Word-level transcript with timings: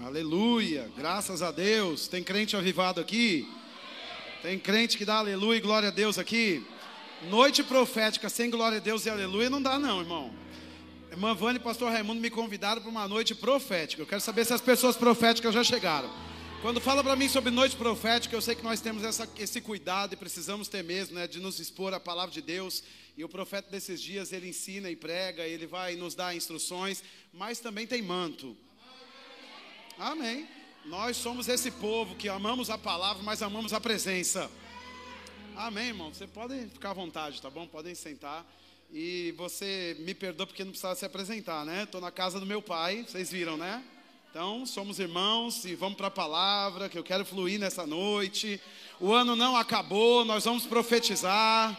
Aleluia, 0.00 0.88
graças 0.96 1.42
a 1.42 1.50
Deus. 1.50 2.06
Tem 2.06 2.22
crente 2.22 2.56
avivado 2.56 3.00
aqui? 3.00 3.48
Tem 4.42 4.56
crente 4.56 4.96
que 4.96 5.04
dá 5.04 5.16
aleluia 5.16 5.58
e 5.58 5.60
glória 5.60 5.88
a 5.88 5.90
Deus 5.90 6.18
aqui? 6.18 6.64
Noite 7.28 7.64
profética 7.64 8.28
sem 8.28 8.48
glória 8.48 8.78
a 8.78 8.80
Deus 8.80 9.04
e 9.06 9.10
aleluia 9.10 9.50
não 9.50 9.60
dá, 9.60 9.76
não, 9.76 9.98
irmão. 9.98 10.32
Irmã 11.10 11.34
Vânia 11.34 11.58
e 11.58 11.62
pastor 11.62 11.90
Raimundo 11.90 12.20
me 12.20 12.30
convidaram 12.30 12.80
para 12.80 12.88
uma 12.88 13.08
noite 13.08 13.34
profética. 13.34 14.00
Eu 14.00 14.06
quero 14.06 14.20
saber 14.20 14.44
se 14.44 14.54
as 14.54 14.60
pessoas 14.60 14.96
proféticas 14.96 15.52
já 15.52 15.64
chegaram. 15.64 16.08
Quando 16.62 16.80
fala 16.80 17.02
para 17.02 17.16
mim 17.16 17.28
sobre 17.28 17.50
noite 17.50 17.74
profética, 17.74 18.36
eu 18.36 18.40
sei 18.40 18.54
que 18.54 18.62
nós 18.62 18.80
temos 18.80 19.02
essa, 19.02 19.28
esse 19.36 19.60
cuidado 19.60 20.12
e 20.12 20.16
precisamos 20.16 20.68
ter 20.68 20.84
mesmo, 20.84 21.16
né, 21.16 21.26
de 21.26 21.40
nos 21.40 21.58
expor 21.58 21.92
à 21.92 21.98
palavra 21.98 22.32
de 22.32 22.40
Deus. 22.40 22.84
E 23.16 23.24
o 23.24 23.28
profeta 23.28 23.68
desses 23.68 24.00
dias, 24.00 24.32
ele 24.32 24.48
ensina 24.48 24.88
e 24.88 24.94
prega, 24.94 25.42
ele 25.42 25.66
vai 25.66 25.96
nos 25.96 26.14
dar 26.14 26.36
instruções, 26.36 27.02
mas 27.32 27.58
também 27.58 27.84
tem 27.84 28.00
manto. 28.00 28.56
Amém. 29.98 30.46
Nós 30.84 31.16
somos 31.16 31.48
esse 31.48 31.72
povo 31.72 32.14
que 32.14 32.28
amamos 32.28 32.70
a 32.70 32.78
palavra, 32.78 33.20
mas 33.24 33.42
amamos 33.42 33.72
a 33.72 33.80
presença. 33.80 34.48
Amém, 35.56 35.88
irmão. 35.88 36.14
Você 36.14 36.24
pode 36.24 36.54
ficar 36.68 36.90
à 36.90 36.94
vontade, 36.94 37.42
tá 37.42 37.50
bom? 37.50 37.66
Podem 37.66 37.96
sentar. 37.96 38.46
E 38.92 39.34
você 39.36 39.96
me 39.98 40.14
perdoa 40.14 40.46
porque 40.46 40.62
não 40.62 40.70
precisava 40.70 40.94
se 40.94 41.04
apresentar, 41.04 41.64
né? 41.64 41.82
Estou 41.82 42.00
na 42.00 42.12
casa 42.12 42.38
do 42.38 42.46
meu 42.46 42.62
pai, 42.62 43.04
vocês 43.08 43.28
viram, 43.32 43.56
né? 43.56 43.82
Então, 44.30 44.64
somos 44.64 45.00
irmãos 45.00 45.64
e 45.64 45.74
vamos 45.74 45.96
para 45.96 46.06
a 46.06 46.12
palavra 46.12 46.88
que 46.88 46.96
eu 46.96 47.02
quero 47.02 47.24
fluir 47.24 47.58
nessa 47.58 47.84
noite. 47.84 48.60
O 49.00 49.12
ano 49.12 49.34
não 49.34 49.56
acabou, 49.56 50.24
nós 50.24 50.44
vamos 50.44 50.64
profetizar. 50.64 51.76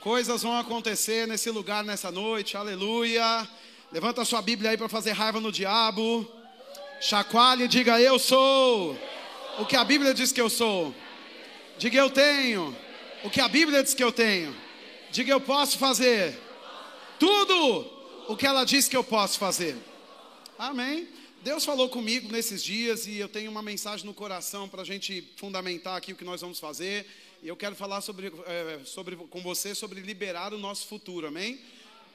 Coisas 0.00 0.42
vão 0.42 0.58
acontecer 0.58 1.26
nesse 1.26 1.50
lugar 1.50 1.82
nessa 1.82 2.12
noite, 2.12 2.58
aleluia. 2.58 3.48
Levanta 3.90 4.20
a 4.20 4.24
sua 4.26 4.42
Bíblia 4.42 4.72
aí 4.72 4.76
para 4.76 4.86
fazer 4.86 5.12
raiva 5.12 5.40
no 5.40 5.50
diabo. 5.50 6.30
Chacoalhe 7.00 7.64
e 7.64 7.68
diga: 7.68 8.00
Eu 8.00 8.18
sou 8.18 8.98
o 9.58 9.64
que 9.64 9.76
a 9.76 9.84
Bíblia 9.84 10.12
diz 10.12 10.32
que 10.32 10.40
eu 10.40 10.50
sou. 10.50 10.94
Diga: 11.78 11.96
Eu 11.96 12.10
tenho 12.10 12.76
o 13.22 13.30
que 13.30 13.40
a 13.40 13.48
Bíblia 13.48 13.82
diz 13.82 13.94
que 13.94 14.02
eu 14.02 14.12
tenho. 14.12 14.54
Diga: 15.10 15.32
Eu 15.32 15.40
posso 15.40 15.78
fazer 15.78 16.36
tudo 17.18 17.86
o 18.28 18.36
que 18.36 18.46
ela 18.46 18.64
diz 18.64 18.88
que 18.88 18.96
eu 18.96 19.04
posso 19.04 19.38
fazer. 19.38 19.76
Amém. 20.58 21.08
Deus 21.42 21.64
falou 21.64 21.88
comigo 21.88 22.30
nesses 22.32 22.64
dias 22.64 23.06
e 23.06 23.16
eu 23.16 23.28
tenho 23.28 23.50
uma 23.50 23.62
mensagem 23.62 24.04
no 24.04 24.12
coração 24.12 24.68
para 24.68 24.82
a 24.82 24.84
gente 24.84 25.26
fundamentar 25.36 25.96
aqui 25.96 26.12
o 26.12 26.16
que 26.16 26.24
nós 26.24 26.40
vamos 26.40 26.58
fazer. 26.58 27.06
E 27.42 27.46
eu 27.46 27.56
quero 27.56 27.76
falar 27.76 28.00
sobre, 28.00 28.32
é, 28.44 28.80
sobre, 28.84 29.14
com 29.14 29.40
você 29.40 29.72
sobre 29.72 30.00
liberar 30.00 30.52
o 30.52 30.58
nosso 30.58 30.88
futuro, 30.88 31.28
amém? 31.28 31.60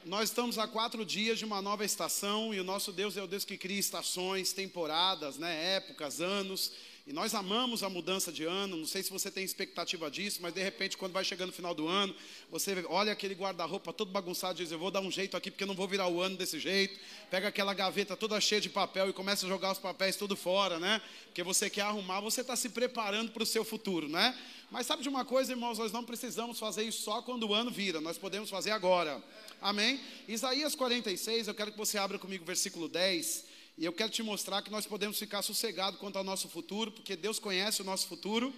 Nós 0.06 0.28
estamos 0.28 0.58
a 0.58 0.68
quatro 0.68 1.02
dias 1.02 1.38
de 1.38 1.46
uma 1.46 1.62
nova 1.62 1.82
estação 1.82 2.52
e 2.52 2.60
o 2.60 2.64
nosso 2.64 2.92
Deus 2.92 3.16
é 3.16 3.22
o 3.22 3.26
Deus 3.26 3.42
que 3.42 3.56
cria 3.56 3.78
estações, 3.78 4.52
temporadas, 4.52 5.38
né, 5.38 5.76
épocas, 5.76 6.20
anos. 6.20 6.72
E 7.06 7.12
nós 7.12 7.34
amamos 7.34 7.82
a 7.82 7.88
mudança 7.88 8.30
de 8.30 8.44
ano. 8.44 8.76
Não 8.76 8.86
sei 8.86 9.02
se 9.02 9.10
você 9.10 9.30
tem 9.30 9.44
expectativa 9.44 10.10
disso, 10.10 10.40
mas 10.42 10.52
de 10.52 10.62
repente, 10.62 10.98
quando 10.98 11.12
vai 11.12 11.24
chegando 11.24 11.48
o 11.48 11.52
final 11.54 11.74
do 11.74 11.88
ano, 11.88 12.14
você 12.50 12.84
olha 12.88 13.12
aquele 13.12 13.34
guarda-roupa 13.34 13.94
todo 13.94 14.10
bagunçado 14.10 14.60
e 14.60 14.62
diz: 14.62 14.72
Eu 14.72 14.78
vou 14.78 14.90
dar 14.90 15.00
um 15.00 15.10
jeito 15.10 15.38
aqui 15.38 15.50
porque 15.50 15.64
eu 15.64 15.68
não 15.68 15.74
vou 15.74 15.88
virar 15.88 16.08
o 16.08 16.20
ano 16.20 16.36
desse 16.36 16.58
jeito. 16.58 17.00
Pega 17.30 17.48
aquela 17.48 17.72
gaveta 17.72 18.14
toda 18.14 18.38
cheia 18.42 18.60
de 18.60 18.68
papel 18.68 19.08
e 19.08 19.12
começa 19.14 19.46
a 19.46 19.48
jogar 19.48 19.72
os 19.72 19.78
papéis 19.78 20.16
tudo 20.16 20.36
fora, 20.36 20.78
né? 20.78 21.00
Porque 21.26 21.42
você 21.42 21.70
quer 21.70 21.82
arrumar, 21.82 22.20
você 22.20 22.42
está 22.42 22.56
se 22.56 22.68
preparando 22.68 23.32
para 23.32 23.42
o 23.42 23.46
seu 23.46 23.64
futuro, 23.64 24.06
né? 24.06 24.38
Mas 24.70 24.86
sabe 24.86 25.02
de 25.02 25.08
uma 25.08 25.24
coisa, 25.24 25.52
irmãos? 25.52 25.78
Nós 25.78 25.92
não 25.92 26.04
precisamos 26.04 26.58
fazer 26.58 26.84
isso 26.84 27.02
só 27.02 27.22
quando 27.22 27.48
o 27.48 27.54
ano 27.54 27.70
vira, 27.70 28.00
nós 28.02 28.18
podemos 28.18 28.50
fazer 28.50 28.70
agora. 28.70 29.22
Amém? 29.64 29.98
Isaías 30.28 30.74
46, 30.74 31.48
eu 31.48 31.54
quero 31.54 31.72
que 31.72 31.78
você 31.78 31.96
abra 31.96 32.18
comigo 32.18 32.44
o 32.44 32.46
versículo 32.46 32.86
10. 32.86 33.46
E 33.78 33.84
eu 33.86 33.94
quero 33.94 34.10
te 34.10 34.22
mostrar 34.22 34.60
que 34.60 34.70
nós 34.70 34.84
podemos 34.84 35.18
ficar 35.18 35.40
sossegados 35.40 35.98
quanto 35.98 36.18
ao 36.18 36.22
nosso 36.22 36.50
futuro, 36.50 36.92
porque 36.92 37.16
Deus 37.16 37.38
conhece 37.38 37.80
o 37.80 37.84
nosso 37.84 38.06
futuro. 38.06 38.52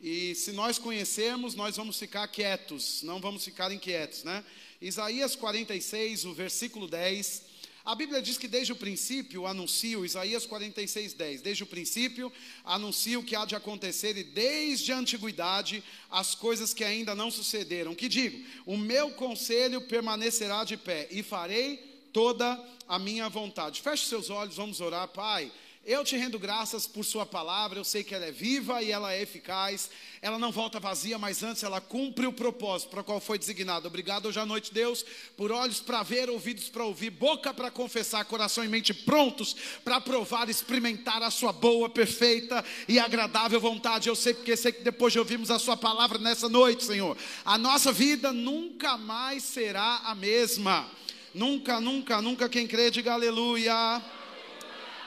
E 0.00 0.34
se 0.34 0.50
nós 0.52 0.78
conhecermos, 0.78 1.54
nós 1.54 1.76
vamos 1.76 1.98
ficar 1.98 2.26
quietos, 2.26 3.02
não 3.02 3.20
vamos 3.20 3.44
ficar 3.44 3.70
inquietos, 3.70 4.24
né? 4.24 4.42
Isaías 4.80 5.36
46, 5.36 6.24
o 6.24 6.32
versículo 6.32 6.88
10. 6.88 7.42
A 7.90 7.94
Bíblia 7.96 8.22
diz 8.22 8.38
que 8.38 8.46
desde 8.46 8.72
o 8.72 8.76
princípio 8.76 9.48
anuncio, 9.48 10.04
Isaías 10.06 10.46
46, 10.46 11.12
10, 11.12 11.42
desde 11.42 11.64
o 11.64 11.66
princípio 11.66 12.32
anuncio 12.64 13.18
o 13.18 13.24
que 13.24 13.34
há 13.34 13.44
de 13.44 13.56
acontecer 13.56 14.16
e 14.16 14.22
desde 14.22 14.92
a 14.92 14.96
antiguidade 14.96 15.82
as 16.08 16.32
coisas 16.32 16.72
que 16.72 16.84
ainda 16.84 17.16
não 17.16 17.32
sucederam. 17.32 17.92
Que 17.92 18.08
digo, 18.08 18.46
o 18.64 18.76
meu 18.76 19.10
conselho 19.10 19.80
permanecerá 19.80 20.62
de 20.62 20.76
pé 20.76 21.08
e 21.10 21.20
farei 21.20 21.78
toda 22.12 22.64
a 22.86 22.96
minha 22.96 23.28
vontade. 23.28 23.82
Feche 23.82 24.06
seus 24.06 24.30
olhos, 24.30 24.54
vamos 24.54 24.80
orar, 24.80 25.08
Pai. 25.08 25.50
Eu 25.86 26.04
te 26.04 26.14
rendo 26.14 26.38
graças 26.38 26.86
por 26.86 27.02
Sua 27.06 27.24
palavra, 27.24 27.78
eu 27.78 27.84
sei 27.84 28.04
que 28.04 28.14
ela 28.14 28.26
é 28.26 28.30
viva 28.30 28.82
e 28.82 28.92
ela 28.92 29.14
é 29.14 29.22
eficaz, 29.22 29.88
ela 30.20 30.38
não 30.38 30.52
volta 30.52 30.78
vazia, 30.78 31.18
mas 31.18 31.42
antes 31.42 31.62
ela 31.62 31.80
cumpre 31.80 32.26
o 32.26 32.32
propósito 32.34 32.90
para 32.90 33.00
o 33.00 33.04
qual 33.04 33.18
foi 33.18 33.38
designada. 33.38 33.88
Obrigado 33.88 34.26
hoje 34.26 34.38
à 34.38 34.44
noite, 34.44 34.74
Deus, 34.74 35.02
por 35.38 35.50
olhos 35.50 35.80
para 35.80 36.02
ver, 36.02 36.28
ouvidos 36.28 36.68
para 36.68 36.84
ouvir, 36.84 37.08
boca 37.08 37.54
para 37.54 37.70
confessar, 37.70 38.22
coração 38.26 38.62
e 38.62 38.68
mente 38.68 38.92
prontos 38.92 39.56
para 39.82 39.98
provar, 40.02 40.50
experimentar 40.50 41.22
a 41.22 41.30
Sua 41.30 41.50
boa, 41.50 41.88
perfeita 41.88 42.62
e 42.86 42.98
agradável 42.98 43.58
vontade. 43.58 44.06
Eu 44.06 44.14
sei 44.14 44.34
porque 44.34 44.58
sei 44.58 44.72
que 44.72 44.82
depois 44.82 45.14
de 45.14 45.18
ouvirmos 45.18 45.50
a 45.50 45.58
Sua 45.58 45.78
palavra 45.78 46.18
nessa 46.18 46.46
noite, 46.46 46.84
Senhor, 46.84 47.16
a 47.42 47.56
nossa 47.56 47.90
vida 47.90 48.34
nunca 48.34 48.98
mais 48.98 49.44
será 49.44 50.02
a 50.04 50.14
mesma. 50.14 50.90
Nunca, 51.32 51.80
nunca, 51.80 52.20
nunca 52.20 52.50
quem 52.50 52.66
crê, 52.66 52.90
diga 52.90 53.14
aleluia. 53.14 54.19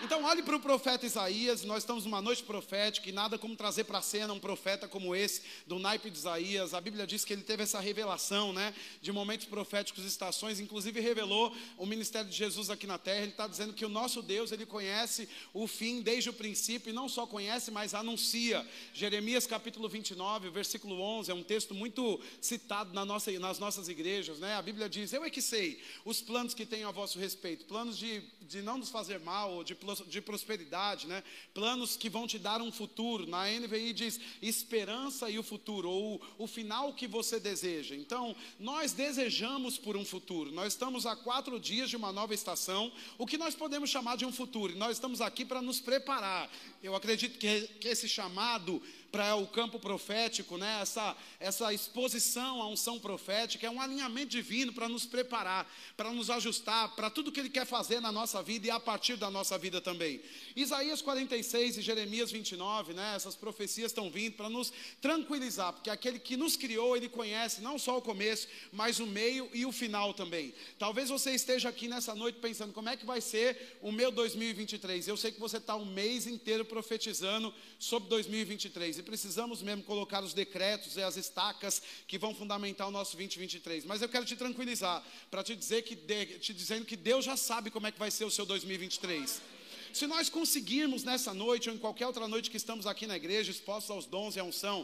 Então, 0.03 0.25
olhe 0.25 0.44
para 0.44 0.58
o 0.58 0.59
profeta 0.59 1.06
Isaías. 1.06 1.64
Nós 1.64 1.84
estamos 1.84 2.03
numa 2.03 2.22
noite 2.22 2.44
profética 2.44 3.08
e 3.08 3.14
nada 3.14 3.38
como 3.38 3.56
trazer 3.56 3.86
para 3.86 4.00
a 4.00 4.02
cena 4.02 4.34
um 4.34 4.40
profeta 4.40 4.86
como 4.86 5.16
esse, 5.16 5.41
do 5.66 5.80
naipe 5.80 6.09
de 6.09 6.18
Isaías. 6.18 6.74
A 6.74 6.81
Bíblia 6.81 7.08
diz 7.08 7.24
que 7.24 7.31
ele 7.31 7.41
teve 7.41 7.64
essa 7.64 7.80
revelação, 7.80 8.52
né, 8.52 8.75
de 9.02 9.13
momentos 9.13 9.46
proféticos, 9.46 10.03
estações. 10.03 10.59
Inclusive, 10.59 11.00
revelou 11.00 11.56
o 11.78 11.86
ministério 11.86 12.30
de 12.30 12.36
Jesus 12.36 12.69
aqui 12.69 12.86
na 12.86 12.97
terra. 12.97 13.22
Ele 13.22 13.31
está 13.31 13.47
dizendo 13.47 13.72
que 13.72 13.86
o 13.86 13.90
nosso 13.90 14.22
Deus, 14.22 14.52
ele 14.52 14.66
conhece 14.66 15.30
o 15.53 15.66
fim 15.68 16.02
desde 16.02 16.30
o 16.30 16.34
princípio 16.34 16.90
e 16.90 16.94
não 16.94 17.08
só 17.08 17.25
conhece, 17.25 17.72
mas 17.72 17.94
anuncia. 17.94 18.68
Jeremias 18.94 19.47
capítulo 19.47 19.88
29, 19.88 20.50
versículo 20.50 21.00
11, 21.00 21.31
é 21.31 21.34
um 21.34 21.44
texto 21.44 21.74
muito 21.74 22.19
citado 22.42 22.94
na 22.94 23.06
nossa, 23.06 23.31
nas 23.40 23.58
nossas 23.58 23.88
igrejas, 23.88 24.38
né? 24.38 24.56
A 24.56 24.62
Bíblia 24.62 24.90
diz: 24.90 25.13
Eu 25.13 25.24
é 25.24 25.30
que 25.30 25.42
sei 25.42 25.81
os 26.03 26.22
planos 26.22 26.53
que 26.53 26.66
tenho 26.66 26.90
a 26.90 26.92
vosso 26.92 27.18
respeito, 27.18 27.63
planos 27.63 27.97
de, 27.97 28.22
de 28.42 28.62
não 28.62 28.78
nos 28.78 28.90
fazer 28.90 29.22
mal 29.22 29.53
ou 29.53 29.63
de 29.63 29.74
de 30.02 30.22
prosperidade, 30.22 31.08
né? 31.08 31.24
planos 31.54 31.96
que 31.96 32.09
vão 32.09 32.28
te 32.28 32.40
dar 32.40 32.62
um 32.62 32.72
futuro. 32.72 33.28
Na 33.28 33.46
NVI 33.48 33.94
diz 33.94 34.20
esperança 34.42 35.30
e 35.30 35.38
o 35.38 35.44
futuro, 35.44 35.90
ou 35.90 36.22
o 36.38 36.48
final 36.48 36.94
que 36.94 37.08
você 37.08 37.40
deseja. 37.40 37.96
Então, 37.96 38.36
nós 38.59 38.94
desejamos 38.94 39.78
por 39.78 39.96
um 39.96 40.06
futuro. 40.06 40.52
Nós 40.52 40.74
estamos 40.74 41.06
a 41.06 41.16
quatro 41.16 41.59
dias 41.59 41.90
de 41.90 41.96
uma 41.96 42.12
nova 42.12 42.34
estação, 42.34 42.92
o 43.18 43.26
que 43.26 43.38
nós 43.38 43.56
podemos 43.56 43.90
chamar 43.90 44.18
de 44.18 44.26
um 44.26 44.31
futuro. 44.31 44.74
E 44.74 44.76
nós 44.76 44.94
estamos 44.94 45.22
aqui 45.22 45.46
para 45.46 45.62
nos 45.62 45.80
preparar. 45.80 46.50
Eu 46.81 46.96
acredito 46.96 47.38
que, 47.38 47.68
que 47.80 47.88
esse 47.88 48.08
chamado 48.08 48.81
para 49.13 49.35
o 49.35 49.46
campo 49.46 49.78
profético, 49.78 50.57
né? 50.57 50.79
essa, 50.81 51.16
essa 51.40 51.72
exposição 51.72 52.59
à 52.59 52.68
unção 52.68 53.00
profética, 53.00 53.68
é 53.68 53.69
um 53.69 53.79
alinhamento 53.79 54.29
divino 54.29 54.74
para 54.74 54.90
nos 54.90 55.06
preparar, 55.06 55.72
para 55.96 56.12
nos 56.12 56.31
ajustar, 56.31 56.96
para 56.96 57.12
tudo 57.12 57.31
que 57.31 57.40
Ele 57.40 57.51
quer 57.51 57.68
fazer 57.68 58.00
na 58.00 58.12
nossa 58.12 58.41
vida 58.41 58.66
e 58.66 58.72
a 58.72 58.79
partir 58.79 59.16
da 59.16 59.29
nossa 59.29 59.56
vida 59.56 59.79
também. 59.79 60.19
Isaías 60.56 61.00
46 61.00 61.78
e 61.78 61.81
Jeremias 61.84 62.31
29, 62.31 62.94
né? 62.94 63.13
essas 63.16 63.35
profecias 63.35 63.91
estão 63.91 64.09
vindo 64.09 64.34
para 64.34 64.50
nos 64.50 64.74
tranquilizar, 65.00 65.74
porque 65.74 65.91
aquele 65.91 66.18
que 66.18 66.35
nos 66.35 66.57
criou, 66.57 66.97
Ele 66.97 67.07
conhece 67.07 67.62
não 67.62 67.78
só 67.78 68.00
o 68.00 68.01
começo, 68.01 68.47
mas 68.72 69.00
o 69.00 69.06
meio 69.06 69.47
e 69.53 69.63
o 69.63 69.72
final 69.72 70.16
também. 70.16 70.56
Talvez 70.80 71.09
você 71.09 71.35
esteja 71.35 71.69
aqui 71.69 71.88
nessa 71.88 72.16
noite 72.16 72.40
pensando, 72.40 72.74
como 72.74 72.90
é 72.90 72.97
que 72.97 73.06
vai 73.06 73.22
ser 73.22 73.78
o 73.80 73.91
meu 73.91 74.12
2023? 74.12 75.07
Eu 75.07 75.18
sei 75.18 75.31
que 75.31 75.40
você 75.40 75.57
está 75.57 75.75
um 75.75 75.86
mês 75.86 76.25
inteiro 76.25 76.65
profetizando 76.65 77.54
sobre 77.77 78.10
2023 78.10 79.02
precisamos 79.03 79.61
mesmo 79.61 79.83
colocar 79.83 80.23
os 80.23 80.33
decretos 80.33 80.97
e 80.97 81.01
as 81.01 81.17
estacas 81.17 81.81
que 82.07 82.17
vão 82.17 82.33
fundamentar 82.33 82.88
o 82.88 82.91
nosso 82.91 83.15
2023. 83.15 83.85
Mas 83.85 84.01
eu 84.01 84.09
quero 84.09 84.25
te 84.25 84.35
tranquilizar, 84.35 85.03
para 85.29 85.44
te 85.44 85.55
dizer 85.55 85.83
que 85.83 85.95
te 85.95 86.53
dizendo 86.53 86.85
que 86.85 86.95
Deus 86.95 87.23
já 87.23 87.38
sabe 87.38 87.69
como 87.69 87.88
é 87.88 87.91
que 87.91 88.00
vai 88.00 88.09
ser 88.09 88.25
o 88.25 88.31
seu 88.31 88.45
2023. 88.45 89.52
Se 89.94 90.07
nós 90.07 90.28
conseguirmos 90.28 91.04
nessa 91.04 91.36
noite 91.36 91.69
ou 91.69 91.75
em 91.75 91.78
qualquer 91.78 92.07
outra 92.07 92.28
noite 92.28 92.50
que 92.50 92.57
estamos 92.57 92.88
aqui 92.88 93.06
na 93.06 93.16
igreja, 93.16 93.51
expostos 93.51 93.92
aos 93.92 94.06
dons 94.07 94.36
e 94.36 94.40
à 94.40 94.44
unção, 94.44 94.84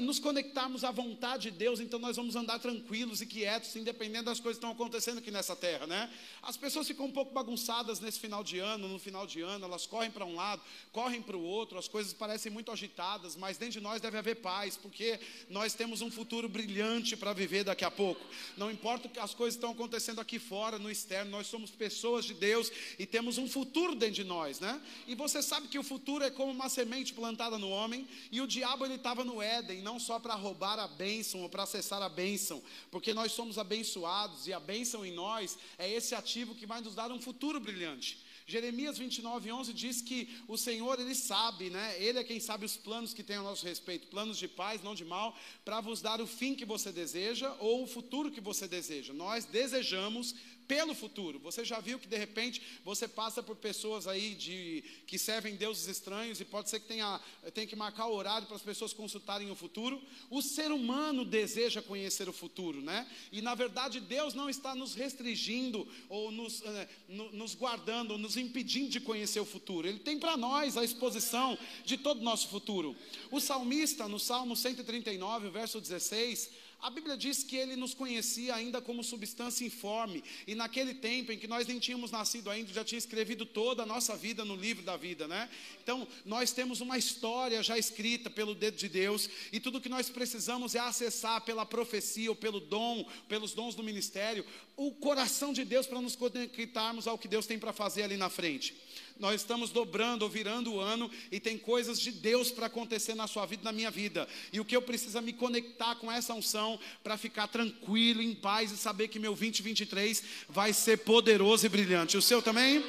nos 0.00 0.18
conectarmos 0.18 0.82
à 0.82 0.90
vontade 0.90 1.50
de 1.50 1.58
Deus, 1.58 1.78
então 1.78 1.98
nós 1.98 2.16
vamos 2.16 2.36
andar 2.36 2.58
tranquilos 2.58 3.20
e 3.20 3.26
quietos, 3.26 3.76
independente 3.76 4.24
das 4.24 4.40
coisas 4.40 4.58
que 4.58 4.64
estão 4.64 4.70
acontecendo 4.70 5.18
aqui 5.18 5.30
nessa 5.30 5.54
terra, 5.54 5.86
né? 5.86 6.10
As 6.42 6.56
pessoas 6.56 6.86
ficam 6.86 7.06
um 7.06 7.10
pouco 7.10 7.32
bagunçadas 7.32 8.00
nesse 8.00 8.18
final 8.18 8.42
de 8.42 8.58
ano, 8.58 8.88
no 8.88 8.98
final 8.98 9.26
de 9.26 9.42
ano, 9.42 9.66
elas 9.66 9.86
correm 9.86 10.10
para 10.10 10.24
um 10.24 10.34
lado, 10.34 10.62
correm 10.90 11.20
para 11.20 11.36
o 11.36 11.42
outro, 11.42 11.78
as 11.78 11.88
coisas 11.88 12.14
parecem 12.14 12.50
muito 12.50 12.70
agitadas, 12.70 13.36
mas 13.36 13.58
dentro 13.58 13.74
de 13.74 13.80
nós 13.80 14.00
deve 14.00 14.16
haver 14.16 14.36
paz, 14.36 14.74
porque 14.74 15.20
nós 15.50 15.74
temos 15.74 16.00
um 16.00 16.10
futuro 16.10 16.48
brilhante 16.48 17.14
para 17.14 17.34
viver 17.34 17.64
daqui 17.64 17.84
a 17.84 17.90
pouco. 17.90 18.24
Não 18.56 18.70
importa 18.70 19.06
o 19.06 19.10
que 19.10 19.18
as 19.18 19.34
coisas 19.34 19.54
estão 19.54 19.72
acontecendo 19.72 20.20
aqui 20.20 20.38
fora, 20.38 20.78
no 20.78 20.90
externo, 20.90 21.30
nós 21.30 21.46
somos 21.46 21.70
pessoas 21.70 22.24
de 22.24 22.32
Deus 22.32 22.72
e 22.98 23.04
temos 23.04 23.36
um 23.36 23.48
futuro 23.48 23.94
dentro 23.94 24.16
de 24.16 24.24
nós, 24.24 24.29
né? 24.60 24.80
E 25.06 25.14
você 25.14 25.42
sabe 25.42 25.68
que 25.68 25.78
o 25.78 25.82
futuro 25.82 26.24
é 26.24 26.30
como 26.30 26.52
uma 26.52 26.68
semente 26.68 27.12
plantada 27.12 27.58
no 27.58 27.70
homem, 27.70 28.06
e 28.30 28.40
o 28.40 28.46
diabo 28.46 28.84
ele 28.84 28.94
estava 28.94 29.24
no 29.24 29.42
Éden, 29.42 29.82
não 29.82 29.98
só 29.98 30.18
para 30.18 30.34
roubar 30.34 30.78
a 30.78 30.88
bênção 30.88 31.42
ou 31.42 31.48
para 31.48 31.64
acessar 31.64 32.02
a 32.02 32.08
bênção, 32.08 32.62
porque 32.90 33.12
nós 33.12 33.32
somos 33.32 33.58
abençoados 33.58 34.46
e 34.46 34.52
a 34.52 34.60
bênção 34.60 35.04
em 35.04 35.12
nós 35.12 35.58
é 35.78 35.90
esse 35.90 36.14
ativo 36.14 36.54
que 36.54 36.66
vai 36.66 36.80
nos 36.80 36.94
dar 36.94 37.10
um 37.10 37.20
futuro 37.20 37.58
brilhante. 37.60 38.18
Jeremias 38.50 38.98
29, 38.98 39.52
11 39.52 39.72
diz 39.72 40.02
que 40.02 40.28
o 40.48 40.56
Senhor, 40.56 40.98
Ele 40.98 41.14
sabe, 41.14 41.70
né? 41.70 42.02
Ele 42.02 42.18
é 42.18 42.24
quem 42.24 42.40
sabe 42.40 42.66
os 42.66 42.76
planos 42.76 43.14
que 43.14 43.22
tem 43.22 43.36
a 43.36 43.42
nosso 43.42 43.64
respeito, 43.64 44.08
planos 44.08 44.36
de 44.36 44.48
paz, 44.48 44.82
não 44.82 44.92
de 44.92 45.04
mal, 45.04 45.38
para 45.64 45.80
vos 45.80 46.02
dar 46.02 46.20
o 46.20 46.26
fim 46.26 46.56
que 46.56 46.64
você 46.64 46.90
deseja 46.90 47.54
ou 47.60 47.84
o 47.84 47.86
futuro 47.86 48.30
que 48.30 48.40
você 48.40 48.66
deseja. 48.66 49.12
Nós 49.12 49.44
desejamos 49.44 50.34
pelo 50.70 50.94
futuro. 50.94 51.40
Você 51.40 51.64
já 51.64 51.80
viu 51.80 51.98
que 51.98 52.06
de 52.06 52.16
repente 52.16 52.62
você 52.84 53.08
passa 53.08 53.42
por 53.42 53.56
pessoas 53.56 54.06
aí 54.06 54.36
de 54.36 54.84
que 55.04 55.18
servem 55.18 55.56
deuses 55.56 55.88
estranhos 55.88 56.40
e 56.40 56.44
pode 56.44 56.70
ser 56.70 56.78
que 56.78 56.86
tenha, 56.86 57.20
tenha 57.52 57.66
que 57.66 57.74
marcar 57.74 58.06
o 58.06 58.14
horário 58.14 58.46
para 58.46 58.54
as 58.54 58.62
pessoas 58.62 58.92
consultarem 58.92 59.50
o 59.50 59.56
futuro. 59.56 60.00
O 60.30 60.40
ser 60.40 60.70
humano 60.70 61.24
deseja 61.24 61.82
conhecer 61.82 62.28
o 62.28 62.32
futuro, 62.32 62.80
né? 62.80 63.04
E 63.32 63.42
na 63.42 63.56
verdade 63.56 63.98
Deus 63.98 64.32
não 64.32 64.48
está 64.48 64.72
nos 64.72 64.94
restringindo 64.94 65.88
ou 66.08 66.30
nos, 66.30 66.62
eh, 66.62 66.88
nos 67.08 67.56
guardando, 67.56 68.12
ou 68.12 68.18
nos 68.18 68.36
impedindo 68.36 68.90
de 68.90 69.00
conhecer 69.00 69.40
o 69.40 69.44
futuro. 69.44 69.88
Ele 69.88 69.98
tem 69.98 70.20
para 70.20 70.36
nós 70.36 70.76
a 70.76 70.84
exposição 70.84 71.58
de 71.84 71.98
todo 71.98 72.20
o 72.20 72.24
nosso 72.24 72.46
futuro. 72.46 72.94
O 73.28 73.40
salmista, 73.40 74.06
no 74.06 74.20
Salmo 74.20 74.54
139, 74.54 75.50
verso 75.50 75.80
16, 75.80 76.48
a 76.82 76.90
Bíblia 76.90 77.16
diz 77.16 77.42
que 77.42 77.56
ele 77.56 77.76
nos 77.76 77.94
conhecia 77.94 78.54
ainda 78.54 78.80
como 78.80 79.04
substância 79.04 79.64
informe, 79.64 80.22
e 80.46 80.54
naquele 80.54 80.94
tempo 80.94 81.32
em 81.32 81.38
que 81.38 81.46
nós 81.46 81.66
nem 81.66 81.78
tínhamos 81.78 82.10
nascido 82.10 82.50
ainda, 82.50 82.72
já 82.72 82.84
tinha 82.84 82.98
escrevido 82.98 83.44
toda 83.44 83.82
a 83.82 83.86
nossa 83.86 84.16
vida 84.16 84.44
no 84.44 84.56
livro 84.56 84.82
da 84.82 84.96
vida, 84.96 85.28
né? 85.28 85.48
Então, 85.82 86.06
nós 86.24 86.52
temos 86.52 86.80
uma 86.80 86.96
história 86.96 87.62
já 87.62 87.76
escrita 87.76 88.30
pelo 88.30 88.54
dedo 88.54 88.76
de 88.76 88.88
Deus, 88.88 89.28
e 89.52 89.60
tudo 89.60 89.80
que 89.80 89.88
nós 89.88 90.08
precisamos 90.08 90.74
é 90.74 90.78
acessar 90.78 91.40
pela 91.42 91.66
profecia 91.66 92.30
ou 92.30 92.36
pelo 92.36 92.60
dom, 92.60 93.06
pelos 93.28 93.52
dons 93.52 93.74
do 93.74 93.82
ministério, 93.82 94.44
o 94.76 94.92
coração 94.92 95.52
de 95.52 95.64
Deus 95.64 95.86
para 95.86 96.00
nos 96.00 96.16
conectarmos 96.16 97.06
ao 97.06 97.18
que 97.18 97.28
Deus 97.28 97.46
tem 97.46 97.58
para 97.58 97.72
fazer 97.72 98.02
ali 98.02 98.16
na 98.16 98.30
frente. 98.30 98.74
Nós 99.20 99.42
estamos 99.42 99.70
dobrando 99.70 100.22
ou 100.22 100.28
virando 100.28 100.72
o 100.72 100.80
ano 100.80 101.10
e 101.30 101.38
tem 101.38 101.58
coisas 101.58 102.00
de 102.00 102.10
Deus 102.10 102.50
para 102.50 102.66
acontecer 102.66 103.14
na 103.14 103.26
sua 103.26 103.46
vida, 103.46 103.62
na 103.62 103.72
minha 103.72 103.90
vida. 103.90 104.26
E 104.52 104.58
o 104.58 104.64
que 104.64 104.74
eu 104.74 104.82
preciso 104.82 105.18
é 105.18 105.20
me 105.20 105.32
conectar 105.32 105.94
com 105.96 106.10
essa 106.10 106.34
unção 106.34 106.80
para 107.04 107.18
ficar 107.18 107.46
tranquilo, 107.46 108.22
em 108.22 108.34
paz 108.34 108.72
e 108.72 108.76
saber 108.76 109.08
que 109.08 109.18
meu 109.18 109.34
2023 109.34 110.22
vai 110.48 110.72
ser 110.72 110.98
poderoso 110.98 111.66
e 111.66 111.68
brilhante. 111.68 112.16
O 112.16 112.22
seu 112.22 112.40
também? 112.40 112.82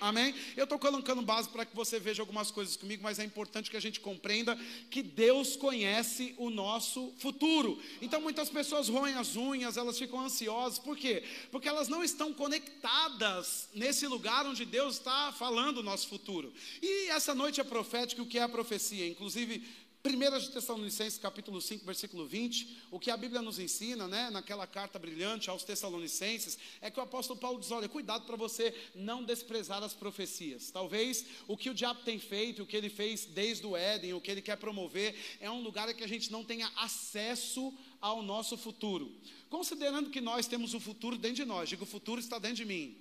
Amém? 0.00 0.34
Eu 0.56 0.64
estou 0.64 0.78
colocando 0.78 1.20
base 1.20 1.48
para 1.48 1.64
que 1.64 1.76
você 1.76 2.00
veja 2.00 2.22
algumas 2.22 2.50
coisas 2.50 2.74
comigo, 2.76 3.02
mas 3.02 3.18
é 3.18 3.24
importante 3.24 3.70
que 3.70 3.76
a 3.76 3.80
gente 3.80 4.00
compreenda 4.00 4.58
que 4.90 5.02
Deus 5.02 5.56
conhece 5.56 6.34
o 6.38 6.48
nosso 6.48 7.12
futuro. 7.18 7.80
Então 8.00 8.20
muitas 8.20 8.48
pessoas 8.48 8.88
roem 8.88 9.14
as 9.14 9.36
unhas, 9.36 9.76
elas 9.76 9.98
ficam 9.98 10.20
ansiosas, 10.20 10.78
por 10.78 10.96
quê? 10.96 11.22
Porque 11.50 11.68
elas 11.68 11.88
não 11.88 12.02
estão 12.02 12.32
conectadas 12.32 13.68
nesse 13.74 14.06
lugar 14.06 14.46
onde 14.46 14.64
Deus 14.64 14.94
está 14.96 15.32
falando 15.32 15.78
o 15.78 15.82
nosso 15.82 16.08
futuro. 16.08 16.52
E 16.80 17.08
essa 17.08 17.34
noite 17.34 17.60
é 17.60 17.64
profética, 17.64 18.22
o 18.22 18.26
que 18.26 18.38
é 18.38 18.42
a 18.42 18.48
profecia? 18.48 19.06
Inclusive, 19.06 19.62
1 20.02 20.38
de 20.38 20.50
Tessalonicenses, 20.50 21.18
capítulo 21.18 21.60
5, 21.60 21.84
versículo 21.84 22.26
20, 22.26 22.84
o 22.90 22.98
que 22.98 23.10
a 23.10 23.16
Bíblia 23.18 23.42
nos 23.42 23.58
ensina, 23.58 24.08
né, 24.08 24.30
naquela 24.30 24.66
carta 24.66 24.98
brilhante 24.98 25.50
aos 25.50 25.62
Tessalonicenses, 25.62 26.58
é 26.80 26.90
que 26.90 26.98
o 26.98 27.02
apóstolo 27.02 27.38
Paulo 27.38 27.60
diz: 27.60 27.70
olha, 27.70 27.86
cuidado 27.86 28.24
para 28.24 28.34
você 28.34 28.74
não 28.94 29.22
desprezar 29.22 29.82
as 29.82 29.92
profecias. 29.92 30.70
Talvez 30.70 31.26
o 31.46 31.54
que 31.54 31.68
o 31.68 31.74
diabo 31.74 32.00
tem 32.02 32.18
feito, 32.18 32.62
o 32.62 32.66
que 32.66 32.78
ele 32.78 32.88
fez 32.88 33.26
desde 33.26 33.66
o 33.66 33.76
Éden, 33.76 34.14
o 34.14 34.22
que 34.22 34.30
ele 34.30 34.40
quer 34.40 34.56
promover, 34.56 35.14
é 35.38 35.50
um 35.50 35.60
lugar 35.60 35.92
que 35.92 36.02
a 36.02 36.08
gente 36.08 36.32
não 36.32 36.42
tenha 36.42 36.72
acesso 36.76 37.70
ao 38.00 38.22
nosso 38.22 38.56
futuro. 38.56 39.12
Considerando 39.50 40.08
que 40.08 40.20
nós 40.22 40.46
temos 40.46 40.72
o 40.72 40.80
futuro 40.80 41.18
dentro 41.18 41.36
de 41.36 41.44
nós, 41.44 41.68
digo, 41.68 41.84
o 41.84 41.86
futuro 41.86 42.18
está 42.18 42.38
dentro 42.38 42.56
de 42.56 42.64
mim. 42.64 42.96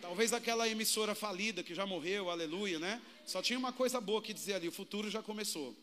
Talvez 0.00 0.32
aquela 0.32 0.68
emissora 0.68 1.12
falida 1.12 1.64
que 1.64 1.74
já 1.74 1.84
morreu, 1.84 2.30
aleluia, 2.30 2.78
né? 2.78 3.02
Só 3.26 3.42
tinha 3.42 3.58
uma 3.58 3.72
coisa 3.72 4.00
boa 4.00 4.22
que 4.22 4.32
dizer 4.32 4.54
ali: 4.54 4.68
o 4.68 4.72
futuro 4.72 5.10
já 5.10 5.20
começou. 5.20 5.74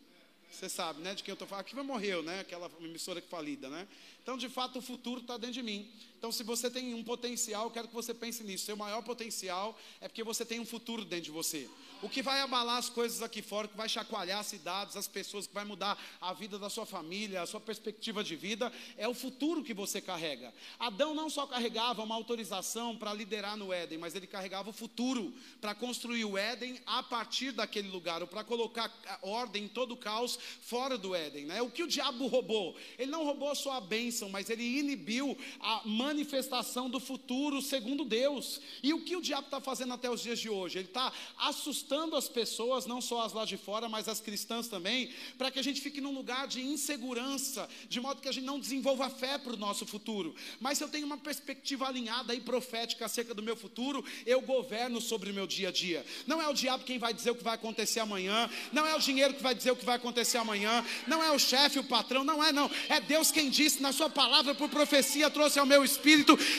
Você 0.51 0.67
sabe, 0.67 1.01
né? 1.01 1.15
De 1.15 1.23
quem 1.23 1.31
eu 1.31 1.35
estou 1.35 1.47
falando. 1.47 1.65
Aqui 1.65 1.75
morreu, 1.75 2.21
né? 2.21 2.41
Aquela 2.41 2.69
emissora 2.79 3.21
que 3.21 3.29
falida, 3.29 3.69
né? 3.69 3.87
Então, 4.21 4.37
de 4.37 4.49
fato, 4.49 4.79
o 4.79 4.81
futuro 4.81 5.21
está 5.21 5.37
dentro 5.37 5.53
de 5.53 5.63
mim. 5.63 5.89
Então, 6.21 6.31
se 6.31 6.43
você 6.43 6.69
tem 6.69 6.93
um 6.93 7.03
potencial, 7.03 7.63
eu 7.63 7.71
quero 7.71 7.87
que 7.87 7.95
você 7.95 8.13
pense 8.13 8.43
nisso. 8.43 8.65
Seu 8.65 8.77
maior 8.77 9.01
potencial 9.01 9.75
é 9.99 10.07
porque 10.07 10.23
você 10.23 10.45
tem 10.45 10.59
um 10.59 10.65
futuro 10.67 11.03
dentro 11.03 11.25
de 11.25 11.31
você. 11.31 11.67
O 11.99 12.07
que 12.07 12.21
vai 12.21 12.41
abalar 12.41 12.77
as 12.77 12.89
coisas 12.89 13.23
aqui 13.23 13.41
fora, 13.41 13.67
que 13.67 13.75
vai 13.75 13.89
chacoalhar 13.89 14.39
as 14.39 14.45
cidades, 14.45 14.95
as 14.95 15.07
pessoas, 15.07 15.47
que 15.47 15.53
vai 15.53 15.65
mudar 15.65 15.97
a 16.19 16.31
vida 16.31 16.59
da 16.59 16.69
sua 16.69 16.85
família, 16.85 17.41
a 17.41 17.47
sua 17.47 17.59
perspectiva 17.59 18.23
de 18.23 18.35
vida, 18.35 18.71
é 18.97 19.07
o 19.07 19.15
futuro 19.15 19.63
que 19.63 19.73
você 19.73 19.99
carrega. 19.99 20.53
Adão 20.79 21.15
não 21.15 21.27
só 21.27 21.47
carregava 21.47 22.03
uma 22.03 22.13
autorização 22.13 22.95
para 22.95 23.13
liderar 23.13 23.57
no 23.57 23.73
Éden, 23.73 23.97
mas 23.97 24.13
ele 24.13 24.27
carregava 24.27 24.69
o 24.69 24.73
futuro 24.73 25.33
para 25.59 25.73
construir 25.73 26.25
o 26.25 26.37
Éden 26.37 26.79
a 26.85 27.01
partir 27.01 27.51
daquele 27.51 27.89
lugar, 27.89 28.21
ou 28.21 28.27
para 28.27 28.43
colocar 28.43 28.91
ordem 29.23 29.63
em 29.63 29.67
todo 29.67 29.93
o 29.93 29.97
caos 29.97 30.37
fora 30.61 30.99
do 30.99 31.15
Éden. 31.15 31.45
Né? 31.45 31.61
O 31.63 31.71
que 31.71 31.81
o 31.81 31.87
diabo 31.87 32.27
roubou? 32.27 32.75
Ele 32.97 33.09
não 33.09 33.25
roubou 33.25 33.51
a 33.71 33.81
bênção, 33.81 34.29
mas 34.29 34.51
ele 34.51 34.79
inibiu 34.79 35.37
a 35.59 35.81
manifestação 36.11 36.89
do 36.89 36.99
futuro 36.99 37.61
segundo 37.61 38.03
Deus. 38.03 38.59
E 38.83 38.93
o 38.93 39.01
que 39.01 39.15
o 39.15 39.21
diabo 39.21 39.45
está 39.45 39.61
fazendo 39.61 39.93
até 39.93 40.09
os 40.09 40.21
dias 40.21 40.39
de 40.39 40.49
hoje? 40.49 40.77
Ele 40.77 40.87
está 40.87 41.11
assustando 41.37 42.15
as 42.15 42.27
pessoas, 42.27 42.85
não 42.85 43.01
só 43.01 43.21
as 43.21 43.33
lá 43.33 43.45
de 43.45 43.57
fora, 43.57 43.87
mas 43.87 44.07
as 44.07 44.19
cristãs 44.19 44.67
também, 44.67 45.11
para 45.37 45.49
que 45.49 45.59
a 45.59 45.63
gente 45.63 45.81
fique 45.81 46.01
num 46.01 46.13
lugar 46.13 46.47
de 46.47 46.61
insegurança, 46.61 47.67
de 47.87 47.99
modo 47.99 48.21
que 48.21 48.27
a 48.27 48.31
gente 48.31 48.43
não 48.43 48.59
desenvolva 48.59 49.09
fé 49.09 49.37
para 49.37 49.53
o 49.53 49.57
nosso 49.57 49.85
futuro. 49.85 50.35
Mas 50.59 50.77
se 50.77 50.83
eu 50.83 50.89
tenho 50.89 51.05
uma 51.05 51.17
perspectiva 51.17 51.87
alinhada 51.87 52.35
e 52.35 52.41
profética 52.41 53.05
acerca 53.05 53.33
do 53.33 53.41
meu 53.41 53.55
futuro, 53.55 54.03
eu 54.25 54.41
governo 54.41 54.99
sobre 54.99 55.31
o 55.31 55.33
meu 55.33 55.47
dia 55.47 55.69
a 55.69 55.71
dia. 55.71 56.05
Não 56.27 56.41
é 56.41 56.47
o 56.47 56.53
diabo 56.53 56.83
quem 56.83 56.99
vai 56.99 57.13
dizer 57.13 57.31
o 57.31 57.35
que 57.35 57.43
vai 57.43 57.55
acontecer 57.55 57.99
amanhã, 58.01 58.49
não 58.73 58.85
é 58.85 58.93
o 58.95 58.99
dinheiro 58.99 59.33
que 59.33 59.41
vai 59.41 59.55
dizer 59.55 59.71
o 59.71 59.75
que 59.75 59.85
vai 59.85 59.95
acontecer 59.95 60.37
amanhã, 60.37 60.85
não 61.07 61.23
é 61.23 61.31
o 61.31 61.39
chefe, 61.39 61.79
o 61.79 61.83
patrão, 61.83 62.23
não 62.23 62.43
é 62.43 62.51
não. 62.51 62.69
É 62.89 62.99
Deus 62.99 63.31
quem 63.31 63.49
disse 63.49 63.81
na 63.81 63.93
sua 63.93 64.09
palavra 64.09 64.53
por 64.53 64.69
profecia, 64.69 65.29
trouxe 65.29 65.59
ao 65.59 65.65
meu 65.65 65.83
espírito, 65.83 66.00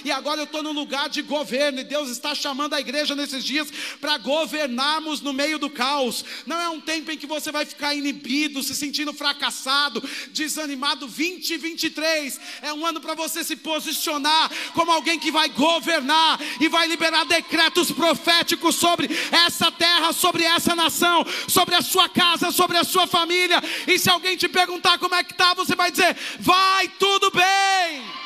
e 0.05 0.11
agora 0.11 0.41
eu 0.41 0.45
estou 0.45 0.63
no 0.63 0.73
lugar 0.73 1.09
de 1.09 1.23
governo, 1.23 1.81
e 1.81 1.85
Deus 1.85 2.09
está 2.09 2.35
chamando 2.35 2.75
a 2.75 2.81
igreja 2.81 3.15
nesses 3.15 3.45
dias 3.45 3.69
para 4.01 4.19
governarmos 4.19 5.21
no 5.21 5.33
meio 5.33 5.59
do 5.59 5.71
caos. 5.71 6.25
Não 6.47 6.61
é 6.61 6.69
um 6.69 6.81
tempo 6.81 7.11
em 7.11 7.17
que 7.17 7.27
você 7.27 7.51
vai 7.51 7.65
ficar 7.65 7.95
inibido, 7.95 8.63
se 8.63 8.75
sentindo 8.75 9.13
fracassado, 9.13 10.03
desanimado. 10.33 11.07
2023 11.07 12.41
é 12.63 12.73
um 12.73 12.85
ano 12.87 13.01
para 13.01 13.15
você 13.15 13.43
se 13.45 13.57
posicionar 13.57 14.51
como 14.75 14.91
alguém 14.91 15.19
que 15.19 15.31
vai 15.31 15.49
governar 15.49 16.41
e 16.61 16.69
vai 16.69 16.87
liberar 16.87 17.25
decretos 17.25 17.91
proféticos 17.91 18.77
sobre 18.77 19.09
essa 19.31 19.71
terra, 19.71 20.13
sobre 20.13 20.45
essa 20.45 20.75
nação, 20.75 21.25
sobre 21.49 21.75
a 21.75 21.83
sua 21.83 22.09
casa, 22.09 22.51
sobre 22.51 22.77
a 22.79 22.85
sua 22.85 23.07
família. 23.07 23.63
E 23.87 23.99
se 23.99 24.11
alguém 24.11 24.37
te 24.37 24.49
perguntar 24.49 24.99
como 24.99 25.15
é 25.15 25.25
que 25.25 25.33
está, 25.33 25.55
você 25.55 25.75
vai 25.75 25.91
dizer: 25.91 26.17
vai 26.41 26.89
tudo 26.99 27.31
bem. 27.31 28.23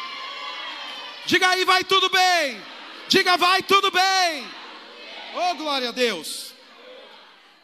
Diga 1.27 1.49
aí, 1.49 1.65
vai 1.65 1.83
tudo 1.83 2.09
bem. 2.09 2.63
Diga, 3.09 3.37
vai 3.37 3.63
tudo 3.63 3.91
bem. 3.91 4.47
Oh, 5.35 5.55
glória 5.57 5.89
a 5.89 5.93
Deus. 5.93 6.46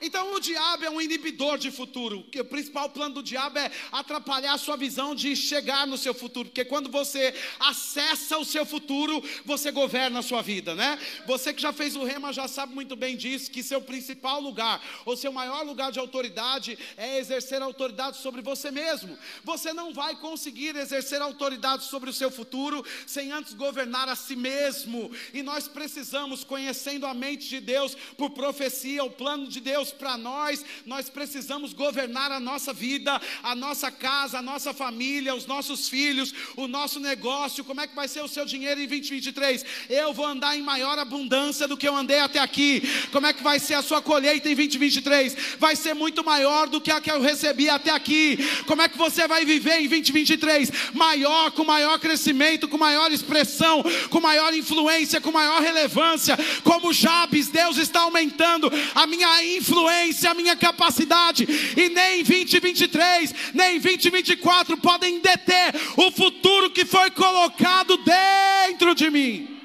Então 0.03 0.35
o 0.35 0.41
diabo 0.41 0.85
é 0.85 0.91
um 0.91 1.01
inibidor 1.01 1.57
de 1.57 1.71
futuro. 1.71 2.27
O 2.35 2.45
principal 2.45 2.91
plano 2.91 3.15
do 3.15 3.23
diabo 3.23 3.57
é 3.57 3.71
atrapalhar 3.93 4.55
a 4.55 4.59
sua 4.59 4.77
visão 4.77 5.15
de 5.15 5.37
chegar 5.37 5.87
no 5.87 5.97
seu 5.97 6.13
futuro. 6.13 6.49
Porque 6.49 6.65
quando 6.65 6.91
você 6.91 7.33
acessa 7.61 8.37
o 8.37 8.45
seu 8.45 8.67
futuro, 8.67 9.23
você 9.45 9.71
governa 9.71 10.19
a 10.19 10.23
sua 10.23 10.43
vida, 10.43 10.75
né? 10.75 10.99
Você 11.25 11.55
que 11.55 11.63
já 11.63 11.73
fez 11.73 11.95
o 11.95 12.03
rema 12.03 12.33
já 12.33 12.49
sabe 12.49 12.75
muito 12.75 12.97
bem 12.97 13.17
disso, 13.17 13.49
que 13.49 13.63
seu 13.63 13.81
principal 13.81 14.41
lugar, 14.41 14.83
ou 15.05 15.17
seu 15.17 15.33
maior 15.33 15.65
lugar 15.65 15.93
de 15.93 16.01
autoridade 16.01 16.77
é 16.97 17.19
exercer 17.19 17.63
autoridade 17.63 18.17
sobre 18.17 18.43
você 18.43 18.73
mesmo. 18.73 19.17
Você 19.45 19.73
não 19.73 19.95
vai 19.95 20.17
conseguir 20.17 20.75
exercer 20.75 21.23
autoridade 21.23 21.85
sobre 21.85 22.11
o 22.11 22.13
seu 22.13 22.31
futuro 22.31 22.85
sem 23.07 23.31
antes 23.31 23.55
governar 23.55 24.09
a 24.09 24.17
si 24.17 24.35
mesmo. 24.35 25.13
E 25.33 25.45
nós 25.45 25.69
precisamos, 25.69 26.43
conhecendo 26.43 27.07
a 27.07 27.15
mente 27.15 27.49
de 27.49 27.61
Deus 27.61 27.95
por 28.17 28.31
profecia, 28.31 29.05
o 29.05 29.11
plano 29.11 29.47
de 29.47 29.61
Deus 29.61 29.92
para 29.93 30.17
nós, 30.17 30.65
nós 30.85 31.09
precisamos 31.09 31.73
governar 31.73 32.33
a 32.33 32.41
nossa 32.41 32.73
vida, 32.73 33.21
a 33.43 33.55
nossa 33.55 33.91
casa, 33.91 34.39
a 34.39 34.43
nossa 34.43 34.73
família, 34.73 35.35
os 35.35 35.47
nossos 35.47 35.89
filhos, 35.89 36.35
o 36.57 36.67
nosso 36.67 36.99
negócio. 36.99 37.65
Como 37.65 37.81
é 37.81 37.87
que 37.87 37.95
vai 37.95 38.09
ser 38.09 38.23
o 38.23 38.29
seu 38.29 38.45
dinheiro 38.45 38.81
em 38.81 38.87
2023? 38.87 39.65
Eu 39.89 40.13
vou 40.13 40.27
andar 40.27 40.57
em 40.57 40.63
maior 40.63 40.99
abundância 40.99 41.69
do 41.69 41.77
que 41.77 41.87
eu 41.87 41.97
andei 41.97 42.19
até 42.19 42.39
aqui. 42.39 42.83
Como 43.11 43.27
é 43.27 43.33
que 43.33 43.43
vai 43.43 43.59
ser 43.59 43.75
a 43.75 43.83
sua 43.83 44.01
colheita 44.01 44.49
em 44.49 44.55
2023? 44.55 45.37
Vai 45.59 45.77
ser 45.77 45.95
muito 45.95 46.25
maior 46.25 46.69
do 46.69 46.81
que 46.81 46.91
a 46.91 47.01
que 47.01 47.11
eu 47.11 47.21
recebi 47.21 47.69
até 47.69 47.91
aqui. 47.91 48.39
Como 48.67 48.83
é 48.83 48.89
que 48.89 48.97
você 48.97 49.29
vai 49.29 49.45
viver 49.45 49.81
em 49.81 49.89
2023? 49.89 50.71
Maior, 50.95 51.51
com 51.51 51.65
maior 51.65 51.99
crescimento, 51.99 52.69
com 52.69 52.79
maior 52.79 53.13
expressão, 53.13 53.83
com 54.11 54.21
maior 54.21 54.55
influência, 54.55 55.21
com 55.21 55.33
maior 55.33 55.61
relevância. 55.61 56.39
Como 56.63 56.93
Jabes, 56.93 57.49
Deus 57.49 57.77
está 57.77 58.01
aumentando 58.01 58.71
a 58.95 59.07
minha 59.07 59.45
influência, 59.57 59.82
a 59.89 60.35
minha 60.35 60.57
capacidade. 60.57 61.47
E 61.77 61.89
nem 61.89 62.21
em 62.21 62.25
2023, 62.25 63.35
nem 63.55 63.77
em 63.77 63.81
2024 63.81 64.77
podem 64.79 65.21
deter 65.21 65.75
o 65.97 66.11
futuro 66.11 66.71
que 66.71 66.85
foi 66.85 67.11
colocado 67.11 67.97
dentro 67.99 68.95
de 68.95 69.11
mim. 69.11 69.61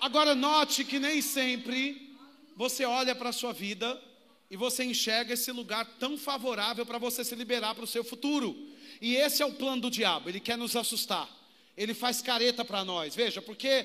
Agora 0.00 0.34
note 0.34 0.84
que 0.84 0.98
nem 0.98 1.22
sempre 1.22 2.14
você 2.56 2.84
olha 2.84 3.14
para 3.14 3.30
a 3.30 3.32
sua 3.32 3.52
vida 3.52 4.00
e 4.50 4.56
você 4.56 4.84
enxerga 4.84 5.34
esse 5.34 5.50
lugar 5.50 5.86
tão 5.98 6.18
favorável 6.18 6.84
para 6.84 6.98
você 6.98 7.24
se 7.24 7.34
liberar 7.34 7.74
para 7.74 7.84
o 7.84 7.88
seu 7.88 8.04
futuro. 8.04 8.54
E 9.00 9.16
esse 9.16 9.42
é 9.42 9.46
o 9.46 9.52
plano 9.52 9.82
do 9.82 9.90
diabo, 9.90 10.28
ele 10.28 10.40
quer 10.40 10.56
nos 10.56 10.76
assustar. 10.76 11.28
Ele 11.76 11.92
faz 11.92 12.22
careta 12.22 12.64
para 12.64 12.84
nós, 12.84 13.16
veja, 13.16 13.42
porque 13.42 13.84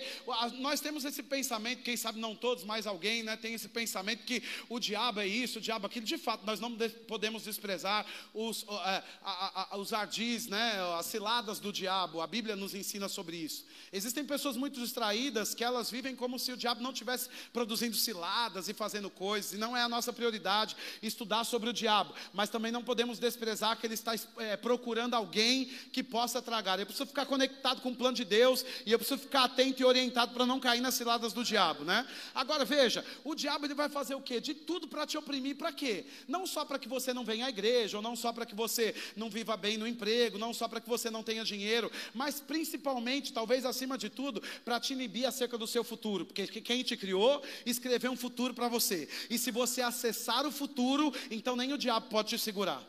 nós 0.59 0.79
temos 0.79 1.05
esse 1.05 1.23
pensamento, 1.23 1.81
quem 1.81 1.97
sabe 1.97 2.19
não 2.19 2.35
todos, 2.35 2.63
mas 2.63 2.85
alguém 2.85 3.23
né, 3.23 3.35
tem 3.35 3.55
esse 3.55 3.67
pensamento 3.67 4.23
que 4.23 4.43
o 4.69 4.79
diabo 4.79 5.19
é 5.19 5.27
isso, 5.27 5.57
o 5.57 5.61
diabo 5.61 5.85
é 5.85 5.87
aquilo. 5.87 6.05
De 6.05 6.17
fato, 6.17 6.45
nós 6.45 6.59
não 6.59 6.77
podemos 7.07 7.43
desprezar 7.43 8.05
os, 8.31 8.61
uh, 8.63 9.77
os 9.77 9.91
ardis, 9.91 10.45
né, 10.45 10.73
as 10.99 11.07
ciladas 11.07 11.59
do 11.59 11.73
diabo, 11.73 12.21
a 12.21 12.27
Bíblia 12.27 12.55
nos 12.55 12.75
ensina 12.75 13.09
sobre 13.09 13.37
isso. 13.37 13.65
Existem 13.91 14.23
pessoas 14.23 14.55
muito 14.55 14.79
distraídas 14.79 15.55
que 15.55 15.63
elas 15.63 15.89
vivem 15.89 16.15
como 16.15 16.37
se 16.37 16.51
o 16.51 16.57
diabo 16.57 16.83
não 16.83 16.91
estivesse 16.91 17.27
produzindo 17.51 17.95
ciladas 17.95 18.69
e 18.69 18.73
fazendo 18.73 19.09
coisas, 19.09 19.53
e 19.53 19.57
não 19.57 19.75
é 19.75 19.81
a 19.81 19.89
nossa 19.89 20.13
prioridade 20.13 20.75
estudar 21.01 21.43
sobre 21.43 21.69
o 21.69 21.73
diabo, 21.73 22.13
mas 22.33 22.49
também 22.49 22.71
não 22.71 22.83
podemos 22.83 23.17
desprezar 23.17 23.79
que 23.79 23.87
ele 23.87 23.95
está 23.95 24.13
é, 24.37 24.55
procurando 24.55 25.15
alguém 25.15 25.65
que 25.91 26.03
possa 26.03 26.39
tragar. 26.39 26.79
Eu 26.79 26.85
preciso 26.85 27.07
ficar 27.07 27.25
conectado 27.25 27.78
com 27.79 27.89
o 27.89 27.95
plano 27.95 28.15
de 28.15 28.25
Deus 28.25 28.65
e 28.85 28.91
eu 28.91 28.99
preciso 28.99 29.19
ficar 29.19 29.45
atento 29.45 29.81
e 29.81 29.85
orientado 29.85 30.33
para 30.33 30.45
não 30.45 30.59
cair 30.59 30.81
nas 30.81 30.93
ciladas 30.93 31.33
do 31.33 31.43
diabo, 31.43 31.83
né? 31.83 32.07
Agora 32.33 32.65
veja, 32.65 33.05
o 33.23 33.35
diabo 33.35 33.65
ele 33.65 33.73
vai 33.73 33.89
fazer 33.89 34.15
o 34.15 34.21
quê? 34.21 34.39
De 34.39 34.53
tudo 34.53 34.87
para 34.87 35.05
te 35.05 35.17
oprimir, 35.17 35.55
para 35.55 35.71
quê? 35.71 36.05
Não 36.27 36.45
só 36.45 36.65
para 36.65 36.79
que 36.79 36.87
você 36.87 37.13
não 37.13 37.23
venha 37.23 37.45
à 37.45 37.49
igreja, 37.49 37.97
ou 37.97 38.03
não 38.03 38.15
só 38.15 38.31
para 38.31 38.45
que 38.45 38.55
você 38.55 38.95
não 39.15 39.29
viva 39.29 39.55
bem 39.57 39.77
no 39.77 39.87
emprego, 39.87 40.37
não 40.37 40.53
só 40.53 40.67
para 40.67 40.79
que 40.79 40.89
você 40.89 41.09
não 41.09 41.23
tenha 41.23 41.43
dinheiro, 41.43 41.91
mas 42.13 42.39
principalmente, 42.39 43.33
talvez 43.33 43.65
acima 43.65 43.97
de 43.97 44.09
tudo, 44.09 44.41
para 44.63 44.79
te 44.79 44.93
inibir 44.93 45.27
acerca 45.27 45.57
do 45.57 45.67
seu 45.67 45.83
futuro, 45.83 46.25
porque 46.25 46.47
quem 46.61 46.83
te 46.83 46.95
criou 46.97 47.41
escreveu 47.65 48.11
um 48.11 48.17
futuro 48.17 48.53
para 48.53 48.67
você. 48.67 49.07
E 49.29 49.37
se 49.37 49.51
você 49.51 49.81
acessar 49.81 50.45
o 50.45 50.51
futuro, 50.51 51.13
então 51.29 51.55
nem 51.55 51.73
o 51.73 51.77
diabo 51.77 52.07
pode 52.09 52.29
te 52.29 52.39
segurar. 52.39 52.83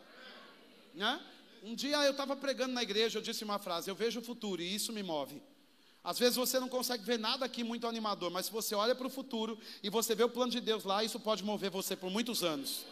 Né? 0.94 1.20
Um 1.62 1.74
dia 1.74 1.96
eu 2.04 2.12
estava 2.12 2.34
pregando 2.34 2.72
na 2.72 2.82
igreja, 2.82 3.18
eu 3.18 3.22
disse 3.22 3.44
uma 3.44 3.58
frase: 3.58 3.90
Eu 3.90 3.94
vejo 3.94 4.20
o 4.20 4.22
futuro 4.22 4.62
e 4.62 4.74
isso 4.74 4.92
me 4.92 5.02
move. 5.02 5.42
Às 6.02 6.18
vezes 6.18 6.36
você 6.36 6.58
não 6.58 6.68
consegue 6.68 7.04
ver 7.04 7.18
nada 7.18 7.44
aqui 7.44 7.62
muito 7.62 7.86
animador, 7.86 8.30
mas 8.30 8.46
se 8.46 8.52
você 8.52 8.74
olha 8.74 8.94
para 8.94 9.06
o 9.06 9.10
futuro 9.10 9.58
e 9.82 9.90
você 9.90 10.14
vê 10.14 10.24
o 10.24 10.30
plano 10.30 10.50
de 10.50 10.60
Deus 10.60 10.84
lá, 10.84 11.04
isso 11.04 11.20
pode 11.20 11.44
mover 11.44 11.70
você 11.70 11.94
por 11.94 12.10
muitos 12.10 12.42
anos. 12.42 12.86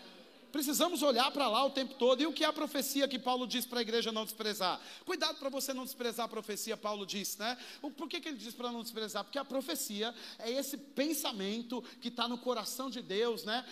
Precisamos 0.51 1.03
olhar 1.03 1.31
para 1.31 1.49
lá 1.49 1.65
o 1.65 1.71
tempo 1.71 1.95
todo. 1.95 2.23
E 2.23 2.27
o 2.27 2.33
que 2.33 2.45
é 2.45 2.47
a 2.47 2.53
profecia 2.53 3.07
que 3.07 3.19
Paulo 3.19 3.47
diz 3.47 3.67
para 3.67 3.81
a 3.81 3.83
igreja 3.83 4.11
não 4.11 4.25
desprezar? 4.25 4.81
Cuidado 5.05 5.39
para 5.39 5.49
você 5.49 5.75
não 5.75 5.85
desprezar 5.85 6.27
a 6.27 6.29
profecia, 6.29 6.77
Paulo 6.77 7.05
diz, 7.05 7.37
né? 7.37 7.57
Por 7.81 8.09
que, 8.09 8.21
que 8.21 8.29
ele 8.29 8.39
diz 8.39 8.55
para 8.55 8.73
não 8.73 8.83
desprezar? 8.83 9.25
Porque 9.25 9.39
a 9.39 9.45
profecia 9.45 10.15
é 10.39 10.51
esse 10.51 10.77
pensamento 10.77 11.83
que 12.01 12.09
está 12.09 12.27
no 12.27 12.39
coração 12.39 12.89
de 12.89 13.03
Deus, 13.03 13.45
né? 13.45 13.65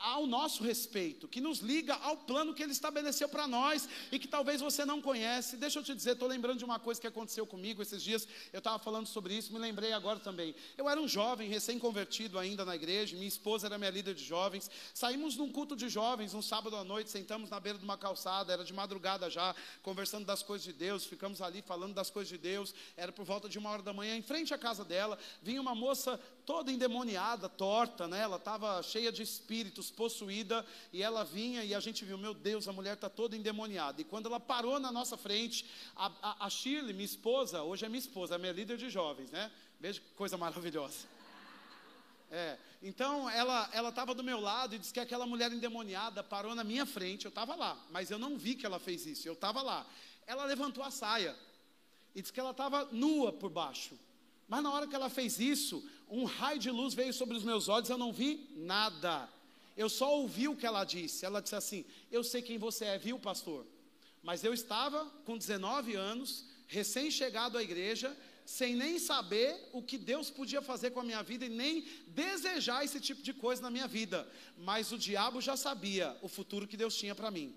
Ao 0.00 0.26
nosso 0.26 0.62
respeito, 0.62 1.28
que 1.28 1.40
nos 1.40 1.58
liga 1.58 1.94
ao 1.96 2.16
plano 2.16 2.54
que 2.54 2.62
ele 2.62 2.72
estabeleceu 2.72 3.28
para 3.28 3.46
nós 3.46 3.88
e 4.10 4.18
que 4.18 4.26
talvez 4.26 4.60
você 4.60 4.84
não 4.84 5.00
conhece. 5.00 5.56
Deixa 5.56 5.78
eu 5.78 5.82
te 5.84 5.94
dizer, 5.94 6.12
estou 6.12 6.28
lembrando 6.28 6.58
de 6.58 6.64
uma 6.64 6.78
coisa 6.78 7.00
que 7.00 7.06
aconteceu 7.06 7.46
comigo 7.46 7.82
esses 7.82 8.02
dias. 8.02 8.26
Eu 8.52 8.58
estava 8.58 8.78
falando 8.78 9.06
sobre 9.06 9.34
isso, 9.34 9.52
me 9.52 9.58
lembrei 9.58 9.92
agora 9.92 10.18
também. 10.18 10.54
Eu 10.76 10.88
era 10.88 11.00
um 11.00 11.06
jovem, 11.08 11.48
recém-convertido 11.48 12.38
ainda 12.38 12.64
na 12.64 12.74
igreja, 12.74 13.14
minha 13.16 13.28
esposa 13.28 13.66
era 13.66 13.78
minha 13.78 13.90
líder 13.90 14.14
de 14.14 14.24
jovens. 14.24 14.70
Saímos 14.92 15.36
num 15.36 15.50
culto 15.50 15.76
de 15.76 15.88
jovens 15.88 16.23
jovens, 16.24 16.34
um 16.34 16.42
sábado 16.42 16.76
à 16.76 16.84
noite, 16.84 17.10
sentamos 17.10 17.50
na 17.50 17.60
beira 17.60 17.78
de 17.78 17.84
uma 17.84 17.98
calçada, 17.98 18.52
era 18.52 18.64
de 18.64 18.72
madrugada 18.72 19.28
já, 19.28 19.54
conversando 19.82 20.24
das 20.24 20.42
coisas 20.42 20.64
de 20.64 20.72
Deus, 20.72 21.04
ficamos 21.04 21.42
ali 21.42 21.60
falando 21.60 21.94
das 21.94 22.10
coisas 22.10 22.28
de 22.28 22.38
Deus, 22.38 22.74
era 22.96 23.12
por 23.12 23.24
volta 23.24 23.48
de 23.48 23.58
uma 23.58 23.70
hora 23.70 23.82
da 23.82 23.92
manhã, 23.92 24.16
em 24.16 24.22
frente 24.22 24.54
à 24.54 24.58
casa 24.58 24.84
dela, 24.84 25.18
vinha 25.42 25.60
uma 25.60 25.74
moça 25.74 26.18
toda 26.46 26.72
endemoniada, 26.72 27.48
torta, 27.48 28.08
né? 28.08 28.20
Ela 28.20 28.36
estava 28.36 28.82
cheia 28.82 29.12
de 29.12 29.22
espíritos, 29.22 29.90
possuída, 29.90 30.64
e 30.92 31.02
ela 31.02 31.24
vinha 31.24 31.62
e 31.62 31.74
a 31.74 31.80
gente 31.80 32.04
viu, 32.04 32.16
meu 32.16 32.34
Deus, 32.34 32.66
a 32.68 32.72
mulher 32.72 32.94
está 32.94 33.10
toda 33.10 33.36
endemoniada. 33.36 34.00
E 34.00 34.04
quando 34.04 34.26
ela 34.26 34.40
parou 34.40 34.80
na 34.80 34.90
nossa 34.90 35.16
frente, 35.16 35.66
a, 35.94 36.10
a, 36.22 36.46
a 36.46 36.50
Shirley, 36.50 36.94
minha 36.94 37.04
esposa, 37.04 37.62
hoje 37.62 37.84
é 37.84 37.88
minha 37.88 37.98
esposa, 37.98 38.36
é 38.36 38.38
minha 38.38 38.52
líder 38.52 38.76
de 38.76 38.88
jovens, 38.88 39.30
né? 39.30 39.50
Veja 39.78 40.00
que 40.00 40.10
coisa 40.14 40.36
maravilhosa. 40.36 41.13
É, 42.30 42.58
então 42.82 43.30
ela 43.30 43.68
ela 43.72 43.90
estava 43.90 44.14
do 44.14 44.24
meu 44.24 44.40
lado 44.40 44.74
e 44.74 44.78
disse 44.78 44.92
que 44.92 45.00
aquela 45.00 45.26
mulher 45.26 45.52
endemoniada 45.52 46.22
parou 46.22 46.54
na 46.54 46.64
minha 46.64 46.84
frente. 46.84 47.24
Eu 47.24 47.28
estava 47.28 47.54
lá, 47.54 47.78
mas 47.90 48.10
eu 48.10 48.18
não 48.18 48.36
vi 48.36 48.54
que 48.54 48.66
ela 48.66 48.78
fez 48.78 49.06
isso. 49.06 49.28
Eu 49.28 49.34
estava 49.34 49.62
lá. 49.62 49.86
Ela 50.26 50.44
levantou 50.44 50.82
a 50.82 50.90
saia 50.90 51.36
e 52.14 52.20
disse 52.20 52.32
que 52.32 52.40
ela 52.40 52.50
estava 52.50 52.86
nua 52.86 53.32
por 53.32 53.50
baixo. 53.50 53.98
Mas 54.48 54.62
na 54.62 54.72
hora 54.72 54.86
que 54.86 54.94
ela 54.94 55.08
fez 55.08 55.38
isso, 55.38 55.88
um 56.08 56.24
raio 56.24 56.58
de 56.58 56.70
luz 56.70 56.94
veio 56.94 57.12
sobre 57.12 57.36
os 57.36 57.42
meus 57.42 57.68
olhos. 57.68 57.88
Eu 57.88 57.98
não 57.98 58.12
vi 58.12 58.48
nada. 58.56 59.28
Eu 59.76 59.88
só 59.88 60.16
ouvi 60.16 60.48
o 60.48 60.56
que 60.56 60.66
ela 60.66 60.84
disse. 60.84 61.24
Ela 61.24 61.40
disse 61.40 61.56
assim: 61.56 61.84
Eu 62.10 62.22
sei 62.22 62.42
quem 62.42 62.58
você 62.58 62.84
é, 62.84 62.98
viu, 62.98 63.18
pastor? 63.18 63.66
Mas 64.22 64.42
eu 64.42 64.54
estava 64.54 65.04
com 65.24 65.36
19 65.36 65.94
anos, 65.94 66.46
recém-chegado 66.66 67.58
à 67.58 67.62
igreja, 67.62 68.16
sem 68.44 68.74
nem 68.74 68.98
saber 68.98 69.70
o 69.72 69.82
que 69.82 69.96
Deus 69.96 70.30
podia 70.30 70.60
fazer 70.60 70.90
com 70.90 71.00
a 71.00 71.04
minha 71.04 71.22
vida 71.22 71.46
e 71.46 71.48
nem 71.48 71.86
desejar 72.08 72.84
esse 72.84 73.00
tipo 73.00 73.22
de 73.22 73.32
coisa 73.32 73.62
na 73.62 73.70
minha 73.70 73.88
vida. 73.88 74.28
Mas 74.58 74.92
o 74.92 74.98
diabo 74.98 75.40
já 75.40 75.56
sabia 75.56 76.16
o 76.20 76.28
futuro 76.28 76.66
que 76.66 76.76
Deus 76.76 76.96
tinha 76.96 77.14
para 77.14 77.30
mim. 77.30 77.56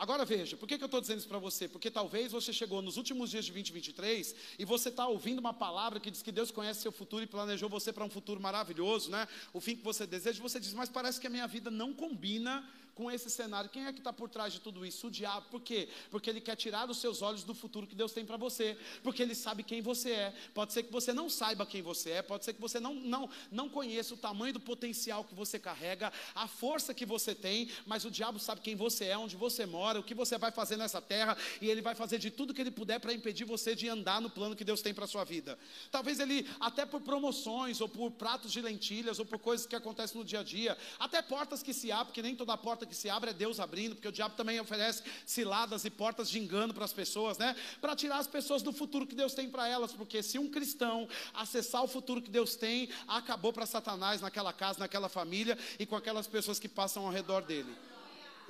Agora 0.00 0.24
veja, 0.24 0.56
por 0.56 0.66
que, 0.66 0.78
que 0.78 0.82
eu 0.82 0.86
estou 0.86 0.98
dizendo 0.98 1.18
isso 1.18 1.28
para 1.28 1.38
você? 1.38 1.68
Porque 1.68 1.90
talvez 1.90 2.32
você 2.32 2.54
chegou 2.54 2.80
nos 2.80 2.96
últimos 2.96 3.28
dias 3.28 3.44
de 3.44 3.52
2023 3.52 4.34
e 4.58 4.64
você 4.64 4.88
está 4.88 5.06
ouvindo 5.06 5.40
uma 5.40 5.52
palavra 5.52 6.00
que 6.00 6.10
diz 6.10 6.22
que 6.22 6.32
Deus 6.32 6.50
conhece 6.50 6.80
seu 6.80 6.90
futuro 6.90 7.22
e 7.22 7.26
planejou 7.26 7.68
você 7.68 7.92
para 7.92 8.02
um 8.02 8.08
futuro 8.08 8.40
maravilhoso, 8.40 9.10
né? 9.10 9.28
O 9.52 9.60
fim 9.60 9.76
que 9.76 9.84
você 9.84 10.06
deseja, 10.06 10.40
você 10.40 10.58
diz, 10.58 10.72
mas 10.72 10.88
parece 10.88 11.20
que 11.20 11.26
a 11.26 11.30
minha 11.30 11.46
vida 11.46 11.70
não 11.70 11.92
combina 11.92 12.66
com 13.00 13.10
esse 13.10 13.30
cenário. 13.30 13.70
Quem 13.70 13.86
é 13.86 13.92
que 13.94 13.98
está 14.00 14.12
por 14.12 14.28
trás 14.28 14.52
de 14.52 14.60
tudo 14.60 14.84
isso? 14.84 15.06
O 15.06 15.10
diabo. 15.10 15.46
Por 15.50 15.62
quê? 15.62 15.88
Porque 16.10 16.28
ele 16.28 16.38
quer 16.38 16.54
tirar 16.54 16.90
os 16.90 16.98
seus 16.98 17.22
olhos 17.22 17.42
do 17.42 17.54
futuro 17.54 17.86
que 17.86 17.94
Deus 17.94 18.12
tem 18.12 18.26
para 18.26 18.36
você. 18.36 18.76
Porque 19.02 19.22
ele 19.22 19.34
sabe 19.34 19.62
quem 19.62 19.80
você 19.80 20.10
é. 20.10 20.34
Pode 20.52 20.74
ser 20.74 20.82
que 20.82 20.92
você 20.92 21.10
não 21.10 21.30
saiba 21.30 21.64
quem 21.64 21.80
você 21.80 22.10
é. 22.10 22.22
Pode 22.22 22.44
ser 22.44 22.52
que 22.52 22.60
você 22.60 22.78
não, 22.78 22.94
não, 22.94 23.30
não 23.50 23.70
conheça 23.70 24.12
o 24.12 24.18
tamanho 24.18 24.52
do 24.52 24.60
potencial 24.60 25.24
que 25.24 25.34
você 25.34 25.58
carrega, 25.58 26.12
a 26.34 26.46
força 26.46 26.92
que 26.92 27.06
você 27.06 27.34
tem. 27.34 27.70
Mas 27.86 28.04
o 28.04 28.10
diabo 28.10 28.38
sabe 28.38 28.60
quem 28.60 28.76
você 28.76 29.06
é, 29.06 29.16
onde 29.16 29.34
você 29.34 29.64
mora, 29.64 29.98
o 29.98 30.02
que 30.02 30.12
você 30.14 30.36
vai 30.36 30.50
fazer 30.50 30.76
nessa 30.76 31.00
terra. 31.00 31.38
E 31.62 31.70
ele 31.70 31.80
vai 31.80 31.94
fazer 31.94 32.18
de 32.18 32.30
tudo 32.30 32.52
que 32.52 32.60
ele 32.60 32.70
puder 32.70 33.00
para 33.00 33.14
impedir 33.14 33.46
você 33.46 33.74
de 33.74 33.88
andar 33.88 34.20
no 34.20 34.28
plano 34.28 34.54
que 34.54 34.64
Deus 34.64 34.82
tem 34.82 34.92
para 34.92 35.06
sua 35.06 35.24
vida. 35.24 35.58
Talvez 35.90 36.20
ele, 36.20 36.46
até 36.60 36.84
por 36.84 37.00
promoções, 37.00 37.80
ou 37.80 37.88
por 37.88 38.10
pratos 38.10 38.52
de 38.52 38.60
lentilhas, 38.60 39.18
ou 39.18 39.24
por 39.24 39.38
coisas 39.38 39.66
que 39.66 39.74
acontecem 39.74 40.18
no 40.18 40.24
dia 40.24 40.40
a 40.40 40.42
dia, 40.42 40.76
até 40.98 41.22
portas 41.22 41.62
que 41.62 41.72
se 41.72 41.90
abrem, 41.90 42.10
porque 42.10 42.20
nem 42.20 42.36
toda 42.36 42.54
porta 42.58 42.89
que 42.90 42.96
se 42.96 43.08
abre 43.08 43.30
é 43.30 43.32
Deus 43.32 43.58
abrindo, 43.58 43.94
porque 43.94 44.08
o 44.08 44.12
diabo 44.12 44.34
também 44.34 44.60
oferece 44.60 45.02
ciladas 45.24 45.84
e 45.84 45.90
portas 45.90 46.28
de 46.28 46.38
engano 46.38 46.74
para 46.74 46.84
as 46.84 46.92
pessoas, 46.92 47.38
né? 47.38 47.56
Para 47.80 47.96
tirar 47.96 48.18
as 48.18 48.26
pessoas 48.26 48.60
do 48.60 48.72
futuro 48.72 49.06
que 49.06 49.14
Deus 49.14 49.32
tem 49.32 49.48
para 49.48 49.66
elas, 49.66 49.92
porque 49.92 50.22
se 50.22 50.38
um 50.38 50.50
cristão 50.50 51.08
acessar 51.32 51.82
o 51.82 51.88
futuro 51.88 52.20
que 52.20 52.30
Deus 52.30 52.56
tem, 52.56 52.90
acabou 53.08 53.52
para 53.52 53.64
Satanás 53.64 54.20
naquela 54.20 54.52
casa, 54.52 54.80
naquela 54.80 55.08
família 55.08 55.56
e 55.78 55.86
com 55.86 55.96
aquelas 55.96 56.26
pessoas 56.26 56.58
que 56.58 56.68
passam 56.68 57.06
ao 57.06 57.12
redor 57.12 57.42
dele. 57.42 57.74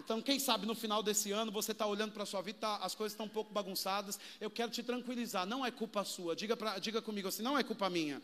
Então, 0.02 0.22
quem 0.22 0.38
sabe 0.38 0.66
no 0.66 0.74
final 0.74 1.02
desse 1.02 1.30
ano 1.30 1.52
você 1.52 1.72
está 1.72 1.86
olhando 1.86 2.12
para 2.12 2.22
a 2.22 2.26
sua 2.26 2.40
vida, 2.40 2.58
tá, 2.58 2.76
as 2.76 2.94
coisas 2.94 3.12
estão 3.12 3.26
um 3.26 3.30
pouco 3.30 3.52
bagunçadas. 3.52 4.18
Eu 4.40 4.50
quero 4.50 4.70
te 4.70 4.82
tranquilizar, 4.82 5.46
não 5.46 5.64
é 5.64 5.70
culpa 5.70 6.02
sua. 6.04 6.34
Diga, 6.34 6.56
pra, 6.56 6.78
diga 6.78 7.02
comigo 7.02 7.28
assim: 7.28 7.42
não 7.42 7.58
é 7.58 7.62
culpa 7.62 7.90
minha. 7.90 8.22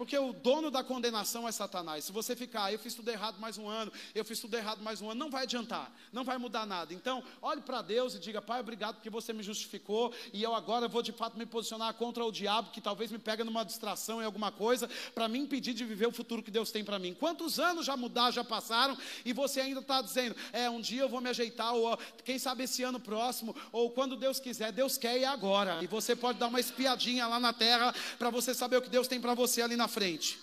Porque 0.00 0.16
o 0.16 0.32
dono 0.32 0.70
da 0.70 0.82
condenação 0.82 1.46
é 1.46 1.52
Satanás. 1.52 2.06
Se 2.06 2.10
você 2.10 2.34
ficar, 2.34 2.64
ah, 2.64 2.72
eu 2.72 2.78
fiz 2.78 2.94
tudo 2.94 3.10
errado 3.10 3.38
mais 3.38 3.58
um 3.58 3.68
ano, 3.68 3.92
eu 4.14 4.24
fiz 4.24 4.40
tudo 4.40 4.56
errado 4.56 4.82
mais 4.82 5.02
um 5.02 5.10
ano, 5.10 5.20
não 5.20 5.30
vai 5.30 5.42
adiantar, 5.42 5.94
não 6.10 6.24
vai 6.24 6.38
mudar 6.38 6.64
nada. 6.64 6.94
Então, 6.94 7.22
olhe 7.42 7.60
para 7.60 7.82
Deus 7.82 8.14
e 8.14 8.18
diga, 8.18 8.40
Pai, 8.40 8.60
obrigado 8.60 8.94
porque 8.94 9.10
você 9.10 9.34
me 9.34 9.42
justificou 9.42 10.10
e 10.32 10.42
eu 10.42 10.54
agora 10.54 10.88
vou 10.88 11.02
de 11.02 11.12
fato 11.12 11.36
me 11.36 11.44
posicionar 11.44 11.92
contra 11.92 12.24
o 12.24 12.32
diabo 12.32 12.70
que 12.70 12.80
talvez 12.80 13.12
me 13.12 13.18
pega 13.18 13.44
numa 13.44 13.62
distração 13.62 14.22
em 14.22 14.24
alguma 14.24 14.50
coisa 14.50 14.88
para 15.14 15.28
me 15.28 15.38
impedir 15.38 15.74
de 15.74 15.84
viver 15.84 16.06
o 16.06 16.12
futuro 16.12 16.42
que 16.42 16.50
Deus 16.50 16.70
tem 16.70 16.82
para 16.82 16.98
mim. 16.98 17.12
Quantos 17.12 17.60
anos 17.60 17.84
já 17.84 17.94
mudaram, 17.94 18.32
já 18.32 18.42
passaram 18.42 18.96
e 19.22 19.34
você 19.34 19.60
ainda 19.60 19.80
está 19.80 20.00
dizendo, 20.00 20.34
é, 20.50 20.70
um 20.70 20.80
dia 20.80 21.02
eu 21.02 21.10
vou 21.10 21.20
me 21.20 21.28
ajeitar, 21.28 21.74
ou 21.74 21.98
quem 22.24 22.38
sabe 22.38 22.64
esse 22.64 22.82
ano 22.82 23.00
próximo, 23.00 23.54
ou 23.70 23.90
quando 23.90 24.16
Deus 24.16 24.40
quiser, 24.40 24.72
Deus 24.72 24.96
quer 24.96 25.18
e 25.18 25.24
é 25.24 25.28
agora. 25.28 25.84
E 25.84 25.86
você 25.86 26.16
pode 26.16 26.38
dar 26.38 26.46
uma 26.46 26.58
espiadinha 26.58 27.26
lá 27.26 27.38
na 27.38 27.52
terra 27.52 27.94
para 28.18 28.30
você 28.30 28.54
saber 28.54 28.78
o 28.78 28.82
que 28.82 28.88
Deus 28.88 29.06
tem 29.06 29.20
para 29.20 29.34
você 29.34 29.60
ali 29.60 29.76
na 29.76 29.89
frente. 29.90 30.38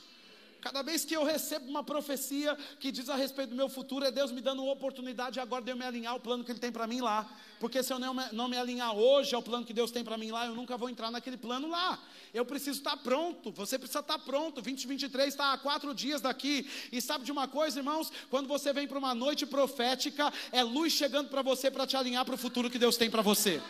Cada 0.67 0.81
vez 0.81 1.05
que 1.05 1.15
eu 1.15 1.23
recebo 1.23 1.69
uma 1.69 1.83
profecia 1.83 2.57
que 2.79 2.91
diz 2.91 3.09
a 3.09 3.15
respeito 3.15 3.51
do 3.51 3.55
meu 3.55 3.69
futuro, 3.69 4.03
é 4.03 4.11
Deus 4.11 4.31
me 4.31 4.41
dando 4.41 4.63
uma 4.63 4.73
oportunidade 4.73 5.39
agora 5.39 5.63
de 5.63 5.71
eu 5.71 5.77
me 5.77 5.85
alinhar 5.85 6.13
ao 6.13 6.19
plano 6.19 6.43
que 6.43 6.51
Ele 6.51 6.59
tem 6.59 6.71
para 6.71 6.85
mim 6.85 6.99
lá. 6.99 7.29
Porque 7.59 7.81
se 7.81 7.93
eu 7.93 7.99
não 7.99 8.13
me, 8.13 8.23
não 8.33 8.47
me 8.49 8.57
alinhar 8.57 8.93
hoje 8.93 9.33
ao 9.33 9.41
plano 9.41 9.65
que 9.65 9.73
Deus 9.73 9.91
tem 9.91 10.03
para 10.03 10.17
mim 10.17 10.29
lá, 10.31 10.45
eu 10.45 10.55
nunca 10.55 10.75
vou 10.75 10.89
entrar 10.89 11.09
naquele 11.11 11.37
plano 11.37 11.69
lá. 11.69 11.97
Eu 12.33 12.43
preciso 12.43 12.79
estar 12.79 12.97
pronto, 12.97 13.51
você 13.51 13.77
precisa 13.77 13.99
estar 13.99 14.19
pronto. 14.19 14.55
2023 14.55 15.29
está 15.29 15.53
há 15.53 15.57
quatro 15.57 15.93
dias 15.93 16.21
daqui. 16.21 16.69
E 16.91 17.01
sabe 17.01 17.23
de 17.23 17.31
uma 17.31 17.47
coisa, 17.47 17.79
irmãos? 17.79 18.11
Quando 18.29 18.47
você 18.47 18.73
vem 18.73 18.87
para 18.87 18.97
uma 18.97 19.15
noite 19.15 19.45
profética, 19.45 20.33
é 20.51 20.63
luz 20.63 20.91
chegando 20.91 21.29
para 21.29 21.41
você 21.41 21.71
para 21.71 21.87
te 21.87 21.95
alinhar 21.95 22.25
para 22.25 22.35
o 22.35 22.37
futuro 22.37 22.69
que 22.69 22.79
Deus 22.79 22.97
tem 22.97 23.09
para 23.09 23.21
você. 23.21 23.61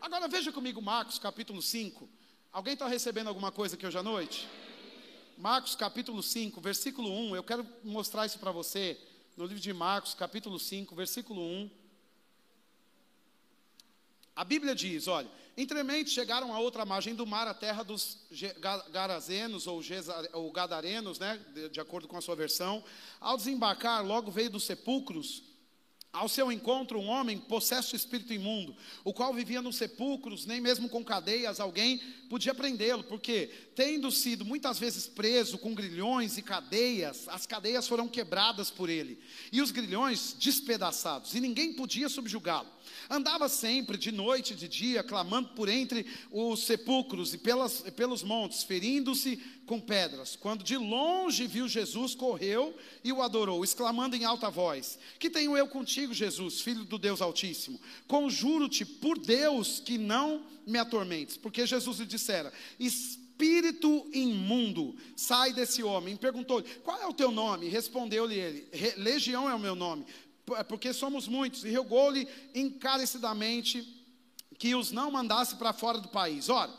Agora 0.00 0.28
veja 0.28 0.52
comigo 0.52 0.82
Marcos 0.82 1.18
capítulo 1.18 1.62
5. 1.62 2.19
Alguém 2.52 2.74
está 2.74 2.88
recebendo 2.88 3.28
alguma 3.28 3.52
coisa 3.52 3.76
aqui 3.76 3.86
hoje 3.86 3.96
à 3.96 4.02
noite? 4.02 4.48
Marcos 5.38 5.76
capítulo 5.76 6.20
5, 6.20 6.60
versículo 6.60 7.08
1. 7.08 7.36
Eu 7.36 7.44
quero 7.44 7.64
mostrar 7.84 8.26
isso 8.26 8.40
para 8.40 8.50
você 8.50 8.98
no 9.36 9.44
livro 9.44 9.60
de 9.62 9.72
Marcos, 9.72 10.14
capítulo 10.14 10.58
5, 10.58 10.92
versículo 10.96 11.40
1. 11.40 11.70
A 14.34 14.42
Bíblia 14.42 14.74
diz: 14.74 15.06
olha, 15.06 15.30
entremente 15.56 16.10
chegaram 16.10 16.52
a 16.52 16.58
outra 16.58 16.84
margem 16.84 17.14
do 17.14 17.24
mar, 17.24 17.46
a 17.46 17.54
terra 17.54 17.84
dos 17.84 18.18
Garazenos 18.90 19.68
ou, 19.68 19.80
ou 20.32 20.50
Gadarenos, 20.50 21.20
né, 21.20 21.40
de, 21.54 21.68
de 21.68 21.80
acordo 21.80 22.08
com 22.08 22.16
a 22.16 22.20
sua 22.20 22.34
versão. 22.34 22.82
Ao 23.20 23.36
desembarcar, 23.36 24.04
logo 24.04 24.28
veio 24.28 24.50
dos 24.50 24.64
sepulcros 24.64 25.44
ao 26.12 26.28
seu 26.28 26.50
encontro, 26.50 26.98
um 26.98 27.06
homem 27.06 27.38
possesso 27.38 27.90
de 27.90 27.96
espírito 27.96 28.32
imundo, 28.32 28.74
o 29.04 29.12
qual 29.12 29.32
vivia 29.32 29.62
nos 29.62 29.76
sepulcros, 29.76 30.44
nem 30.44 30.60
mesmo 30.60 30.88
com 30.88 31.04
cadeias 31.04 31.60
alguém 31.60 31.98
podia 32.28 32.54
prendê-lo, 32.54 33.04
porque, 33.04 33.48
tendo 33.74 34.10
sido 34.10 34.44
muitas 34.44 34.78
vezes 34.78 35.06
preso 35.06 35.56
com 35.58 35.74
grilhões 35.74 36.36
e 36.36 36.42
cadeias, 36.42 37.28
as 37.28 37.46
cadeias 37.46 37.86
foram 37.86 38.08
quebradas 38.08 38.70
por 38.70 38.88
ele, 38.88 39.20
e 39.52 39.62
os 39.62 39.70
grilhões 39.70 40.34
despedaçados, 40.38 41.34
e 41.34 41.40
ninguém 41.40 41.74
podia 41.74 42.08
subjugá-lo. 42.08 42.68
Andava 43.08 43.48
sempre, 43.48 43.96
de 43.96 44.12
noite 44.12 44.52
e 44.52 44.56
de 44.56 44.68
dia, 44.68 45.02
clamando 45.02 45.50
por 45.50 45.68
entre 45.68 46.06
os 46.30 46.64
sepulcros 46.64 47.32
e 47.34 47.38
pelas, 47.38 47.80
pelos 47.96 48.22
montes, 48.22 48.62
ferindo-se 48.62 49.36
com 49.66 49.80
pedras. 49.80 50.34
Quando 50.34 50.64
de 50.64 50.76
longe 50.76 51.46
viu 51.46 51.68
Jesus, 51.68 52.14
correu 52.14 52.76
e 53.04 53.12
o 53.12 53.22
adorou, 53.22 53.62
exclamando 53.62 54.16
em 54.16 54.24
alta 54.24 54.50
voz: 54.50 54.98
Que 55.18 55.30
tenho 55.30 55.56
eu 55.56 55.68
contigo, 55.68 56.12
Jesus, 56.12 56.60
filho 56.60 56.84
do 56.84 56.98
Deus 56.98 57.22
Altíssimo? 57.22 57.80
Conjuro-te 58.06 58.84
por 58.84 59.18
Deus 59.18 59.80
que 59.80 59.96
não 59.96 60.44
me 60.66 60.78
atormentes. 60.78 61.36
Porque 61.36 61.66
Jesus 61.66 61.98
lhe 61.98 62.06
dissera: 62.06 62.52
espírito 62.78 64.06
imundo, 64.12 64.94
sai 65.16 65.52
desse 65.52 65.82
homem. 65.82 66.16
Perguntou-lhe: 66.16 66.66
Qual 66.82 67.00
é 67.00 67.06
o 67.06 67.14
teu 67.14 67.30
nome? 67.30 67.68
Respondeu-lhe 67.68 68.38
ele: 68.38 68.68
Legião 68.96 69.48
é 69.48 69.54
o 69.54 69.58
meu 69.58 69.74
nome, 69.74 70.04
porque 70.68 70.92
somos 70.92 71.26
muitos, 71.28 71.64
e 71.64 71.74
rogou-lhe 71.74 72.26
encarecidamente 72.54 73.96
que 74.58 74.74
os 74.74 74.92
não 74.92 75.10
mandasse 75.10 75.56
para 75.56 75.72
fora 75.72 75.98
do 75.98 76.08
país. 76.08 76.48
Ora, 76.48 76.70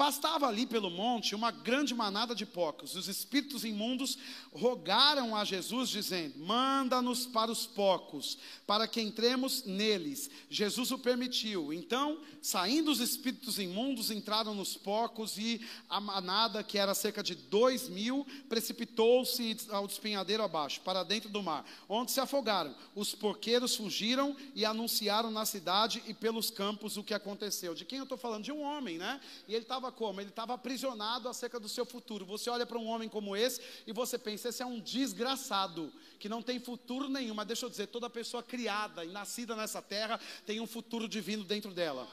Pastava 0.00 0.48
ali 0.48 0.64
pelo 0.64 0.88
monte 0.88 1.34
uma 1.34 1.50
grande 1.50 1.94
manada 1.94 2.34
de 2.34 2.46
porcos. 2.46 2.96
Os 2.96 3.06
espíritos 3.06 3.66
imundos 3.66 4.16
rogaram 4.50 5.36
a 5.36 5.44
Jesus, 5.44 5.90
dizendo: 5.90 6.38
Manda-nos 6.38 7.26
para 7.26 7.52
os 7.52 7.66
porcos, 7.66 8.38
para 8.66 8.88
que 8.88 9.02
entremos 9.02 9.62
neles. 9.64 10.30
Jesus 10.48 10.90
o 10.90 10.98
permitiu. 10.98 11.70
Então, 11.70 12.18
saindo 12.40 12.90
os 12.90 12.98
espíritos 12.98 13.58
imundos, 13.58 14.10
entraram 14.10 14.54
nos 14.54 14.74
porcos 14.74 15.36
e 15.36 15.60
a 15.86 16.00
manada, 16.00 16.62
que 16.62 16.78
era 16.78 16.94
cerca 16.94 17.22
de 17.22 17.34
dois 17.34 17.86
mil, 17.86 18.26
precipitou-se 18.48 19.58
ao 19.68 19.86
despenhadeiro 19.86 20.42
abaixo, 20.42 20.80
para 20.80 21.04
dentro 21.04 21.28
do 21.28 21.42
mar, 21.42 21.62
onde 21.86 22.10
se 22.10 22.20
afogaram. 22.20 22.74
Os 22.94 23.14
porqueiros 23.14 23.76
fugiram 23.76 24.34
e 24.54 24.64
anunciaram 24.64 25.30
na 25.30 25.44
cidade 25.44 26.02
e 26.06 26.14
pelos 26.14 26.50
campos 26.50 26.96
o 26.96 27.04
que 27.04 27.12
aconteceu. 27.12 27.74
De 27.74 27.84
quem 27.84 27.98
eu 27.98 28.04
estou 28.04 28.16
falando? 28.16 28.44
De 28.44 28.50
um 28.50 28.62
homem, 28.62 28.96
né? 28.96 29.20
E 29.46 29.52
ele 29.54 29.64
estava 29.64 29.89
como? 29.90 30.20
Ele 30.20 30.30
estava 30.30 30.54
aprisionado 30.54 31.28
acerca 31.28 31.58
do 31.58 31.68
seu 31.68 31.84
futuro. 31.84 32.24
Você 32.26 32.48
olha 32.50 32.66
para 32.66 32.78
um 32.78 32.86
homem 32.86 33.08
como 33.08 33.36
esse 33.36 33.60
e 33.86 33.92
você 33.92 34.18
pensa: 34.18 34.48
esse 34.48 34.62
é 34.62 34.66
um 34.66 34.80
desgraçado, 34.80 35.92
que 36.18 36.28
não 36.28 36.42
tem 36.42 36.58
futuro 36.58 37.08
nenhum. 37.08 37.34
Mas 37.34 37.46
deixa 37.46 37.66
eu 37.66 37.70
dizer: 37.70 37.86
toda 37.88 38.08
pessoa 38.10 38.42
criada 38.42 39.04
e 39.04 39.08
nascida 39.08 39.54
nessa 39.56 39.80
terra 39.80 40.20
tem 40.46 40.60
um 40.60 40.66
futuro 40.66 41.08
divino 41.08 41.44
dentro 41.44 41.72
dela 41.72 42.08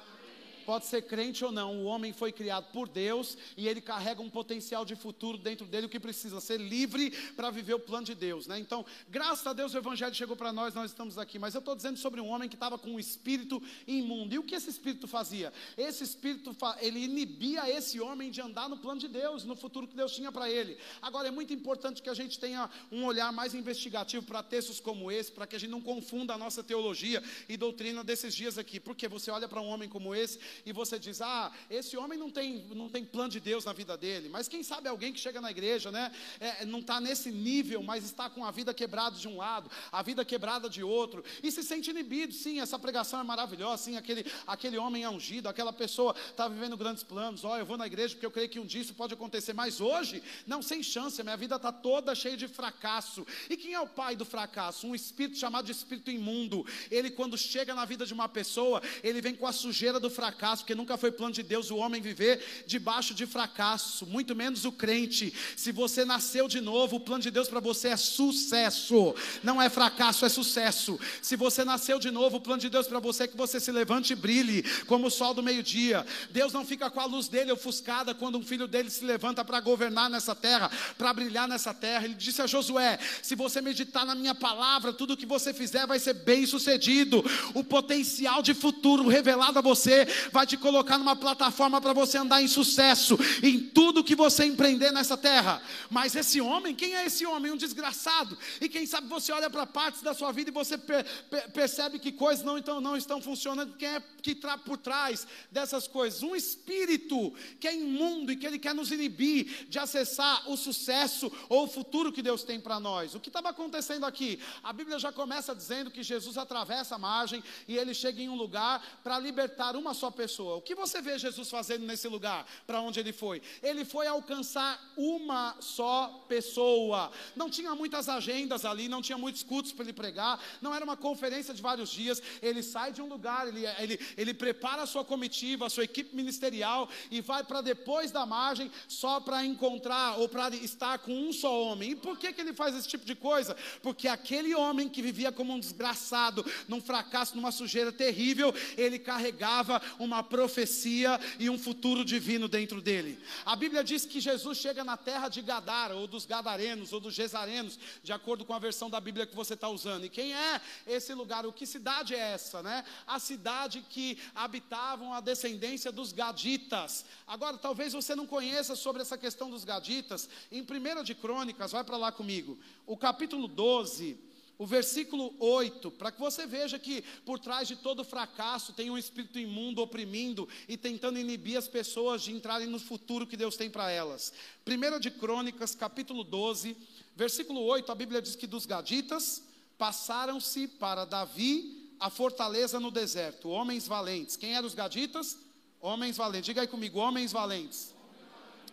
pode 0.68 0.86
ser 0.86 1.04
crente 1.04 1.46
ou 1.46 1.52
não, 1.52 1.78
o 1.78 1.86
homem 1.86 2.12
foi 2.12 2.30
criado 2.30 2.74
por 2.74 2.90
Deus 2.90 3.38
e 3.56 3.70
ele 3.70 3.80
carrega 3.80 4.22
um 4.22 4.30
potencial 4.30 4.84
de 4.84 4.98
futuro 4.98 5.38
dentro 5.38 5.66
dele, 5.66 5.86
o 5.86 5.90
que 5.90 5.98
precisa 5.98 6.42
ser 6.42 6.60
livre 6.60 7.10
para 7.38 7.50
viver 7.50 7.74
o 7.74 7.80
plano 7.80 8.06
de 8.06 8.14
Deus, 8.14 8.48
né? 8.48 8.60
Então, 8.60 8.86
graças 9.08 9.48
a 9.48 9.54
Deus 9.54 9.74
o 9.74 9.78
evangelho 9.78 10.14
chegou 10.14 10.36
para 10.36 10.52
nós, 10.52 10.74
nós 10.74 10.92
estamos 10.92 11.18
aqui, 11.18 11.40
mas 11.40 11.56
eu 11.56 11.60
estou 11.60 11.74
dizendo 11.74 11.98
sobre 11.98 12.20
um 12.20 12.28
homem 12.28 12.50
que 12.50 12.56
estava 12.56 12.78
com 12.78 12.90
um 12.90 13.00
espírito 13.00 13.64
imundo. 13.88 14.36
E 14.36 14.40
o 14.40 14.44
que 14.44 14.56
esse 14.56 14.70
espírito 14.70 15.08
fazia? 15.08 15.54
Esse 15.78 16.04
espírito 16.04 16.54
ele 16.82 17.00
inibia 17.00 17.70
esse 17.70 18.02
homem 18.02 18.30
de 18.30 18.42
andar 18.42 18.68
no 18.68 18.76
plano 18.76 19.00
de 19.00 19.08
Deus, 19.08 19.46
no 19.46 19.56
futuro 19.56 19.88
que 19.88 19.96
Deus 19.96 20.12
tinha 20.12 20.34
para 20.34 20.50
ele. 20.52 20.78
Agora 21.02 21.30
é 21.30 21.32
muito 21.32 21.54
importante 21.54 22.02
que 22.02 22.10
a 22.10 22.14
gente 22.14 22.38
tenha 22.38 22.70
um 22.92 23.06
olhar 23.06 23.32
mais 23.32 23.54
investigativo 23.54 24.26
para 24.26 24.44
textos 24.44 24.82
como 24.82 25.10
esse, 25.10 25.32
para 25.32 25.48
que 25.48 25.56
a 25.56 25.60
gente 25.60 25.72
não 25.72 25.80
confunda 25.80 26.34
a 26.34 26.38
nossa 26.38 26.62
teologia 26.62 27.24
e 27.48 27.56
doutrina 27.56 28.04
desses 28.04 28.36
dias 28.36 28.58
aqui. 28.58 28.82
Porque 28.82 29.08
você 29.08 29.32
olha 29.32 29.48
para 29.48 29.62
um 29.62 29.68
homem 29.68 29.88
como 29.88 30.14
esse 30.14 30.38
e 30.66 30.72
você 30.72 30.98
diz: 31.00 31.22
ah, 31.22 31.52
esse 31.70 31.98
homem 31.98 32.18
não 32.18 32.30
tem, 32.30 32.66
não 32.76 32.90
tem 32.90 33.04
plano 33.04 33.30
de 33.30 33.40
Deus 33.40 33.66
na 33.66 33.74
vida 33.74 33.98
dele. 33.98 34.30
Mas 34.30 34.48
quem 34.48 34.64
sabe 34.64 34.88
alguém 34.88 35.14
que 35.14 35.20
chega 35.20 35.40
na 35.42 35.52
igreja, 35.52 35.92
né, 35.92 36.12
é, 36.40 36.66
não 36.66 36.80
está 36.80 37.00
nesse 37.00 37.32
nível, 37.32 37.84
mas 37.84 38.04
está 38.04 38.30
com 38.30 38.44
a 38.44 38.52
vida 38.52 38.74
quebrada 38.74 39.16
de 39.18 39.28
um 39.28 39.38
lado, 39.38 39.70
a 39.92 40.02
vida 40.02 40.24
quebrada 40.26 40.70
de 40.70 40.84
outro, 40.84 41.24
e 41.44 41.52
se 41.52 41.64
sente 41.64 41.90
inibido. 41.90 42.34
Sim, 42.34 42.60
essa 42.60 42.78
pregação 42.78 43.20
é 43.20 43.24
maravilhosa. 43.24 43.84
Sim, 43.84 43.98
aquele, 43.98 44.26
aquele 44.46 44.78
homem 44.78 45.04
é 45.04 45.10
ungido, 45.10 45.48
aquela 45.48 45.74
pessoa 45.74 46.16
está 46.30 46.48
vivendo 46.48 46.78
grandes 46.78 47.04
planos. 47.04 47.44
Ó, 47.44 47.54
oh, 47.54 47.58
eu 47.58 47.66
vou 47.66 47.78
na 47.78 47.88
igreja 47.88 48.16
porque 48.16 48.26
eu 48.26 48.32
creio 48.32 48.50
que 48.50 48.60
um 48.60 48.66
dia 48.66 48.82
isso 48.82 48.94
pode 48.94 49.14
acontecer, 49.14 49.54
mas 49.54 49.80
hoje, 49.80 50.24
não, 50.46 50.62
sem 50.62 50.82
chance, 50.82 51.22
minha 51.24 51.38
vida 51.38 51.56
está 51.56 51.72
toda 51.72 52.16
cheia 52.16 52.38
de 52.38 52.48
fracasso. 52.48 53.26
E 53.50 53.58
quem 53.58 53.74
é 53.74 53.80
o 53.80 53.88
pai 53.88 54.16
do 54.16 54.26
fracasso? 54.26 54.88
Um 54.88 54.96
espírito 54.96 55.38
chamado 55.38 55.66
de 55.66 55.72
espírito 55.72 56.10
imundo. 56.10 56.66
Ele, 56.90 57.10
quando 57.12 57.38
chega 57.38 57.74
na 57.76 57.86
vida 57.86 58.06
de 58.06 58.14
uma 58.14 58.28
pessoa, 58.28 58.82
ele 59.04 59.22
vem 59.22 59.36
com 59.36 59.46
a 59.46 59.52
sujeira 59.52 60.00
do 60.00 60.10
fracasso 60.10 60.47
fracasso, 60.48 60.62
porque 60.64 60.76
nunca 60.76 60.98
foi 60.98 61.12
plano 61.12 61.34
de 61.34 61.44
Deus 61.44 61.70
o 61.72 61.78
homem 61.78 62.02
viver 62.02 62.64
debaixo 62.66 63.14
de 63.14 63.26
fracasso, 63.26 64.06
muito 64.06 64.36
menos 64.36 64.64
o 64.66 64.72
crente. 64.72 65.34
Se 65.56 65.72
você 65.72 66.06
nasceu 66.06 66.48
de 66.48 66.62
novo, 66.62 66.98
o 66.98 67.00
plano 67.00 67.22
de 67.22 67.32
Deus 67.32 67.50
para 67.50 67.60
você 67.60 67.90
é 67.90 67.98
sucesso, 67.98 69.16
não 69.44 69.62
é 69.62 69.70
fracasso, 69.70 70.26
é 70.26 70.30
sucesso. 70.30 71.00
Se 71.22 71.36
você 71.36 71.66
nasceu 71.66 72.00
de 72.00 72.12
novo, 72.12 72.38
o 72.38 72.42
plano 72.42 72.62
de 72.62 72.70
Deus 72.70 72.88
para 72.88 73.00
você 73.00 73.24
é 73.24 73.28
que 73.28 73.36
você 73.36 73.60
se 73.60 73.72
levante 73.72 74.14
e 74.14 74.16
brilhe 74.16 74.64
como 74.86 75.08
o 75.08 75.12
sol 75.12 75.34
do 75.34 75.44
meio-dia. 75.44 76.06
Deus 76.32 76.54
não 76.54 76.66
fica 76.66 76.90
com 76.90 77.00
a 77.00 77.06
luz 77.06 77.28
dele 77.28 77.52
ofuscada 77.52 78.14
quando 78.14 78.38
um 78.38 78.44
filho 78.44 78.68
dele 78.68 78.90
se 78.90 79.04
levanta 79.04 79.44
para 79.44 79.60
governar 79.60 80.10
nessa 80.10 80.36
terra, 80.36 80.72
para 80.98 81.14
brilhar 81.14 81.48
nessa 81.48 81.74
terra. 81.74 82.06
Ele 82.06 82.16
disse 82.16 82.42
a 82.42 82.48
Josué: 82.48 83.00
Se 83.22 83.36
você 83.36 83.60
meditar 83.62 84.06
na 84.06 84.16
minha 84.16 84.36
palavra, 84.36 84.94
tudo 84.94 85.18
que 85.18 85.26
você 85.26 85.54
fizer 85.54 85.86
vai 85.86 86.00
ser 86.00 86.14
bem 86.14 86.46
sucedido. 86.46 87.24
O 87.54 87.64
potencial 87.64 88.42
de 88.42 88.54
futuro 88.54 89.08
revelado 89.08 89.60
a 89.60 89.62
você 89.62 90.08
vai 90.38 90.46
te 90.46 90.56
colocar 90.56 91.00
numa 91.00 91.16
plataforma 91.16 91.82
para 91.82 91.94
você 91.94 92.20
andar 92.20 92.44
em 92.44 92.48
sucesso 92.48 93.18
em 93.42 93.60
tudo 93.60 94.04
que 94.04 94.16
você 94.16 94.46
empreender 94.46 94.92
nessa 94.92 95.18
terra. 95.18 95.60
Mas 95.90 96.16
esse 96.16 96.40
homem, 96.40 96.76
quem 96.76 96.96
é 96.96 97.08
esse 97.08 97.26
homem? 97.26 97.52
Um 97.52 97.58
desgraçado. 97.58 98.38
E 98.62 98.70
quem 98.70 98.86
sabe 98.86 99.08
você 99.08 99.32
olha 99.32 99.50
para 99.50 99.66
partes 99.66 100.04
da 100.04 100.14
sua 100.14 100.32
vida 100.32 100.52
e 100.52 100.54
você 100.54 100.78
per, 100.78 101.04
per, 101.28 101.50
percebe 101.50 101.98
que 101.98 102.12
coisas 102.12 102.46
não, 102.46 102.56
então, 102.56 102.80
não 102.80 102.96
estão 102.96 103.20
funcionando. 103.20 103.78
Quem 103.78 103.90
é 103.90 104.04
que 104.22 104.34
está 104.34 104.56
por 104.60 104.78
trás 104.78 105.26
dessas 105.52 105.88
coisas? 105.88 106.22
Um 106.22 106.36
espírito 106.36 107.34
que 107.60 107.68
é 107.68 107.76
imundo 107.76 108.32
e 108.32 108.36
que 108.36 108.46
ele 108.46 108.60
quer 108.60 108.76
nos 108.76 108.92
inibir 108.92 109.66
de 109.68 109.80
acessar 109.80 110.48
o 110.48 110.56
sucesso 110.56 111.32
ou 111.50 111.64
o 111.64 111.68
futuro 111.68 112.12
que 112.12 112.22
Deus 112.22 112.44
tem 112.44 112.60
para 112.60 112.80
nós. 112.80 113.16
O 113.16 113.20
que 113.20 113.30
estava 113.30 113.50
acontecendo 113.50 114.06
aqui? 114.06 114.40
A 114.62 114.72
Bíblia 114.72 115.00
já 115.00 115.12
começa 115.12 115.56
dizendo 115.56 115.90
que 115.90 116.04
Jesus 116.04 116.38
atravessa 116.38 116.94
a 116.94 117.00
margem 117.00 117.44
e 117.68 117.76
ele 117.76 117.96
chega 117.96 118.22
em 118.22 118.30
um 118.30 118.36
lugar 118.36 118.84
para 119.04 119.18
libertar 119.18 119.76
uma 119.76 119.96
só 119.96 120.12
pessoa. 120.18 120.56
O 120.56 120.62
que 120.62 120.76
você 120.76 121.02
vê 121.02 121.18
Jesus 121.20 121.50
fazendo 121.50 121.86
nesse 121.86 122.08
lugar? 122.08 122.46
Para 122.66 122.82
onde 122.82 123.00
ele 123.00 123.14
foi? 123.14 123.42
Ele 123.62 123.86
foi 123.86 124.08
alcançar 124.08 124.74
uma 124.98 125.56
só 125.60 126.26
pessoa. 126.28 127.12
Não 127.36 127.50
tinha 127.50 127.76
muitas 127.76 128.10
agendas 128.10 128.66
ali, 128.66 128.88
não 128.88 129.02
tinha 129.02 129.18
muitos 129.18 129.44
cultos 129.44 129.72
para 129.72 129.86
ele 129.86 129.94
pregar, 129.94 130.42
não 130.62 130.74
era 130.74 130.84
uma 130.84 130.98
conferência 130.98 131.54
de 131.54 131.62
vários 131.62 131.90
dias. 131.90 132.22
Ele 132.42 132.64
sai 132.64 132.92
de 132.92 133.02
um 133.02 133.08
lugar, 133.08 133.48
ele, 133.48 133.66
ele, 133.78 134.00
ele 134.18 134.34
prepara 134.34 134.82
a 134.82 134.88
sua 134.88 135.06
comitiva, 135.06 135.68
a 135.68 135.70
sua 135.70 135.84
equipe 135.84 136.16
ministerial 136.16 136.90
e 137.12 137.22
vai 137.22 137.44
para 137.44 137.62
depois 137.62 138.12
da 138.12 138.26
margem 138.26 138.72
só 138.88 139.20
para 139.20 139.46
encontrar 139.46 140.18
ou 140.20 140.28
para 140.28 140.50
estar 140.56 140.98
com 141.00 141.14
um 141.14 141.32
só 141.32 141.64
homem. 141.64 141.92
E 141.92 141.96
por 141.96 142.18
que, 142.18 142.34
que 142.34 142.42
ele 142.42 142.54
faz 142.54 142.76
esse 142.76 142.88
tipo 142.88 143.06
de 143.06 143.16
coisa? 143.16 143.56
Porque 143.84 144.08
aquele 144.08 144.56
homem 144.56 144.90
que 144.90 145.02
vivia 145.02 145.32
como 145.32 145.54
um 145.54 145.60
desgraçado, 145.60 146.46
num 146.68 146.82
fracasso, 146.82 147.36
numa 147.36 147.52
sujeira 147.52 147.92
terrível, 147.92 148.54
ele 148.78 148.98
carregava 148.98 149.82
uma 150.08 150.24
profecia 150.24 151.20
e 151.38 151.50
um 151.50 151.60
futuro 151.60 152.04
divino 152.04 152.48
dentro 152.48 152.82
dele. 152.82 153.20
A 153.46 153.56
Bíblia 153.56 153.84
diz 153.84 154.06
que 154.06 154.20
Jesus 154.20 154.58
chega 154.58 154.84
na 154.84 154.98
terra 154.98 155.28
de 155.28 155.42
Gadara, 155.42 155.96
ou 155.96 156.08
dos 156.08 156.26
Gadarenos, 156.26 156.94
ou 156.94 157.00
dos 157.00 157.14
Gesarenos, 157.14 157.78
de 158.02 158.14
acordo 158.14 158.46
com 158.46 158.54
a 158.54 158.60
versão 158.60 158.90
da 158.90 159.00
Bíblia 159.00 159.26
que 159.26 159.36
você 159.36 159.54
está 159.54 159.70
usando. 159.70 160.06
E 160.06 160.10
quem 160.10 160.34
é 160.34 160.62
esse 160.88 161.14
lugar? 161.14 161.46
O 161.46 161.54
que 161.54 161.66
cidade 161.66 162.16
é 162.16 162.20
essa, 162.20 162.64
né? 162.64 162.84
A 163.06 163.20
cidade 163.20 163.86
que 163.90 164.18
habitavam 164.34 165.14
a 165.14 165.20
descendência 165.20 165.92
dos 165.92 166.12
Gaditas. 166.12 167.06
Agora, 167.28 167.58
talvez 167.58 167.94
você 167.94 168.16
não 168.16 168.26
conheça 168.26 168.76
sobre 168.76 169.02
essa 169.02 169.18
questão 169.18 169.50
dos 169.50 169.64
Gaditas. 169.64 170.30
Em 170.52 170.62
1 170.62 171.04
de 171.04 171.14
Crônicas, 171.14 171.74
vai 171.74 171.84
para 171.84 171.98
lá 171.98 172.12
comigo. 172.12 172.58
O 172.86 172.96
capítulo 172.96 173.48
12 173.48 174.27
o 174.58 174.66
versículo 174.66 175.36
8, 175.40 175.92
para 175.92 176.12
que 176.12 176.20
você 176.20 176.48
veja 176.48 176.80
que 176.80 177.04
por 177.26 177.40
trás 177.40 177.68
de 177.68 177.76
todo 177.76 178.04
fracasso 178.04 178.74
tem 178.74 178.90
um 178.90 178.98
espírito 178.98 179.38
imundo 179.38 179.82
oprimindo 179.82 180.48
e 180.68 180.76
tentando 180.76 181.20
inibir 181.20 181.58
as 181.58 181.68
pessoas 181.68 182.24
de 182.24 182.32
entrarem 182.32 182.68
no 182.68 182.80
futuro 182.80 183.28
que 183.28 183.38
Deus 183.38 183.56
tem 183.56 183.70
para 183.70 183.92
elas. 183.92 184.34
1 184.66 185.00
de 185.00 185.12
Crônicas, 185.12 185.76
capítulo 185.76 186.24
12, 186.24 186.76
versículo 187.16 187.62
8, 187.62 187.92
a 187.92 187.96
Bíblia 187.96 188.22
diz 188.22 188.36
que 188.36 188.48
dos 188.48 188.66
gaditas 188.66 189.44
passaram-se 189.78 190.68
para 190.68 191.06
Davi 191.06 191.92
a 192.00 192.10
fortaleza 192.10 192.80
no 192.80 192.92
deserto, 192.92 193.50
homens 193.50 193.88
valentes. 193.88 194.36
Quem 194.36 194.56
eram 194.56 194.68
os 194.68 194.74
gaditas? 194.74 195.38
Homens 195.80 196.18
valentes. 196.18 196.46
Diga 196.46 196.62
aí 196.62 196.68
comigo, 196.68 197.00
homens 197.00 197.32
valentes. 197.32 197.94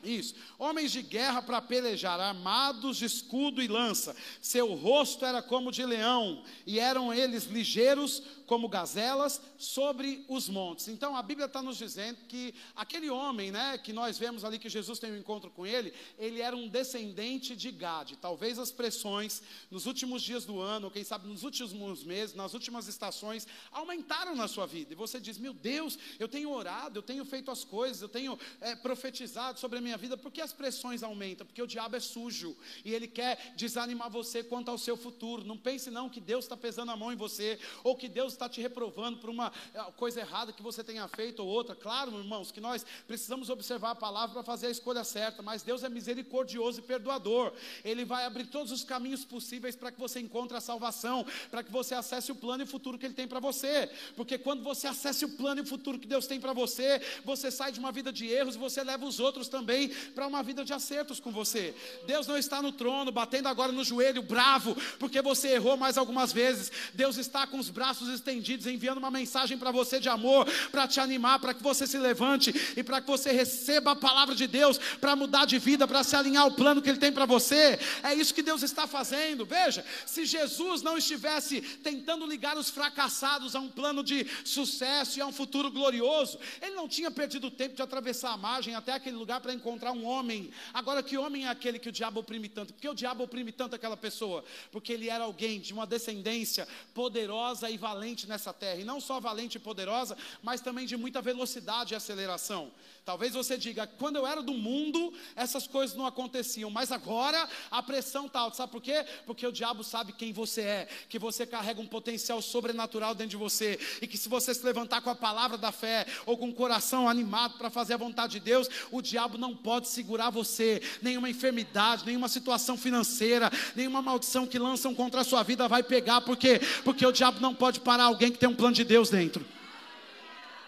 Isso. 0.04 0.34
Homens 0.58 0.92
de 0.92 1.02
guerra 1.02 1.42
para 1.42 1.60
pelejar, 1.60 2.20
armados 2.20 2.98
de 2.98 3.04
escudo 3.04 3.62
e 3.62 3.68
lança. 3.68 4.14
Seu 4.40 4.74
rosto 4.74 5.24
era 5.24 5.42
como 5.42 5.72
de 5.72 5.84
leão, 5.84 6.42
e 6.66 6.78
eram 6.78 7.12
eles 7.12 7.44
ligeiros 7.44 8.22
como 8.46 8.68
gazelas 8.68 9.40
sobre 9.56 10.24
os 10.28 10.48
montes. 10.48 10.88
Então 10.88 11.16
a 11.16 11.22
Bíblia 11.22 11.46
está 11.46 11.62
nos 11.62 11.76
dizendo 11.76 12.18
que 12.28 12.54
aquele 12.76 13.10
homem, 13.10 13.50
né, 13.50 13.78
que 13.78 13.92
nós 13.92 14.18
vemos 14.18 14.44
ali 14.44 14.58
que 14.58 14.68
Jesus 14.68 14.98
tem 14.98 15.12
um 15.12 15.16
encontro 15.16 15.50
com 15.50 15.66
ele, 15.66 15.92
ele 16.18 16.40
era 16.40 16.56
um 16.56 16.68
descendente 16.68 17.56
de 17.56 17.70
Gade. 17.70 18.16
Talvez 18.16 18.58
as 18.58 18.70
pressões 18.70 19.42
nos 19.70 19.86
últimos 19.86 20.22
dias 20.22 20.44
do 20.44 20.60
ano, 20.60 20.86
ou 20.86 20.90
quem 20.90 21.04
sabe 21.04 21.26
nos 21.26 21.42
últimos 21.42 22.04
meses, 22.04 22.34
nas 22.34 22.54
últimas 22.54 22.86
estações, 22.88 23.46
aumentaram 23.72 24.34
na 24.34 24.46
sua 24.46 24.66
vida. 24.66 24.92
E 24.92 24.96
você 24.96 25.18
diz: 25.20 25.38
Meu 25.38 25.54
Deus, 25.54 25.98
eu 26.18 26.28
tenho 26.28 26.50
orado, 26.50 26.98
eu 26.98 27.02
tenho 27.02 27.24
feito 27.24 27.50
as 27.50 27.64
coisas, 27.64 28.02
eu 28.02 28.08
tenho 28.08 28.38
é, 28.60 28.74
profetizado 28.74 29.58
sobre 29.58 29.78
a 29.78 29.80
minha 29.80 29.96
vida. 29.96 30.16
Por 30.16 30.30
que 30.30 30.40
as 30.40 30.52
pressões 30.52 31.02
aumentam? 31.02 31.46
Porque 31.46 31.62
o 31.62 31.66
diabo 31.66 31.96
é 31.96 32.00
sujo 32.00 32.56
e 32.84 32.92
ele 32.92 33.08
quer 33.08 33.54
desanimar 33.56 34.10
você 34.10 34.42
quanto 34.42 34.70
ao 34.70 34.78
seu 34.78 34.96
futuro. 34.96 35.44
Não 35.44 35.56
pense 35.56 35.90
não 35.90 36.10
que 36.10 36.20
Deus 36.20 36.44
está 36.44 36.56
pesando 36.56 36.92
a 36.92 36.96
mão 36.96 37.12
em 37.12 37.16
você 37.16 37.58
ou 37.82 37.96
que 37.96 38.08
Deus 38.08 38.33
está 38.34 38.48
te 38.48 38.60
reprovando 38.60 39.18
por 39.18 39.30
uma 39.30 39.52
é, 39.72 39.82
coisa 39.92 40.20
errada 40.20 40.52
que 40.52 40.62
você 40.62 40.84
tenha 40.84 41.06
feito 41.08 41.40
ou 41.40 41.48
outra. 41.48 41.74
Claro, 41.74 42.16
irmãos, 42.18 42.50
que 42.50 42.60
nós 42.60 42.84
precisamos 43.06 43.50
observar 43.50 43.90
a 43.90 43.94
palavra 43.94 44.34
para 44.34 44.42
fazer 44.42 44.66
a 44.66 44.70
escolha 44.70 45.04
certa, 45.04 45.42
mas 45.42 45.62
Deus 45.62 45.82
é 45.82 45.88
misericordioso 45.88 46.80
e 46.80 46.82
perdoador. 46.82 47.52
Ele 47.84 48.04
vai 48.04 48.24
abrir 48.24 48.46
todos 48.46 48.72
os 48.72 48.84
caminhos 48.84 49.24
possíveis 49.24 49.76
para 49.76 49.90
que 49.90 49.98
você 49.98 50.20
encontre 50.20 50.56
a 50.56 50.60
salvação, 50.60 51.24
para 51.50 51.62
que 51.62 51.70
você 51.70 51.94
acesse 51.94 52.32
o 52.32 52.34
plano 52.34 52.62
e 52.62 52.64
o 52.64 52.66
futuro 52.66 52.98
que 52.98 53.06
Ele 53.06 53.14
tem 53.14 53.26
para 53.26 53.40
você. 53.40 53.90
Porque 54.16 54.38
quando 54.38 54.62
você 54.62 54.86
acesse 54.86 55.24
o 55.24 55.30
plano 55.30 55.60
e 55.60 55.64
o 55.64 55.66
futuro 55.66 55.98
que 55.98 56.06
Deus 56.06 56.26
tem 56.26 56.40
para 56.40 56.52
você, 56.52 57.00
você 57.24 57.50
sai 57.50 57.72
de 57.72 57.78
uma 57.78 57.92
vida 57.92 58.12
de 58.12 58.26
erros 58.26 58.56
e 58.56 58.58
você 58.58 58.82
leva 58.82 59.04
os 59.04 59.20
outros 59.20 59.48
também 59.48 59.88
para 59.88 60.26
uma 60.26 60.42
vida 60.42 60.64
de 60.64 60.72
acertos 60.72 61.20
com 61.20 61.30
você. 61.30 61.74
Deus 62.06 62.26
não 62.26 62.36
está 62.36 62.60
no 62.60 62.72
trono, 62.72 63.10
batendo 63.10 63.48
agora 63.48 63.72
no 63.72 63.84
joelho, 63.84 64.22
bravo, 64.22 64.76
porque 64.98 65.22
você 65.22 65.48
errou 65.54 65.76
mais 65.76 65.96
algumas 65.96 66.32
vezes. 66.32 66.70
Deus 66.92 67.16
está 67.16 67.46
com 67.46 67.58
os 67.58 67.70
braços 67.70 68.08
estendidos, 68.24 68.66
enviando 68.66 68.96
uma 68.96 69.10
mensagem 69.10 69.58
para 69.58 69.70
você 69.70 70.00
de 70.00 70.08
amor, 70.08 70.46
para 70.70 70.88
te 70.88 70.98
animar, 70.98 71.38
para 71.38 71.52
que 71.52 71.62
você 71.62 71.86
se 71.86 71.98
levante 71.98 72.54
e 72.74 72.82
para 72.82 73.00
que 73.02 73.06
você 73.06 73.30
receba 73.30 73.92
a 73.92 73.96
palavra 73.96 74.34
de 74.34 74.46
Deus 74.46 74.78
para 74.98 75.14
mudar 75.14 75.44
de 75.44 75.58
vida, 75.58 75.86
para 75.86 76.02
se 76.02 76.16
alinhar 76.16 76.44
ao 76.44 76.52
plano 76.52 76.80
que 76.80 76.88
Ele 76.88 76.98
tem 76.98 77.12
para 77.12 77.26
você. 77.26 77.78
É 78.02 78.14
isso 78.14 78.32
que 78.32 78.42
Deus 78.42 78.62
está 78.62 78.86
fazendo. 78.86 79.44
Veja, 79.44 79.84
se 80.06 80.24
Jesus 80.24 80.80
não 80.80 80.96
estivesse 80.96 81.60
tentando 81.60 82.26
ligar 82.26 82.56
os 82.56 82.70
fracassados 82.70 83.54
a 83.54 83.60
um 83.60 83.68
plano 83.68 84.02
de 84.02 84.26
sucesso 84.44 85.18
e 85.18 85.22
a 85.22 85.26
um 85.26 85.32
futuro 85.32 85.70
glorioso, 85.70 86.38
Ele 86.62 86.74
não 86.74 86.88
tinha 86.88 87.10
perdido 87.10 87.50
tempo 87.50 87.76
de 87.76 87.82
atravessar 87.82 88.32
a 88.32 88.36
margem 88.36 88.74
até 88.74 88.92
aquele 88.92 89.16
lugar 89.16 89.40
para 89.40 89.52
encontrar 89.52 89.92
um 89.92 90.04
homem. 90.06 90.50
Agora, 90.72 91.02
que 91.02 91.18
homem 91.18 91.44
é 91.44 91.48
aquele 91.48 91.78
que 91.78 91.90
o 91.90 91.92
diabo 91.92 92.20
oprime 92.20 92.48
tanto? 92.48 92.72
Por 92.72 92.80
que 92.80 92.88
o 92.88 92.94
diabo 92.94 93.24
oprime 93.24 93.52
tanto 93.52 93.76
aquela 93.76 93.96
pessoa? 93.96 94.42
Porque 94.72 94.92
ele 94.92 95.10
era 95.10 95.24
alguém 95.24 95.60
de 95.60 95.72
uma 95.72 95.86
descendência 95.86 96.66
poderosa 96.94 97.68
e 97.68 97.76
valente 98.14 98.28
nessa 98.28 98.52
terra. 98.52 98.80
E 98.80 98.84
não 98.84 99.00
só 99.00 99.18
valente 99.20 99.56
e 99.56 99.60
poderosa, 99.60 100.16
mas 100.42 100.60
também 100.60 100.86
de 100.86 100.96
muita 100.96 101.20
velocidade 101.20 101.92
e 101.92 101.96
aceleração. 101.96 102.70
Talvez 103.04 103.34
você 103.34 103.58
diga, 103.58 103.86
quando 103.86 104.16
eu 104.16 104.26
era 104.26 104.42
do 104.42 104.54
mundo, 104.54 105.12
essas 105.36 105.66
coisas 105.66 105.94
não 105.94 106.06
aconteciam, 106.06 106.70
mas 106.70 106.90
agora 106.90 107.46
a 107.70 107.82
pressão 107.82 108.24
está 108.24 108.40
alta. 108.40 108.56
Sabe 108.56 108.72
por 108.72 108.80
quê? 108.80 109.04
Porque 109.26 109.46
o 109.46 109.52
diabo 109.52 109.84
sabe 109.84 110.14
quem 110.14 110.32
você 110.32 110.62
é, 110.62 110.88
que 111.06 111.18
você 111.18 111.46
carrega 111.46 111.82
um 111.82 111.86
potencial 111.86 112.40
sobrenatural 112.40 113.14
dentro 113.14 113.32
de 113.32 113.36
você, 113.36 113.78
e 114.00 114.06
que 114.06 114.16
se 114.16 114.26
você 114.26 114.54
se 114.54 114.64
levantar 114.64 115.02
com 115.02 115.10
a 115.10 115.14
palavra 115.14 115.58
da 115.58 115.70
fé, 115.70 116.06
ou 116.24 116.38
com 116.38 116.48
o 116.48 116.54
coração 116.54 117.06
animado 117.06 117.58
para 117.58 117.68
fazer 117.68 117.92
a 117.92 117.98
vontade 117.98 118.34
de 118.34 118.40
Deus, 118.40 118.70
o 118.90 119.02
diabo 119.02 119.36
não 119.36 119.54
pode 119.54 119.88
segurar 119.88 120.30
você, 120.30 120.80
nenhuma 121.02 121.28
enfermidade, 121.28 122.06
nenhuma 122.06 122.28
situação 122.28 122.74
financeira, 122.74 123.52
nenhuma 123.76 124.00
maldição 124.00 124.46
que 124.46 124.58
lançam 124.58 124.94
contra 124.94 125.20
a 125.20 125.24
sua 125.24 125.42
vida 125.42 125.68
vai 125.68 125.82
pegar, 125.82 126.22
por 126.22 126.38
quê? 126.38 126.58
Porque 126.82 127.04
o 127.04 127.12
diabo 127.12 127.38
não 127.38 127.54
pode 127.54 127.80
parar 127.80 128.04
alguém 128.04 128.32
que 128.32 128.38
tem 128.38 128.48
um 128.48 128.56
plano 128.56 128.74
de 128.74 128.82
Deus 128.82 129.10
dentro. 129.10 129.44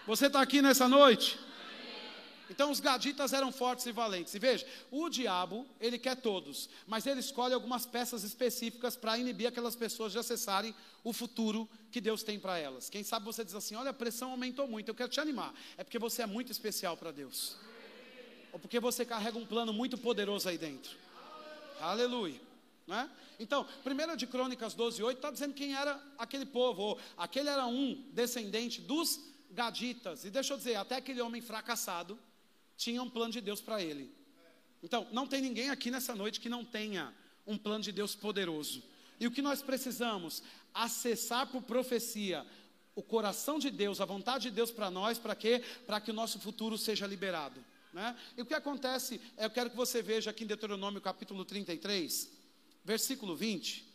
Você 0.05 0.27
está 0.27 0.39
aqui 0.39 0.61
nessa 0.61 0.87
noite? 0.87 1.46
Então 2.49 2.71
os 2.71 2.79
gaditas 2.79 3.33
eram 3.33 3.51
fortes 3.51 3.85
e 3.85 3.91
valentes. 3.91 4.33
E 4.33 4.39
veja, 4.39 4.65
o 4.91 5.09
diabo, 5.09 5.65
ele 5.79 5.97
quer 5.97 6.15
todos, 6.15 6.69
mas 6.85 7.05
ele 7.05 7.19
escolhe 7.19 7.53
algumas 7.53 7.85
peças 7.85 8.23
específicas 8.23 8.95
para 8.95 9.17
inibir 9.17 9.47
aquelas 9.47 9.75
pessoas 9.75 10.11
de 10.11 10.19
acessarem 10.19 10.73
o 11.03 11.11
futuro 11.13 11.69
que 11.91 12.01
Deus 12.01 12.23
tem 12.23 12.39
para 12.39 12.57
elas. 12.57 12.89
Quem 12.89 13.03
sabe 13.03 13.25
você 13.25 13.43
diz 13.43 13.55
assim: 13.55 13.75
olha, 13.75 13.91
a 13.91 13.93
pressão 13.93 14.31
aumentou 14.31 14.67
muito, 14.67 14.89
eu 14.89 14.95
quero 14.95 15.09
te 15.09 15.19
animar. 15.19 15.53
É 15.77 15.83
porque 15.83 15.99
você 15.99 16.21
é 16.21 16.25
muito 16.25 16.51
especial 16.51 16.95
para 16.95 17.11
Deus. 17.11 17.55
Ou 18.51 18.59
porque 18.59 18.79
você 18.79 19.05
carrega 19.05 19.37
um 19.37 19.45
plano 19.45 19.73
muito 19.73 19.97
poderoso 19.97 20.47
aí 20.47 20.57
dentro. 20.57 20.95
Aleluia. 21.79 22.39
Né? 22.87 23.09
Então, 23.39 23.67
1 23.85 24.15
de 24.15 24.25
Crônicas 24.25 24.73
12, 24.73 25.03
8 25.03 25.17
está 25.17 25.29
dizendo 25.29 25.53
quem 25.53 25.75
era 25.75 26.01
aquele 26.17 26.45
povo, 26.45 26.81
ou 26.81 26.99
aquele 27.17 27.49
era 27.49 27.67
um 27.67 28.03
descendente 28.13 28.81
dos 28.81 29.19
gaditas. 29.51 30.23
E 30.23 30.29
deixa 30.29 30.53
eu 30.53 30.57
dizer, 30.57 30.75
até 30.75 30.95
aquele 30.95 31.21
homem 31.21 31.41
fracassado, 31.41 32.17
tinha 32.77 33.01
um 33.01 33.09
plano 33.09 33.33
de 33.33 33.41
Deus 33.41 33.59
para 33.59 33.83
ele. 33.83 34.09
Então, 34.81 35.07
não 35.11 35.27
tem 35.27 35.41
ninguém 35.41 35.69
aqui 35.69 35.89
nessa 35.89 36.15
noite 36.15 36.39
que 36.39 36.47
não 36.47 36.63
tenha 36.63 37.13
um 37.45 37.57
plano 37.57 37.83
de 37.83 37.91
Deus 37.91 38.15
poderoso. 38.15 38.83
E 39.19 39.25
o 39.25 39.31
que 39.31 39.41
nós 39.41 39.61
precisamos? 39.61 40.43
Acessar 40.73 41.47
por 41.47 41.63
profecia 41.63 42.45
o 42.95 43.01
coração 43.01 43.59
de 43.59 43.69
Deus, 43.69 43.99
a 43.99 44.05
vontade 44.05 44.49
de 44.49 44.55
Deus 44.55 44.71
para 44.71 44.89
nós, 44.89 45.17
para 45.17 45.35
quê? 45.35 45.63
Para 45.85 45.99
que 45.99 46.11
o 46.11 46.13
nosso 46.13 46.39
futuro 46.39 46.77
seja 46.77 47.05
liberado. 47.05 47.63
Né? 47.93 48.15
E 48.35 48.41
o 48.41 48.45
que 48.45 48.53
acontece, 48.53 49.19
eu 49.37 49.49
quero 49.49 49.69
que 49.69 49.75
você 49.75 50.01
veja 50.01 50.29
aqui 50.29 50.43
em 50.43 50.47
Deuteronômio 50.47 51.01
capítulo 51.01 51.43
33, 51.45 52.29
versículo 52.83 53.35
20. 53.35 53.85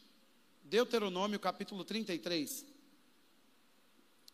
Deuteronômio 0.65 1.39
capítulo 1.39 1.85
33, 1.85 2.65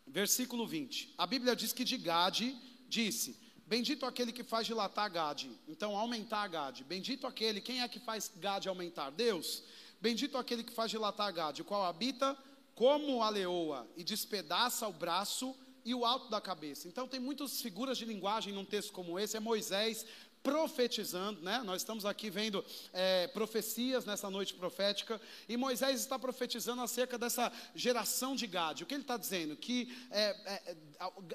versículo 0.07 0.65
20. 0.65 1.13
A 1.17 1.27
Bíblia 1.27 1.55
diz 1.55 1.73
que 1.73 1.83
de 1.83 1.97
Gade 1.97 2.55
disse: 2.87 3.35
Bendito 3.69 4.03
aquele 4.03 4.31
que 4.31 4.43
faz 4.43 4.65
dilatar 4.65 5.11
Gade, 5.11 5.51
então 5.67 5.95
aumentar 5.95 6.47
Gade. 6.47 6.83
Bendito 6.83 7.27
aquele, 7.27 7.61
quem 7.61 7.83
é 7.83 7.87
que 7.87 7.99
faz 7.99 8.31
Gade 8.35 8.67
aumentar? 8.67 9.11
Deus. 9.11 9.61
Bendito 10.01 10.39
aquele 10.39 10.63
que 10.63 10.73
faz 10.73 10.89
dilatar 10.89 11.31
Gade, 11.31 11.61
o 11.61 11.65
qual 11.65 11.85
habita 11.85 12.35
como 12.73 13.21
a 13.21 13.29
leoa 13.29 13.87
e 13.95 14.03
despedaça 14.03 14.87
o 14.87 14.91
braço 14.91 15.55
e 15.85 15.93
o 15.93 16.03
alto 16.03 16.31
da 16.31 16.41
cabeça. 16.41 16.87
Então 16.87 17.07
tem 17.07 17.19
muitas 17.19 17.61
figuras 17.61 17.95
de 17.95 18.05
linguagem 18.05 18.51
num 18.55 18.65
texto 18.65 18.91
como 18.91 19.19
esse, 19.19 19.37
é 19.37 19.39
Moisés 19.39 20.03
profetizando, 20.41 21.41
né? 21.41 21.61
Nós 21.63 21.81
estamos 21.81 22.05
aqui 22.05 22.29
vendo 22.31 22.65
é, 22.91 23.27
profecias 23.27 24.03
nessa 24.03 24.31
noite 24.31 24.55
profética 24.55 25.21
e 25.47 25.55
Moisés 25.55 25.99
está 25.99 26.17
profetizando 26.17 26.81
acerca 26.81 27.19
dessa 27.19 27.51
geração 27.75 28.35
de 28.35 28.47
Gade. 28.47 28.83
O 28.83 28.87
que 28.87 28.95
ele 28.95 29.03
está 29.03 29.17
dizendo? 29.17 29.55
Que 29.55 29.95
é, 30.09 30.29
é, 30.45 30.77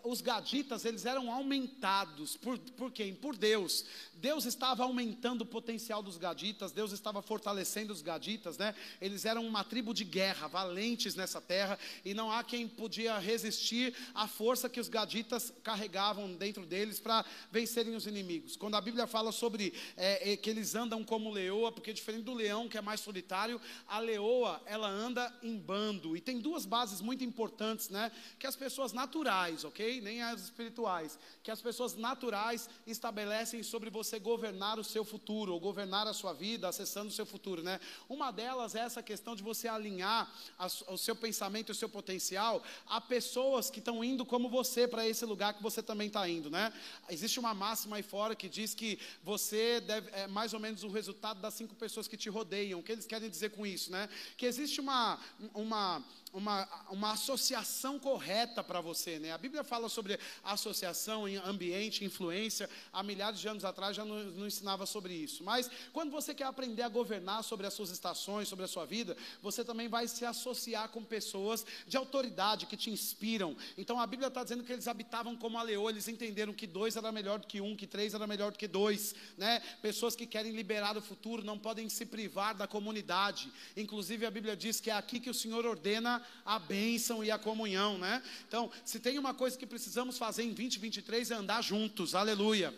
os 0.03 0.21
gaditas 0.21 0.85
eles 0.85 1.07
eram 1.07 1.33
aumentados 1.33 2.37
por, 2.37 2.59
por 2.59 2.93
quem? 2.93 3.15
Por 3.15 3.35
Deus. 3.35 3.85
Deus 4.13 4.45
estava 4.45 4.83
aumentando 4.85 5.43
o 5.43 5.47
potencial 5.47 6.03
dos 6.03 6.19
gaditas. 6.19 6.71
Deus 6.71 6.93
estava 6.93 7.23
fortalecendo 7.23 7.93
os 7.93 8.03
gaditas, 8.03 8.59
né? 8.59 8.75
Eles 9.01 9.25
eram 9.25 9.47
uma 9.47 9.65
tribo 9.65 9.95
de 9.95 10.05
guerra, 10.05 10.49
valentes 10.49 11.15
nessa 11.15 11.41
terra 11.41 11.79
e 12.05 12.13
não 12.13 12.31
há 12.31 12.45
quem 12.45 12.69
podia 12.69 13.19
resistir 13.19 13.95
à 14.15 14.29
força 14.29 14.69
que 14.69 14.81
os 14.81 14.89
gaditas 14.89 15.53
carregavam 15.63 16.35
dentro 16.35 16.67
deles 16.67 17.01
para 17.01 17.25
vencerem 17.51 17.95
os 17.95 18.07
inimigos. 18.07 18.57
Quando 18.57 18.75
a 18.75 18.81
Bíblia 18.81 19.07
fala 19.07 19.33
sobre 19.33 19.73
é, 19.97 20.33
é, 20.33 20.37
que 20.37 20.51
eles 20.51 20.75
andam 20.75 21.03
como 21.03 21.31
leoa, 21.31 21.73
porque 21.73 21.93
diferente 21.93 22.25
do 22.25 22.35
leão, 22.35 22.69
que 22.69 22.77
é 22.77 22.83
mais 22.83 23.01
solitário, 23.01 23.61
a 23.87 23.99
leoa, 23.99 24.61
ela 24.67 24.89
anda 24.89 25.33
em 25.43 25.57
bando. 25.57 26.17
E 26.17 26.21
tem 26.21 26.39
duas 26.39 26.67
bases 26.67 27.01
muito 27.01 27.25
importantes, 27.25 27.89
né? 27.89 28.13
Que 28.39 28.47
as 28.47 28.57
pessoas 28.57 28.93
naturais, 28.93 29.54
ok? 29.63 30.01
Nem 30.01 30.23
as 30.23 30.45
espirituais. 30.45 31.19
Que 31.43 31.51
as 31.51 31.61
pessoas 31.61 31.95
naturais 31.95 32.69
estabelecem 32.87 33.63
sobre 33.63 33.91
você 33.91 34.19
governar 34.19 34.79
o 34.79 34.85
seu 34.85 35.05
futuro, 35.05 35.53
ou 35.53 35.61
governar 35.61 36.07
a 36.07 36.15
sua 36.15 36.33
vida, 36.33 36.67
acessando 36.67 37.09
o 37.09 37.13
seu 37.13 37.27
futuro, 37.27 37.63
né? 37.63 37.79
Uma 38.09 38.31
delas 38.31 38.75
é 38.75 38.81
essa 38.81 39.03
questão 39.03 39.37
de 39.37 39.43
você 39.43 39.69
alinhar 39.69 40.33
a, 40.59 40.67
o 40.89 40.97
seu 40.97 41.15
pensamento 41.15 41.71
o 41.71 41.75
seu 41.75 41.89
potencial 41.89 42.63
a 42.87 43.01
pessoas 43.01 43.71
que 43.71 43.81
estão 43.81 44.05
indo 44.05 44.25
como 44.25 44.49
você 44.49 44.87
para 44.87 45.07
esse 45.07 45.25
lugar 45.27 45.55
que 45.55 45.63
você 45.63 45.83
também 45.83 46.07
está 46.07 46.29
indo, 46.29 46.49
né? 46.49 46.73
Existe 47.11 47.39
uma 47.39 47.53
máxima 47.53 47.97
aí 47.97 48.03
fora 48.03 48.35
que 48.35 48.49
diz 48.49 48.73
que 48.73 48.85
que 48.85 48.99
você 49.23 49.81
deve, 49.81 50.11
é 50.13 50.27
mais 50.27 50.53
ou 50.53 50.61
menos 50.61 50.85
o 50.85 50.89
resultado 50.89 51.41
das 51.41 51.55
cinco 51.55 51.75
pessoas 51.75 52.07
que 52.07 52.19
te 52.19 52.29
rodeiam. 52.29 52.81
O 52.81 52.83
que 52.83 52.93
eles 52.93 53.07
querem 53.07 53.31
dizer 53.31 53.51
com 53.51 53.67
isso, 53.67 53.91
né? 53.91 54.09
Que 54.37 54.45
existe 54.45 54.79
uma, 54.79 55.19
uma 55.55 56.05
uma, 56.35 56.69
uma 56.91 57.13
associação 57.13 57.99
correta 57.99 58.63
para 58.63 58.81
você. 58.81 59.21
Né? 59.21 59.33
A 59.33 59.39
Bíblia 59.39 59.63
fala 59.63 59.89
sobre 59.89 60.19
associação 60.43 61.27
ambiente, 61.45 62.05
influência. 62.05 62.69
Há 62.93 63.03
milhares 63.05 63.39
de 63.39 63.49
anos 63.49 63.65
atrás 63.65 63.97
já 63.97 64.05
não, 64.05 64.45
ensinava 64.45 64.85
sobre 64.85 65.15
isso. 65.15 65.45
Mas 65.45 65.71
quando 65.93 66.11
você 66.11 66.35
quer 66.35 66.45
aprender 66.45 66.83
a 66.83 66.89
governar 66.89 67.45
sobre 67.45 67.67
as 67.67 67.73
suas 67.73 67.91
estações, 67.91 68.49
sobre 68.49 68.65
a 68.65 68.69
sua 68.69 68.85
vida, 68.85 69.17
você 69.41 69.65
também 69.65 69.87
vai 69.89 70.09
se 70.09 70.25
associar 70.25 70.89
com 70.89 71.05
pessoas 71.05 71.65
de 71.87 71.97
autoridade 71.97 72.67
que 72.67 72.77
te 72.77 72.91
inspiram. 72.91 73.57
Então 73.79 74.01
a 74.01 74.07
Bíblia 74.07 74.27
está 74.27 74.43
dizendo 74.43 74.65
que 74.65 74.73
eles 74.73 74.89
habitavam 74.89 75.37
como 75.37 75.57
a 75.57 75.63
leoa, 75.63 75.91
eles 75.91 76.09
entenderam 76.09 76.53
que 76.53 76.67
dois 76.67 76.97
era 76.97 77.13
melhor 77.13 77.39
do 77.39 77.47
que 77.47 77.61
um, 77.61 77.77
que 77.77 77.87
três 77.87 78.13
era 78.13 78.27
melhor 78.27 78.51
do 78.51 78.59
que 78.59 78.67
dois. 78.67 79.15
Né? 79.39 79.61
Pessoas 79.81 80.17
que 80.17 80.27
querem 80.27 80.51
liberar 80.51 80.97
o 80.97 81.01
futuro 81.01 81.45
não 81.45 81.57
podem 81.57 81.89
se 81.89 82.05
privar 82.05 82.57
da 82.57 82.67
comunidade. 82.67 83.53
Inclusive 83.77 84.27
a 84.27 84.31
Bíblia 84.33 84.57
diz 84.57 84.81
que 84.81 84.91
é 84.91 84.95
aqui 84.95 85.21
que 85.21 85.31
o 85.31 85.35
Senhor 85.35 85.65
ordena 85.65 86.24
a 86.45 86.59
bênção 86.59 87.25
e 87.25 87.31
a 87.31 87.39
comunhão, 87.39 87.99
né? 87.99 88.23
Então, 88.47 88.71
se 88.85 89.01
tem 89.01 89.19
uma 89.19 89.35
coisa 89.35 89.57
que 89.57 89.67
precisamos 89.67 90.19
fazer 90.19 90.43
em 90.45 90.53
2023 90.53 91.31
é 91.31 91.35
andar 91.35 91.63
juntos, 91.63 92.15
aleluia. 92.15 92.75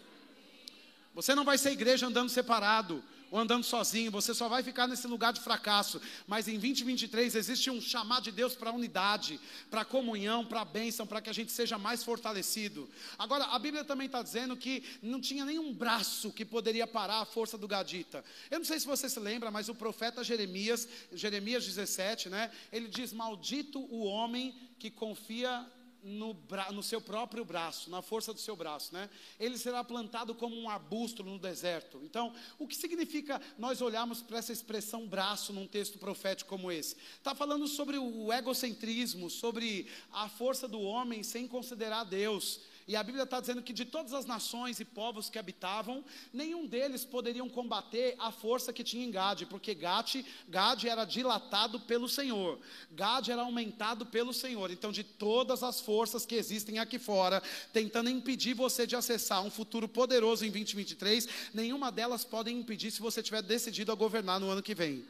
Você 1.15 1.35
não 1.35 1.45
vai 1.45 1.57
ser 1.57 1.71
igreja 1.71 2.07
andando 2.07 2.29
separado 2.29 3.03
ou 3.31 3.39
andando 3.39 3.65
sozinho, 3.65 4.11
você 4.11 4.33
só 4.35 4.49
vai 4.49 4.63
ficar 4.63 4.87
nesse 4.87 5.07
lugar 5.07 5.33
de 5.33 5.41
fracasso. 5.41 6.01
Mas 6.27 6.49
em 6.49 6.59
2023 6.59 7.35
existe 7.35 7.71
um 7.71 7.81
chamado 7.81 8.25
de 8.25 8.33
Deus 8.33 8.55
para 8.55 8.73
unidade, 8.73 9.41
para 9.71 9.85
comunhão, 9.85 10.45
para 10.45 10.65
bênção, 10.65 11.07
para 11.07 11.21
que 11.21 11.31
a 11.31 11.33
gente 11.33 11.53
seja 11.53 11.79
mais 11.79 12.05
fortalecido. 12.05 12.89
Agora, 13.19 13.45
a 13.45 13.59
Bíblia 13.59 13.85
também 13.85 14.07
está 14.07 14.23
dizendo 14.23 14.57
que 14.57 14.83
não 15.03 15.21
tinha 15.21 15.45
nenhum 15.45 15.73
braço 15.73 16.33
que 16.33 16.45
poderia 16.45 16.87
parar 16.87 17.21
a 17.21 17.27
força 17.27 17.59
do 17.59 17.69
Gadita. 17.69 18.25
Eu 18.51 18.59
não 18.59 18.67
sei 18.67 18.79
se 18.79 18.87
você 18.87 19.09
se 19.09 19.19
lembra, 19.19 19.51
mas 19.51 19.69
o 19.69 19.75
profeta 19.75 20.23
Jeremias, 20.23 20.89
Jeremias 21.13 21.65
17, 21.65 22.29
né? 22.29 22.51
Ele 22.73 22.89
diz: 22.89 23.13
Maldito 23.13 23.81
o 23.81 24.05
homem 24.05 24.55
que 24.79 24.91
confia 24.91 25.67
no, 26.07 26.37
no, 26.73 26.83
seu 26.83 27.01
próprio 27.01 27.45
braço, 27.45 27.91
na 27.91 28.01
força 28.01 28.33
do 28.33 28.39
seu 28.39 28.55
braço, 28.55 28.95
né? 28.95 29.11
Ele 29.41 29.59
será 29.59 29.83
plantado 29.83 30.35
como 30.35 30.57
um 30.57 30.71
arbusto 30.71 31.25
no 31.25 31.39
deserto. 31.39 32.01
Então, 32.05 32.33
o 32.59 32.67
que 32.67 32.77
significa 32.77 33.43
nós 33.59 33.83
olharmos 33.83 34.23
para 34.23 34.39
essa 34.39 34.53
expressão 34.53 35.07
braço 35.07 35.53
num 35.53 35.67
texto 35.67 35.99
profético 35.99 36.49
como 36.49 36.71
esse? 36.71 36.97
Está 37.19 37.35
falando 37.35 37.67
sobre 37.67 37.99
o 37.99 38.33
egocentrismo, 38.33 39.29
sobre 39.29 39.89
a 40.13 40.29
força 40.29 40.69
do 40.69 40.81
homem 40.81 41.25
sem 41.25 41.49
considerar 41.49 42.05
Deus. 42.05 42.61
E 42.89 42.95
a 42.95 43.03
Bíblia 43.03 43.25
está 43.25 43.41
dizendo 43.41 43.63
que 43.63 43.73
de 43.73 43.85
todas 43.85 44.13
as 44.13 44.27
nações 44.27 44.79
e 44.79 44.85
povos 44.85 45.29
que 45.29 45.41
habitavam, 45.41 46.05
nenhum 46.33 46.69
deles 46.69 47.05
poderiam 47.05 47.49
combater 47.49 48.15
a 48.17 48.31
força 48.31 48.73
que 48.73 48.85
tinha 48.85 49.05
em 49.05 49.11
Gade, 49.11 49.45
porque 49.45 49.75
Gade, 49.75 50.25
Gade 50.49 50.89
era 50.89 51.05
dilatado 51.05 51.81
pelo 51.81 52.09
Senhor, 52.09 52.61
Gade 52.93 53.33
era 53.33 53.43
aumentado 53.43 54.07
pelo 54.07 54.33
Senhor. 54.33 54.71
Então, 54.71 54.93
de 54.93 55.03
todas 55.03 55.65
as 55.65 55.81
forças 55.81 56.25
que 56.25 56.37
existem 56.37 56.79
aqui 56.79 56.97
fora, 56.97 57.43
tentando 57.73 58.09
impedir 58.09 58.55
você 58.55 58.87
de 58.87 58.95
acessar 58.95 59.43
um 59.43 59.51
futuro 59.51 59.89
poderoso 59.89 60.45
em 60.45 60.51
2023, 60.53 61.29
nenhuma 61.53 61.91
delas 61.91 62.25
pode 62.25 62.53
impedir 62.53 62.93
se 62.93 63.01
você 63.01 63.21
tiver 63.21 63.43
decidido 63.43 63.91
a 63.91 63.97
governar 63.97 64.39
no 64.39 64.49
ano 64.49 64.63
que 64.63 64.77
vem. 64.77 65.05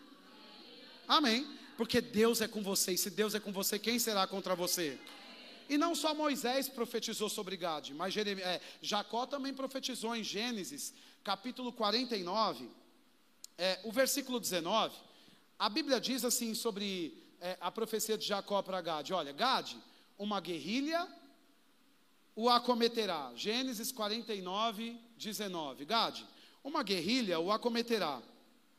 Amém. 1.06 1.46
Porque 1.76 2.00
Deus 2.00 2.40
é 2.40 2.48
com 2.48 2.62
você, 2.62 2.92
e 2.92 2.98
se 2.98 3.10
Deus 3.10 3.34
é 3.34 3.40
com 3.40 3.52
você, 3.52 3.78
quem 3.78 3.98
será 3.98 4.26
contra 4.26 4.54
você? 4.54 4.98
E 5.68 5.76
não 5.76 5.94
só 5.94 6.14
Moisés 6.14 6.68
profetizou 6.68 7.28
sobre 7.28 7.56
Gade, 7.56 7.92
mas 7.94 8.16
é, 8.16 8.60
Jacó 8.80 9.26
também 9.26 9.52
profetizou 9.52 10.14
em 10.14 10.22
Gênesis, 10.22 10.94
capítulo 11.24 11.72
49, 11.72 12.68
é, 13.58 13.80
o 13.84 13.92
versículo 13.92 14.38
19. 14.38 14.94
A 15.58 15.68
Bíblia 15.68 16.00
diz 16.00 16.24
assim 16.24 16.54
sobre 16.54 17.26
é, 17.40 17.56
a 17.60 17.70
profecia 17.70 18.16
de 18.16 18.26
Jacó 18.26 18.62
para 18.62 18.80
Gade: 18.80 19.12
Olha, 19.12 19.32
Gade, 19.32 19.76
uma 20.18 20.40
guerrilha 20.40 21.06
o 22.36 22.50
acometerá. 22.50 23.32
Gênesis 23.34 23.90
49, 23.90 25.00
19. 25.16 25.84
Gade, 25.86 26.26
uma 26.62 26.82
guerrilha 26.82 27.40
o 27.40 27.50
acometerá. 27.50 28.22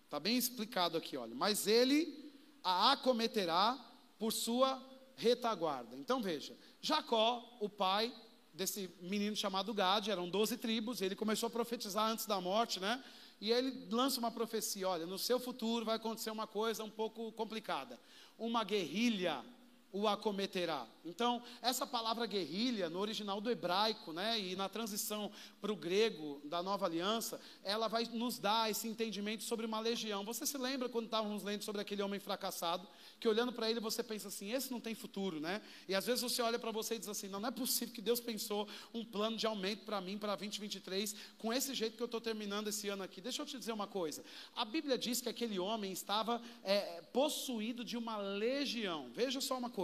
Está 0.05 0.19
bem 0.19 0.37
explicado 0.37 0.95
aqui, 0.95 1.17
olha. 1.17 1.33
Mas 1.33 1.65
ele 1.65 2.31
a 2.63 2.91
acometerá 2.91 3.77
por 4.19 4.31
sua 4.31 4.81
retaguarda. 5.15 5.95
Então 5.97 6.21
veja, 6.21 6.55
Jacó, 6.87 7.57
o 7.59 7.67
pai 7.67 8.13
desse 8.53 8.89
menino 9.01 9.35
chamado 9.35 9.73
Gad, 9.73 10.07
eram 10.07 10.29
12 10.29 10.55
tribos, 10.55 11.01
ele 11.01 11.15
começou 11.15 11.47
a 11.47 11.49
profetizar 11.49 12.09
antes 12.09 12.25
da 12.25 12.39
morte, 12.39 12.79
né? 12.79 13.03
E 13.41 13.51
ele 13.51 13.87
lança 13.91 14.19
uma 14.19 14.31
profecia: 14.31 14.87
olha, 14.87 15.05
no 15.05 15.19
seu 15.19 15.37
futuro 15.37 15.83
vai 15.83 15.97
acontecer 15.97 16.31
uma 16.31 16.47
coisa 16.47 16.85
um 16.85 16.89
pouco 16.89 17.31
complicada. 17.33 17.99
Uma 18.37 18.63
guerrilha 18.63 19.43
o 19.91 20.07
acometerá. 20.07 20.85
Então, 21.05 21.41
essa 21.61 21.87
palavra 21.87 22.25
guerrilha, 22.25 22.89
no 22.89 22.99
original 22.99 23.39
do 23.39 23.49
hebraico, 23.49 24.11
né, 24.11 24.37
e 24.39 24.55
na 24.55 24.67
transição 24.67 25.31
para 25.61 25.71
o 25.71 25.75
grego 25.75 26.41
da 26.43 26.61
nova 26.61 26.85
aliança, 26.85 27.39
ela 27.63 27.87
vai 27.87 28.03
nos 28.11 28.37
dar 28.37 28.69
esse 28.69 28.87
entendimento 28.87 29.43
sobre 29.43 29.65
uma 29.65 29.79
legião. 29.79 30.25
Você 30.25 30.45
se 30.45 30.57
lembra 30.57 30.89
quando 30.89 31.05
estávamos 31.05 31.43
lendo 31.43 31.63
sobre 31.63 31.81
aquele 31.81 32.01
homem 32.01 32.19
fracassado, 32.19 32.87
que 33.19 33.27
olhando 33.27 33.53
para 33.53 33.69
ele 33.69 33.79
você 33.79 34.03
pensa 34.03 34.27
assim: 34.27 34.51
esse 34.51 34.69
não 34.69 34.81
tem 34.81 34.93
futuro, 34.93 35.39
né? 35.39 35.61
E 35.87 35.95
às 35.95 36.05
vezes 36.05 36.21
você 36.21 36.41
olha 36.41 36.59
para 36.59 36.71
você 36.71 36.95
e 36.95 36.99
diz 36.99 37.07
assim: 37.07 37.29
não, 37.29 37.39
não 37.39 37.47
é 37.47 37.51
possível 37.51 37.93
que 37.93 38.01
Deus 38.01 38.19
pensou 38.19 38.67
um 38.93 39.05
plano 39.05 39.37
de 39.37 39.47
aumento 39.47 39.85
para 39.85 40.01
mim 40.01 40.17
para 40.17 40.35
2023 40.35 41.15
com 41.37 41.53
esse 41.53 41.73
jeito 41.73 41.95
que 41.95 42.03
eu 42.03 42.05
estou 42.05 42.19
terminando 42.19 42.67
esse 42.67 42.89
ano 42.89 43.03
aqui. 43.03 43.21
Deixa 43.21 43.41
eu 43.41 43.45
te 43.45 43.57
dizer 43.57 43.71
uma 43.71 43.87
coisa: 43.87 44.25
a 44.55 44.65
Bíblia 44.65 44.97
diz 44.97 45.21
que 45.21 45.29
aquele 45.29 45.57
homem 45.57 45.93
estava 45.93 46.41
é, 46.63 47.01
possuído 47.13 47.85
de 47.85 47.95
uma 47.95 48.17
legião. 48.17 49.09
Veja 49.13 49.39
só 49.39 49.57
uma 49.57 49.69
coisa: 49.69 49.76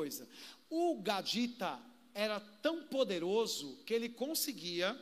o 0.69 1.01
Gadita 1.01 1.79
era 2.13 2.39
tão 2.39 2.84
poderoso 2.84 3.77
que 3.86 3.93
ele 3.93 4.10
conseguia 4.10 4.99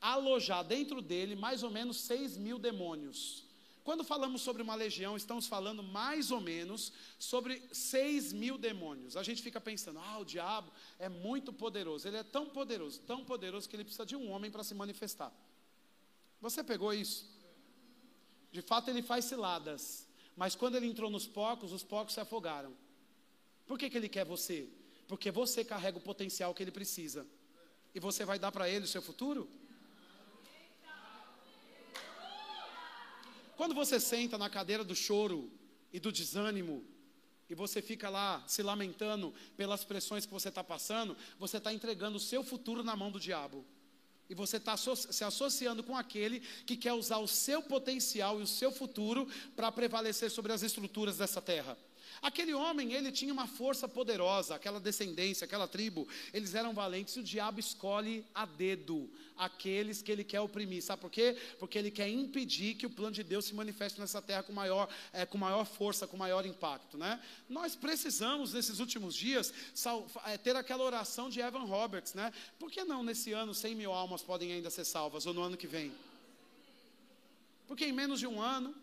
alojar 0.00 0.64
dentro 0.64 1.02
dele 1.02 1.36
mais 1.36 1.62
ou 1.62 1.70
menos 1.70 1.98
6 2.00 2.36
mil 2.38 2.58
demônios. 2.58 3.44
Quando 3.82 4.04
falamos 4.04 4.42
sobre 4.42 4.62
uma 4.62 4.74
legião, 4.74 5.16
estamos 5.16 5.46
falando 5.46 5.82
mais 5.82 6.30
ou 6.30 6.40
menos 6.40 6.92
sobre 7.18 7.62
6 7.72 8.32
mil 8.32 8.58
demônios. 8.58 9.16
A 9.16 9.22
gente 9.22 9.42
fica 9.42 9.60
pensando, 9.60 9.98
ah, 9.98 10.18
o 10.18 10.24
diabo 10.24 10.70
é 10.98 11.08
muito 11.08 11.52
poderoso. 11.52 12.06
Ele 12.06 12.18
é 12.18 12.22
tão 12.22 12.46
poderoso, 12.46 13.00
tão 13.00 13.24
poderoso 13.24 13.68
que 13.68 13.74
ele 13.74 13.84
precisa 13.84 14.06
de 14.06 14.14
um 14.14 14.30
homem 14.30 14.50
para 14.50 14.62
se 14.62 14.74
manifestar. 14.74 15.32
Você 16.40 16.62
pegou 16.62 16.92
isso? 16.92 17.26
De 18.52 18.62
fato, 18.62 18.88
ele 18.88 19.02
faz 19.02 19.24
ciladas. 19.24 20.06
Mas 20.36 20.54
quando 20.54 20.76
ele 20.76 20.86
entrou 20.86 21.10
nos 21.10 21.26
porcos, 21.26 21.72
os 21.72 21.82
porcos 21.82 22.14
se 22.14 22.20
afogaram. 22.20 22.74
Por 23.70 23.78
que, 23.78 23.88
que 23.88 23.96
ele 23.96 24.08
quer 24.08 24.24
você? 24.24 24.68
Porque 25.06 25.30
você 25.30 25.64
carrega 25.64 25.96
o 25.96 26.00
potencial 26.00 26.52
que 26.52 26.60
ele 26.60 26.72
precisa. 26.72 27.24
E 27.94 28.00
você 28.00 28.24
vai 28.24 28.36
dar 28.36 28.50
para 28.50 28.68
ele 28.68 28.84
o 28.84 28.88
seu 28.88 29.00
futuro? 29.00 29.48
Quando 33.56 33.72
você 33.72 34.00
senta 34.00 34.36
na 34.36 34.50
cadeira 34.50 34.82
do 34.82 34.96
choro 34.96 35.48
e 35.92 36.00
do 36.00 36.10
desânimo, 36.10 36.84
e 37.48 37.54
você 37.54 37.80
fica 37.80 38.08
lá 38.08 38.42
se 38.48 38.60
lamentando 38.60 39.32
pelas 39.56 39.84
pressões 39.84 40.26
que 40.26 40.32
você 40.32 40.48
está 40.48 40.64
passando, 40.64 41.16
você 41.38 41.58
está 41.58 41.72
entregando 41.72 42.16
o 42.16 42.26
seu 42.32 42.42
futuro 42.42 42.82
na 42.82 42.96
mão 42.96 43.12
do 43.12 43.20
diabo. 43.20 43.64
E 44.28 44.34
você 44.34 44.56
está 44.56 44.76
se 44.76 45.22
associando 45.22 45.84
com 45.84 45.96
aquele 45.96 46.40
que 46.66 46.76
quer 46.76 46.94
usar 46.94 47.18
o 47.18 47.28
seu 47.28 47.62
potencial 47.62 48.40
e 48.40 48.42
o 48.42 48.48
seu 48.48 48.72
futuro 48.72 49.28
para 49.54 49.70
prevalecer 49.70 50.28
sobre 50.28 50.52
as 50.52 50.64
estruturas 50.64 51.18
dessa 51.18 51.40
terra. 51.40 51.78
Aquele 52.22 52.52
homem, 52.52 52.92
ele 52.92 53.10
tinha 53.10 53.32
uma 53.32 53.46
força 53.46 53.88
poderosa, 53.88 54.54
aquela 54.54 54.78
descendência, 54.80 55.44
aquela 55.44 55.66
tribo, 55.66 56.06
eles 56.32 56.54
eram 56.54 56.74
valentes. 56.74 57.16
E 57.16 57.20
o 57.20 57.22
diabo 57.22 57.60
escolhe 57.60 58.24
a 58.34 58.44
dedo 58.44 59.10
aqueles 59.40 60.02
que 60.02 60.12
ele 60.12 60.22
quer 60.22 60.40
oprimir. 60.40 60.82
Sabe 60.82 61.00
por 61.00 61.10
quê? 61.10 61.36
Porque 61.58 61.78
ele 61.78 61.90
quer 61.90 62.08
impedir 62.08 62.74
que 62.74 62.86
o 62.86 62.90
plano 62.90 63.12
de 63.12 63.22
Deus 63.22 63.46
se 63.46 63.54
manifeste 63.54 63.98
nessa 63.98 64.20
terra 64.20 64.42
com 64.42 64.52
maior, 64.52 64.88
é, 65.12 65.24
com 65.24 65.38
maior 65.38 65.64
força, 65.64 66.06
com 66.06 66.16
maior 66.16 66.44
impacto. 66.44 66.98
Né? 66.98 67.18
Nós 67.48 67.74
precisamos, 67.74 68.52
nesses 68.52 68.80
últimos 68.80 69.14
dias, 69.14 69.52
é, 70.26 70.36
ter 70.36 70.54
aquela 70.56 70.84
oração 70.84 71.30
de 71.30 71.40
Evan 71.40 71.64
Roberts. 71.64 72.12
Né? 72.12 72.32
Por 72.58 72.70
que 72.70 72.84
não 72.84 73.02
nesse 73.02 73.32
ano 73.32 73.54
100 73.54 73.74
mil 73.74 73.92
almas 73.92 74.22
podem 74.22 74.52
ainda 74.52 74.68
ser 74.68 74.84
salvas, 74.84 75.24
ou 75.24 75.32
no 75.32 75.42
ano 75.42 75.56
que 75.56 75.66
vem? 75.66 75.90
Porque 77.66 77.86
em 77.86 77.92
menos 77.92 78.20
de 78.20 78.26
um 78.26 78.42
ano, 78.42 78.74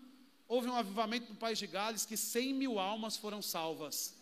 houve 0.48 0.68
um 0.70 0.76
avivamento 0.76 1.30
no 1.30 1.38
país 1.38 1.58
de 1.58 1.68
Gales 1.68 2.06
que 2.06 2.18
100 2.18 2.54
mil 2.54 2.80
almas 2.80 3.18
foram 3.18 3.42
salvas. 3.42 4.18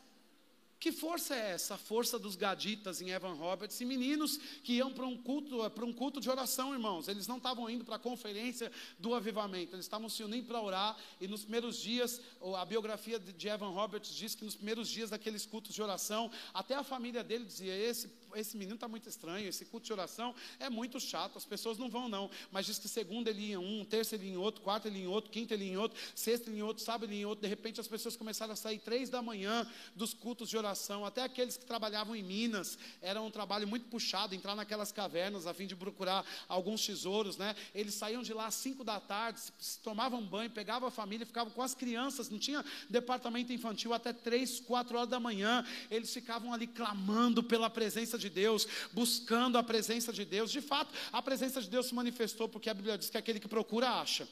Que 0.86 0.92
força 0.92 1.34
é 1.34 1.52
essa? 1.52 1.74
A 1.74 1.78
força 1.78 2.20
dos 2.20 2.36
gaditas 2.36 3.02
em 3.02 3.10
Evan 3.10 3.34
Roberts 3.34 3.80
e 3.82 3.86
meninos 3.86 4.38
que 4.64 4.74
iam 4.74 4.94
para 4.94 5.06
um 5.06 5.18
culto, 5.18 5.68
para 5.72 5.84
um 5.86 5.92
culto 5.92 6.22
de 6.22 6.30
oração, 6.30 6.74
irmãos. 6.74 7.08
Eles 7.08 7.28
não 7.28 7.38
estavam 7.38 7.68
indo 7.70 7.84
para 7.84 7.96
a 7.96 8.00
conferência 8.00 8.72
do 9.00 9.16
avivamento, 9.16 9.76
eles 9.76 9.86
estavam 9.86 10.08
se 10.10 10.24
unindo 10.24 10.46
para 10.46 10.62
orar. 10.62 10.96
E 11.20 11.28
nos 11.28 11.42
primeiros 11.42 11.80
dias, 11.80 12.22
a 12.56 12.64
biografia 12.66 13.18
de 13.18 13.48
Evan 13.48 13.70
Roberts 13.70 14.14
diz 14.14 14.36
que 14.36 14.46
nos 14.46 14.56
primeiros 14.56 14.88
dias 14.88 15.10
daqueles 15.10 15.46
cultos 15.46 15.74
de 15.74 15.82
oração, 15.82 16.30
até 16.54 16.76
a 16.76 16.84
família 16.84 17.24
dele 17.24 17.46
dizia: 17.46 17.76
esse 17.76 18.08
esse 18.36 18.58
menino 18.58 18.76
está 18.76 18.88
muito 18.88 19.08
estranho, 19.08 19.48
esse 19.48 19.66
culto 19.66 19.86
de 19.86 19.94
oração 19.94 20.34
é 20.60 20.70
muito 20.70 21.00
chato, 21.00 21.38
as 21.38 21.46
pessoas 21.46 21.78
não 21.78 21.90
vão 21.90 22.08
não. 22.10 22.30
Mas 22.52 22.66
diz 22.66 22.78
que 22.78 22.88
segunda 22.88 23.30
ele 23.30 23.48
ia 23.50 23.56
em 23.56 23.58
um, 23.58 23.86
terça 23.86 24.16
ele 24.16 24.26
ia 24.28 24.34
em 24.34 24.38
outro, 24.38 24.62
quarta 24.62 24.88
ele 24.88 25.00
ia 25.00 25.06
em 25.06 25.08
outro, 25.08 25.32
quinta 25.32 25.54
ele 25.54 25.66
ia 25.66 25.74
em 25.74 25.78
outro, 25.78 25.98
sexta 26.14 26.50
ele 26.50 26.58
ia 26.58 26.64
em 26.64 26.66
outro, 26.66 26.84
sábado 26.84 27.06
ele 27.06 27.16
ia 27.16 27.22
em 27.22 27.26
outro. 27.26 27.42
De 27.42 27.48
repente 27.48 27.80
as 27.80 27.88
pessoas 27.88 28.16
começaram 28.16 28.54
a 28.54 28.56
sair 28.56 28.80
três 28.80 29.10
da 29.10 29.22
manhã 29.22 29.70
dos 29.96 30.14
cultos 30.14 30.50
de 30.50 30.58
oração. 30.58 31.06
Até 31.06 31.24
aqueles 31.24 31.58
que 31.58 31.66
trabalhavam 31.66 32.16
em 32.16 32.24
Minas, 32.24 32.78
era 33.02 33.22
um 33.22 33.32
trabalho 33.32 33.68
muito 33.68 33.88
puxado, 33.88 34.36
entrar 34.36 34.56
naquelas 34.56 34.92
cavernas 34.92 35.48
a 35.48 35.54
fim 35.54 35.68
de 35.68 35.76
procurar 35.76 36.26
alguns 36.48 36.86
tesouros, 36.86 37.38
né? 37.38 37.56
Eles 37.74 37.94
saíam 37.94 38.22
de 38.22 38.34
lá 38.34 38.48
às 38.48 38.56
cinco 38.56 38.84
da 38.84 39.00
tarde, 39.00 39.42
tomavam 39.84 40.22
banho, 40.22 40.50
pegavam 40.50 40.88
a 40.88 40.92
família, 40.92 41.26
ficavam 41.26 41.52
com 41.52 41.62
as 41.62 41.74
crianças, 41.74 42.30
não 42.30 42.40
tinha 42.40 42.64
departamento 42.90 43.52
infantil 43.52 43.94
até 43.94 44.14
três, 44.14 44.60
quatro 44.60 44.98
horas 44.98 45.10
da 45.10 45.20
manhã. 45.20 45.66
Eles 45.90 46.14
ficavam 46.14 46.54
ali 46.54 46.68
clamando 46.68 47.44
pela 47.44 47.70
presença 47.70 48.18
de 48.18 48.25
de 48.26 48.30
Deus, 48.30 48.68
buscando 48.92 49.58
a 49.58 49.64
presença 49.64 50.12
de 50.12 50.26
Deus. 50.26 50.52
De 50.52 50.62
fato, 50.62 50.94
a 51.12 51.22
presença 51.22 51.62
de 51.62 51.70
Deus 51.70 51.88
se 51.88 51.96
manifestou 51.96 52.50
porque 52.50 52.70
a 52.70 52.74
Bíblia 52.74 52.98
diz 52.98 53.10
que 53.10 53.18
aquele 53.18 53.40
que 53.40 53.48
procura 53.48 53.90
acha. 53.90 54.28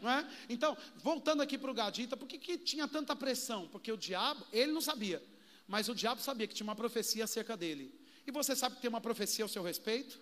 Não 0.00 0.10
é? 0.10 0.26
Então, 0.48 0.76
voltando 1.02 1.42
aqui 1.42 1.56
para 1.58 1.70
o 1.70 1.74
Gadita, 1.74 2.16
por 2.16 2.28
que, 2.28 2.38
que 2.38 2.58
tinha 2.58 2.86
tanta 2.86 3.16
pressão? 3.16 3.66
Porque 3.68 3.90
o 3.90 3.96
diabo, 3.96 4.46
ele 4.52 4.72
não 4.72 4.80
sabia, 4.80 5.22
mas 5.66 5.88
o 5.88 5.94
diabo 5.94 6.20
sabia 6.20 6.46
que 6.46 6.54
tinha 6.54 6.66
uma 6.66 6.76
profecia 6.76 7.24
acerca 7.24 7.56
dele. 7.56 7.92
E 8.26 8.30
você 8.30 8.54
sabe 8.54 8.76
que 8.76 8.82
tem 8.82 8.88
uma 8.88 9.00
profecia 9.00 9.44
ao 9.44 9.48
seu 9.48 9.62
respeito? 9.62 10.18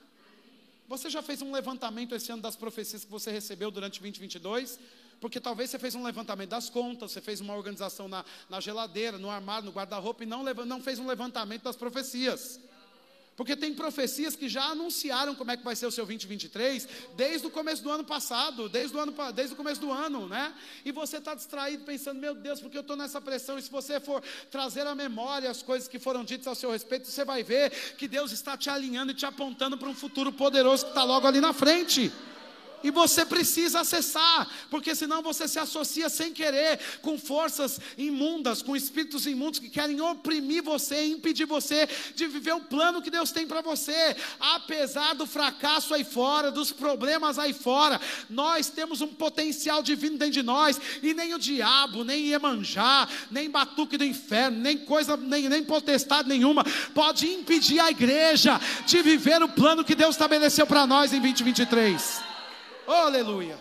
Você 0.87 1.09
já 1.09 1.23
fez 1.23 1.41
um 1.41 1.51
levantamento 1.51 2.15
esse 2.15 2.31
ano 2.31 2.43
das 2.43 2.57
profecias 2.57 3.05
que 3.05 3.11
você 3.11 3.31
recebeu 3.31 3.71
durante 3.71 4.01
2022? 4.01 4.79
Porque 5.25 5.41
talvez 5.41 5.71
você 5.71 5.79
fez 5.79 5.95
um 5.95 6.03
levantamento 6.03 6.51
das 6.51 6.69
contas, 6.69 7.11
você 7.11 7.19
fez 7.19 7.41
uma 7.41 7.57
organização 7.57 8.07
na, 8.07 8.23
na 8.47 8.61
geladeira, 8.61 9.17
no 9.17 9.31
armário, 9.31 9.65
no 9.65 9.73
guarda-roupa 9.73 10.23
e 10.23 10.27
não, 10.27 10.45
não 10.45 10.83
fez 10.83 10.99
um 10.99 11.07
levantamento 11.07 11.63
das 11.63 11.77
profecias. 11.77 12.61
Porque 13.35 13.57
tem 13.57 13.73
profecias 13.73 14.37
que 14.37 14.51
já 14.51 14.67
anunciaram 14.67 15.35
como 15.35 15.51
é 15.51 15.57
que 15.57 15.65
vai 15.65 15.75
ser 15.75 15.87
o 15.87 15.91
seu 15.91 16.05
2023 16.05 16.87
desde 17.17 17.47
o 17.47 17.51
começo 17.51 17.83
do 17.83 17.91
ano 17.91 18.05
passado, 18.05 18.69
desde 18.69 18.95
o, 18.95 19.01
ano, 19.01 19.15
desde 19.33 19.55
o 19.55 19.57
começo 19.57 19.81
do 19.81 19.91
ano, 19.91 20.29
né? 20.29 20.53
E 20.85 20.93
você 20.93 21.17
está 21.17 21.35
distraído 21.35 21.85
pensando, 21.85 22.21
meu 22.21 22.35
Deus, 22.35 22.61
porque 22.61 22.77
eu 22.77 22.83
estou 22.83 22.95
nessa 22.95 23.19
pressão. 23.19 23.59
E 23.59 23.63
se 23.63 23.71
você 23.71 23.99
for 23.99 24.23
trazer 24.51 24.87
à 24.87 24.95
memória 24.95 25.51
as 25.51 25.63
coisas 25.63 25.89
que 25.89 25.99
foram 25.99 26.23
ditas 26.23 26.47
ao 26.47 26.55
seu 26.55 26.71
respeito, 26.71 27.09
você 27.09 27.25
vai 27.25 27.43
ver 27.43 27.71
que 27.97 28.07
Deus 28.07 28.31
está 28.31 28.59
te 28.59 28.69
alinhando 28.69 29.13
e 29.13 29.15
te 29.15 29.25
apontando 29.25 29.79
para 29.79 29.89
um 29.89 29.95
futuro 29.95 30.31
poderoso 30.31 30.85
que 30.85 30.91
está 30.91 31.03
logo 31.03 31.27
ali 31.27 31.41
na 31.41 31.55
frente. 31.55 32.13
E 32.85 32.91
você 32.91 33.25
precisa 33.25 33.81
acessar, 33.81 34.47
porque 34.71 34.95
senão 34.95 35.23
você 35.23 35.49
se 35.49 35.59
associa 35.59 36.11
sem 36.11 36.33
querer 36.33 36.79
com 37.01 37.19
forças 37.19 37.81
imundas, 37.97 38.61
com 38.61 38.77
espíritos 38.77 39.27
imundos 39.27 39.59
que 39.59 39.71
querem 39.71 40.01
oprimir 40.03 40.63
você, 40.63 41.07
impedir 41.07 41.47
você 41.47 41.89
de 42.15 42.27
viver 42.27 42.53
o 42.53 42.61
plano 42.61 43.01
que 43.01 43.11
Deus 43.11 43.33
tem 43.33 43.47
para 43.47 43.63
você. 43.63 44.15
Apesar 44.39 45.15
do 45.15 45.27
fracasso 45.27 45.95
aí 45.95 46.05
fora, 46.05 46.51
dos 46.51 46.71
problemas 46.71 47.39
aí 47.39 47.55
fora, 47.55 47.99
nós 48.29 48.69
temos 48.69 49.01
um 49.01 49.09
potencial 49.09 49.83
divino 49.83 50.19
dentro 50.19 50.35
de 50.35 50.43
nós, 50.43 50.79
e 51.03 51.15
nem 51.15 51.33
o 51.35 51.39
diabo, 51.39 52.05
nem 52.05 52.27
Iemanjá, 52.27 53.09
nem 53.31 53.51
batuque 53.51 53.97
do 53.97 54.05
inferno, 54.05 54.59
nem 54.59 54.77
coisa, 54.77 55.17
nem, 55.17 55.49
nem 55.49 55.65
potestade 55.65 56.29
nenhuma 56.29 56.65
pode 56.93 57.27
impedir 57.27 57.81
a 57.81 57.91
igreja 57.91 58.61
de 58.87 59.01
viver 59.03 59.43
o 59.43 59.49
plano 59.49 59.85
que 59.85 59.95
Deus 59.95 60.15
estabeleceu 60.15 60.67
para 60.67 60.87
nós 60.87 61.13
em 61.13 61.21
2023. 61.21 62.34
Oh, 62.87 62.93
aleluia. 62.93 63.59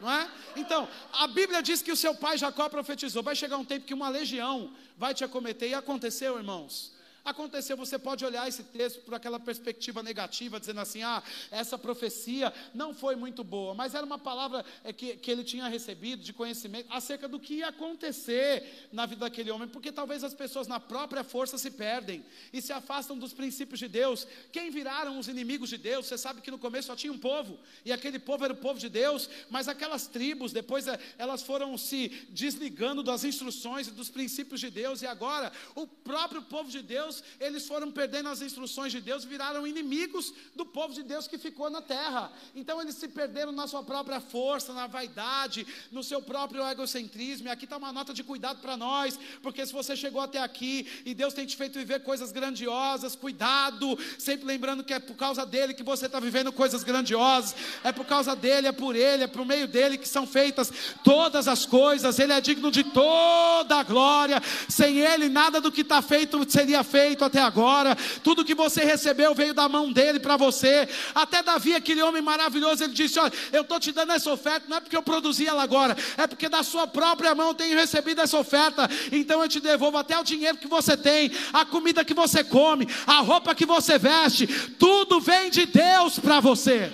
Não 0.00 0.10
é? 0.10 0.28
Então, 0.56 0.88
a 1.12 1.26
Bíblia 1.28 1.62
diz 1.62 1.80
que 1.80 1.92
o 1.92 1.96
seu 1.96 2.14
pai 2.14 2.36
Jacó 2.36 2.68
profetizou: 2.68 3.22
vai 3.22 3.36
chegar 3.36 3.56
um 3.56 3.64
tempo 3.64 3.86
que 3.86 3.94
uma 3.94 4.08
legião 4.08 4.72
vai 4.96 5.14
te 5.14 5.24
acometer, 5.24 5.70
e 5.70 5.74
aconteceu, 5.74 6.36
irmãos. 6.36 6.92
Aconteceu, 7.24 7.76
você 7.76 7.96
pode 7.98 8.24
olhar 8.24 8.48
esse 8.48 8.64
texto 8.64 9.00
por 9.02 9.14
aquela 9.14 9.38
perspectiva 9.38 10.02
negativa, 10.02 10.58
dizendo 10.58 10.80
assim: 10.80 11.02
ah, 11.02 11.22
essa 11.52 11.78
profecia 11.78 12.52
não 12.74 12.92
foi 12.92 13.14
muito 13.14 13.44
boa, 13.44 13.74
mas 13.74 13.94
era 13.94 14.04
uma 14.04 14.18
palavra 14.18 14.64
é, 14.82 14.92
que, 14.92 15.16
que 15.16 15.30
ele 15.30 15.44
tinha 15.44 15.68
recebido 15.68 16.20
de 16.20 16.32
conhecimento 16.32 16.88
acerca 16.90 17.28
do 17.28 17.38
que 17.38 17.54
ia 17.54 17.68
acontecer 17.68 18.88
na 18.92 19.06
vida 19.06 19.20
daquele 19.20 19.52
homem, 19.52 19.68
porque 19.68 19.92
talvez 19.92 20.24
as 20.24 20.34
pessoas 20.34 20.66
na 20.66 20.80
própria 20.80 21.22
força 21.22 21.56
se 21.56 21.70
perdem 21.70 22.24
e 22.52 22.60
se 22.60 22.72
afastam 22.72 23.16
dos 23.16 23.32
princípios 23.32 23.78
de 23.78 23.86
Deus. 23.86 24.26
Quem 24.50 24.70
viraram 24.70 25.16
os 25.16 25.28
inimigos 25.28 25.70
de 25.70 25.78
Deus? 25.78 26.06
Você 26.06 26.18
sabe 26.18 26.40
que 26.40 26.50
no 26.50 26.58
começo 26.58 26.88
só 26.88 26.96
tinha 26.96 27.12
um 27.12 27.18
povo, 27.18 27.56
e 27.84 27.92
aquele 27.92 28.18
povo 28.18 28.44
era 28.44 28.52
o 28.52 28.56
povo 28.56 28.80
de 28.80 28.88
Deus, 28.88 29.30
mas 29.48 29.68
aquelas 29.68 30.08
tribos, 30.08 30.52
depois 30.52 30.88
é, 30.88 30.98
elas 31.16 31.40
foram 31.40 31.78
se 31.78 32.08
desligando 32.30 33.00
das 33.00 33.22
instruções 33.22 33.86
e 33.86 33.92
dos 33.92 34.10
princípios 34.10 34.58
de 34.58 34.70
Deus, 34.70 35.02
e 35.02 35.06
agora 35.06 35.52
o 35.76 35.86
próprio 35.86 36.42
povo 36.42 36.68
de 36.68 36.82
Deus 36.82 37.11
Deus, 37.12 37.22
eles 37.38 37.66
foram 37.66 37.90
perdendo 37.90 38.28
as 38.28 38.40
instruções 38.40 38.92
de 38.92 39.00
Deus, 39.00 39.24
viraram 39.24 39.66
inimigos 39.66 40.32
do 40.54 40.64
povo 40.64 40.94
de 40.94 41.02
Deus 41.02 41.28
que 41.28 41.36
ficou 41.36 41.68
na 41.68 41.82
terra. 41.82 42.32
Então 42.54 42.80
eles 42.80 42.94
se 42.94 43.08
perderam 43.08 43.52
na 43.52 43.66
sua 43.66 43.82
própria 43.82 44.20
força, 44.20 44.72
na 44.72 44.86
vaidade, 44.86 45.66
no 45.90 46.02
seu 46.02 46.22
próprio 46.22 46.66
egocentrismo. 46.66 47.48
E 47.48 47.50
aqui 47.50 47.64
está 47.64 47.76
uma 47.76 47.92
nota 47.92 48.14
de 48.14 48.24
cuidado 48.24 48.60
para 48.60 48.76
nós, 48.76 49.18
porque 49.42 49.66
se 49.66 49.72
você 49.72 49.94
chegou 49.96 50.20
até 50.20 50.38
aqui 50.38 50.86
e 51.04 51.12
Deus 51.14 51.34
tem 51.34 51.44
te 51.44 51.56
feito 51.56 51.78
viver 51.78 52.02
coisas 52.02 52.32
grandiosas, 52.32 53.14
cuidado, 53.14 53.98
sempre 54.18 54.46
lembrando 54.46 54.84
que 54.84 54.94
é 54.94 54.98
por 54.98 55.16
causa 55.16 55.44
dele 55.44 55.74
que 55.74 55.82
você 55.82 56.06
está 56.06 56.20
vivendo 56.20 56.52
coisas 56.52 56.82
grandiosas, 56.82 57.54
é 57.84 57.92
por 57.92 58.06
causa 58.06 58.34
dele, 58.34 58.68
é 58.68 58.72
por 58.72 58.94
ele, 58.96 59.24
é 59.24 59.26
por 59.26 59.44
meio 59.44 59.68
dele 59.68 59.98
que 59.98 60.08
são 60.08 60.26
feitas 60.26 60.72
todas 61.04 61.48
as 61.48 61.66
coisas. 61.66 62.18
Ele 62.18 62.32
é 62.32 62.40
digno 62.40 62.70
de 62.70 62.84
toda 62.84 63.76
a 63.76 63.82
glória. 63.82 64.40
Sem 64.68 64.98
ele, 64.98 65.28
nada 65.28 65.60
do 65.60 65.72
que 65.72 65.82
está 65.82 66.00
feito 66.00 66.38
seria 66.50 66.82
feito 66.84 67.01
feito 67.02 67.24
até 67.24 67.40
agora, 67.40 67.96
tudo 68.22 68.44
que 68.44 68.54
você 68.54 68.84
recebeu 68.84 69.34
veio 69.34 69.52
da 69.52 69.68
mão 69.68 69.92
dele 69.92 70.20
para 70.20 70.36
você. 70.36 70.88
Até 71.14 71.42
Davi, 71.42 71.74
aquele 71.74 72.00
homem 72.02 72.22
maravilhoso, 72.22 72.84
ele 72.84 72.92
disse: 72.92 73.18
Olha, 73.18 73.32
eu 73.52 73.62
estou 73.62 73.80
te 73.80 73.90
dando 73.90 74.12
essa 74.12 74.30
oferta, 74.30 74.66
não 74.68 74.76
é 74.76 74.80
porque 74.80 74.96
eu 74.96 75.02
produzi 75.02 75.46
ela 75.46 75.62
agora, 75.62 75.96
é 76.16 76.26
porque 76.26 76.48
da 76.48 76.62
sua 76.62 76.86
própria 76.86 77.34
mão 77.34 77.48
eu 77.48 77.54
tenho 77.54 77.76
recebido 77.76 78.20
essa 78.20 78.38
oferta. 78.38 78.88
Então 79.10 79.42
eu 79.42 79.48
te 79.48 79.60
devolvo 79.60 79.98
até 79.98 80.18
o 80.18 80.22
dinheiro 80.22 80.58
que 80.58 80.68
você 80.68 80.96
tem, 80.96 81.30
a 81.52 81.64
comida 81.64 82.04
que 82.04 82.14
você 82.14 82.44
come, 82.44 82.86
a 83.06 83.18
roupa 83.20 83.54
que 83.54 83.66
você 83.66 83.98
veste, 83.98 84.46
tudo 84.78 85.20
vem 85.20 85.50
de 85.50 85.66
Deus 85.66 86.18
para 86.18 86.38
você. 86.40 86.92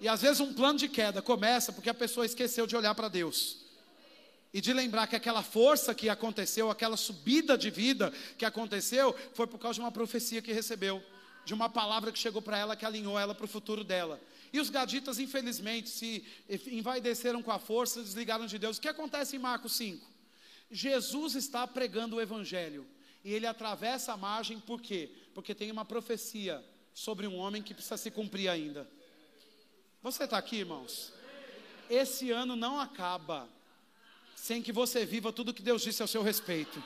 E 0.00 0.08
às 0.08 0.20
vezes 0.22 0.40
um 0.40 0.52
plano 0.52 0.78
de 0.78 0.88
queda 0.88 1.22
começa 1.22 1.72
porque 1.72 1.90
a 1.90 1.94
pessoa 1.94 2.26
esqueceu 2.26 2.66
de 2.66 2.76
olhar 2.76 2.94
para 2.94 3.08
Deus 3.08 3.59
e 4.52 4.60
de 4.60 4.72
lembrar 4.72 5.06
que 5.06 5.14
aquela 5.14 5.42
força 5.42 5.94
que 5.94 6.08
aconteceu, 6.08 6.70
aquela 6.70 6.96
subida 6.96 7.56
de 7.56 7.70
vida 7.70 8.12
que 8.36 8.44
aconteceu, 8.44 9.14
foi 9.32 9.46
por 9.46 9.58
causa 9.58 9.74
de 9.74 9.80
uma 9.80 9.92
profecia 9.92 10.42
que 10.42 10.52
recebeu, 10.52 11.02
de 11.44 11.54
uma 11.54 11.68
palavra 11.68 12.10
que 12.10 12.18
chegou 12.18 12.42
para 12.42 12.58
ela, 12.58 12.76
que 12.76 12.84
alinhou 12.84 13.18
ela 13.18 13.34
para 13.34 13.44
o 13.44 13.48
futuro 13.48 13.84
dela. 13.84 14.20
E 14.52 14.58
os 14.58 14.68
gaditas, 14.68 15.20
infelizmente, 15.20 15.88
se 15.88 16.24
envaideceram 16.66 17.42
com 17.42 17.52
a 17.52 17.58
força, 17.58 18.02
desligaram 18.02 18.46
de 18.46 18.58
Deus. 18.58 18.78
O 18.78 18.80
que 18.80 18.88
acontece 18.88 19.36
em 19.36 19.38
Marcos 19.38 19.72
5? 19.74 20.04
Jesus 20.70 21.36
está 21.36 21.66
pregando 21.66 22.16
o 22.16 22.20
Evangelho. 22.20 22.86
E 23.24 23.32
ele 23.32 23.46
atravessa 23.46 24.12
a 24.12 24.16
margem, 24.16 24.58
por 24.58 24.80
quê? 24.80 25.10
Porque 25.34 25.54
tem 25.54 25.70
uma 25.70 25.84
profecia 25.84 26.64
sobre 26.92 27.26
um 27.26 27.36
homem 27.36 27.62
que 27.62 27.74
precisa 27.74 27.96
se 27.96 28.10
cumprir 28.10 28.48
ainda. 28.48 28.90
Você 30.02 30.24
está 30.24 30.38
aqui, 30.38 30.56
irmãos? 30.56 31.12
Esse 31.88 32.30
ano 32.30 32.56
não 32.56 32.80
acaba 32.80 33.48
sem 34.40 34.62
que 34.62 34.72
você 34.72 35.04
viva 35.04 35.30
tudo 35.30 35.52
que 35.52 35.62
Deus 35.62 35.82
disse 35.82 36.00
ao 36.00 36.08
seu 36.08 36.22
respeito. 36.22 36.82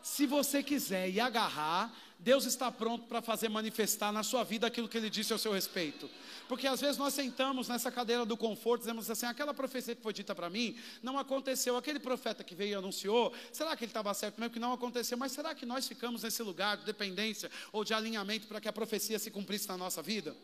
se 0.00 0.24
você 0.24 0.62
quiser 0.62 1.10
e 1.10 1.18
agarrar, 1.18 1.92
Deus 2.16 2.44
está 2.44 2.70
pronto 2.70 3.06
para 3.06 3.20
fazer 3.20 3.48
manifestar 3.48 4.12
na 4.12 4.22
sua 4.22 4.44
vida 4.44 4.68
aquilo 4.68 4.88
que 4.88 4.96
Ele 4.96 5.10
disse 5.10 5.32
ao 5.32 5.38
seu 5.38 5.52
respeito. 5.52 6.08
Porque 6.48 6.66
às 6.66 6.80
vezes 6.80 6.96
nós 6.96 7.12
sentamos 7.12 7.66
nessa 7.66 7.90
cadeira 7.90 8.24
do 8.24 8.36
conforto, 8.36 8.82
dizemos 8.82 9.10
assim: 9.10 9.26
aquela 9.26 9.52
profecia 9.52 9.96
que 9.96 10.02
foi 10.02 10.12
dita 10.12 10.32
para 10.32 10.48
mim 10.48 10.76
não 11.02 11.18
aconteceu. 11.18 11.76
Aquele 11.76 11.98
profeta 11.98 12.44
que 12.44 12.54
veio 12.54 12.70
e 12.70 12.74
anunciou, 12.74 13.32
será 13.52 13.76
que 13.76 13.84
ele 13.84 13.90
estava 13.90 14.14
certo 14.14 14.38
mesmo 14.38 14.54
que 14.54 14.60
não 14.60 14.72
aconteceu? 14.72 15.18
Mas 15.18 15.32
será 15.32 15.56
que 15.56 15.66
nós 15.66 15.88
ficamos 15.88 16.22
nesse 16.22 16.42
lugar 16.42 16.76
de 16.76 16.84
dependência 16.84 17.50
ou 17.72 17.84
de 17.84 17.92
alinhamento 17.92 18.46
para 18.46 18.60
que 18.60 18.68
a 18.68 18.72
profecia 18.72 19.18
se 19.18 19.30
cumprisse 19.30 19.68
na 19.68 19.76
nossa 19.76 20.00
vida? 20.02 20.36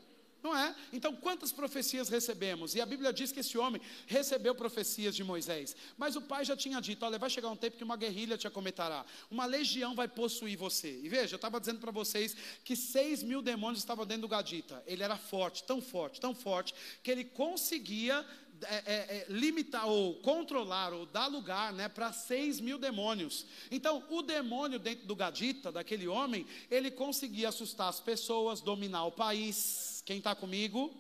Não 0.44 0.54
é? 0.54 0.74
Então, 0.92 1.16
quantas 1.16 1.50
profecias 1.50 2.10
recebemos? 2.10 2.74
E 2.74 2.80
a 2.82 2.84
Bíblia 2.84 3.14
diz 3.14 3.32
que 3.32 3.40
esse 3.40 3.56
homem 3.56 3.80
recebeu 4.06 4.54
profecias 4.54 5.16
de 5.16 5.24
Moisés. 5.24 5.74
Mas 5.96 6.16
o 6.16 6.20
pai 6.20 6.44
já 6.44 6.54
tinha 6.54 6.82
dito: 6.82 7.02
olha, 7.06 7.18
vai 7.18 7.30
chegar 7.30 7.48
um 7.48 7.56
tempo 7.56 7.78
que 7.78 7.82
uma 7.82 7.96
guerrilha 7.96 8.36
te 8.36 8.46
acometerá, 8.46 9.06
uma 9.30 9.46
legião 9.46 9.94
vai 9.94 10.06
possuir 10.06 10.58
você. 10.58 11.00
E 11.02 11.08
veja, 11.08 11.32
eu 11.32 11.36
estava 11.36 11.58
dizendo 11.58 11.80
para 11.80 11.90
vocês 11.90 12.36
que 12.62 12.76
seis 12.76 13.22
mil 13.22 13.40
demônios 13.40 13.78
estavam 13.78 14.04
dentro 14.04 14.22
do 14.22 14.28
Gadita. 14.28 14.84
Ele 14.86 15.02
era 15.02 15.16
forte, 15.16 15.64
tão 15.64 15.80
forte, 15.80 16.20
tão 16.20 16.34
forte, 16.34 16.74
que 17.02 17.10
ele 17.10 17.24
conseguia 17.24 18.22
é, 18.64 18.74
é, 18.74 18.94
é, 18.94 19.26
limitar 19.30 19.88
ou 19.88 20.16
controlar 20.16 20.92
ou 20.92 21.06
dar 21.06 21.26
lugar 21.26 21.72
né, 21.72 21.88
para 21.88 22.12
seis 22.12 22.60
mil 22.60 22.78
demônios. 22.78 23.46
Então, 23.70 24.04
o 24.10 24.20
demônio 24.20 24.78
dentro 24.78 25.06
do 25.06 25.16
Gadita, 25.16 25.72
daquele 25.72 26.06
homem, 26.06 26.46
ele 26.70 26.90
conseguia 26.90 27.48
assustar 27.48 27.88
as 27.88 27.98
pessoas, 27.98 28.60
dominar 28.60 29.06
o 29.06 29.10
país 29.10 29.93
quem 30.04 30.18
está 30.18 30.34
comigo? 30.34 30.92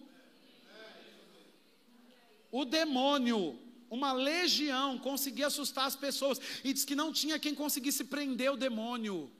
O 2.50 2.64
demônio, 2.64 3.58
uma 3.90 4.12
legião, 4.12 4.98
conseguia 4.98 5.48
assustar 5.48 5.86
as 5.86 5.96
pessoas. 5.96 6.40
E 6.62 6.72
diz 6.72 6.84
que 6.84 6.94
não 6.94 7.12
tinha 7.12 7.38
quem 7.38 7.54
conseguisse 7.54 8.04
prender 8.04 8.52
o 8.52 8.56
demônio. 8.56 9.30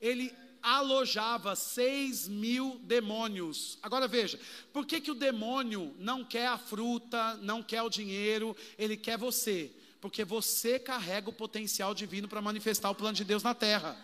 Ele 0.00 0.34
alojava 0.62 1.54
seis 1.54 2.26
mil 2.26 2.80
demônios. 2.82 3.78
Agora 3.82 4.08
veja, 4.08 4.38
por 4.72 4.86
que, 4.86 5.00
que 5.00 5.10
o 5.10 5.14
demônio 5.14 5.94
não 5.98 6.24
quer 6.24 6.46
a 6.46 6.58
fruta, 6.58 7.36
não 7.36 7.62
quer 7.62 7.82
o 7.82 7.90
dinheiro, 7.90 8.56
ele 8.76 8.96
quer 8.96 9.16
você? 9.16 9.70
Porque 10.00 10.24
você 10.24 10.78
carrega 10.78 11.30
o 11.30 11.32
potencial 11.32 11.94
divino 11.94 12.28
para 12.28 12.42
manifestar 12.42 12.90
o 12.90 12.94
plano 12.94 13.16
de 13.16 13.24
Deus 13.24 13.42
na 13.42 13.54
terra. 13.54 13.96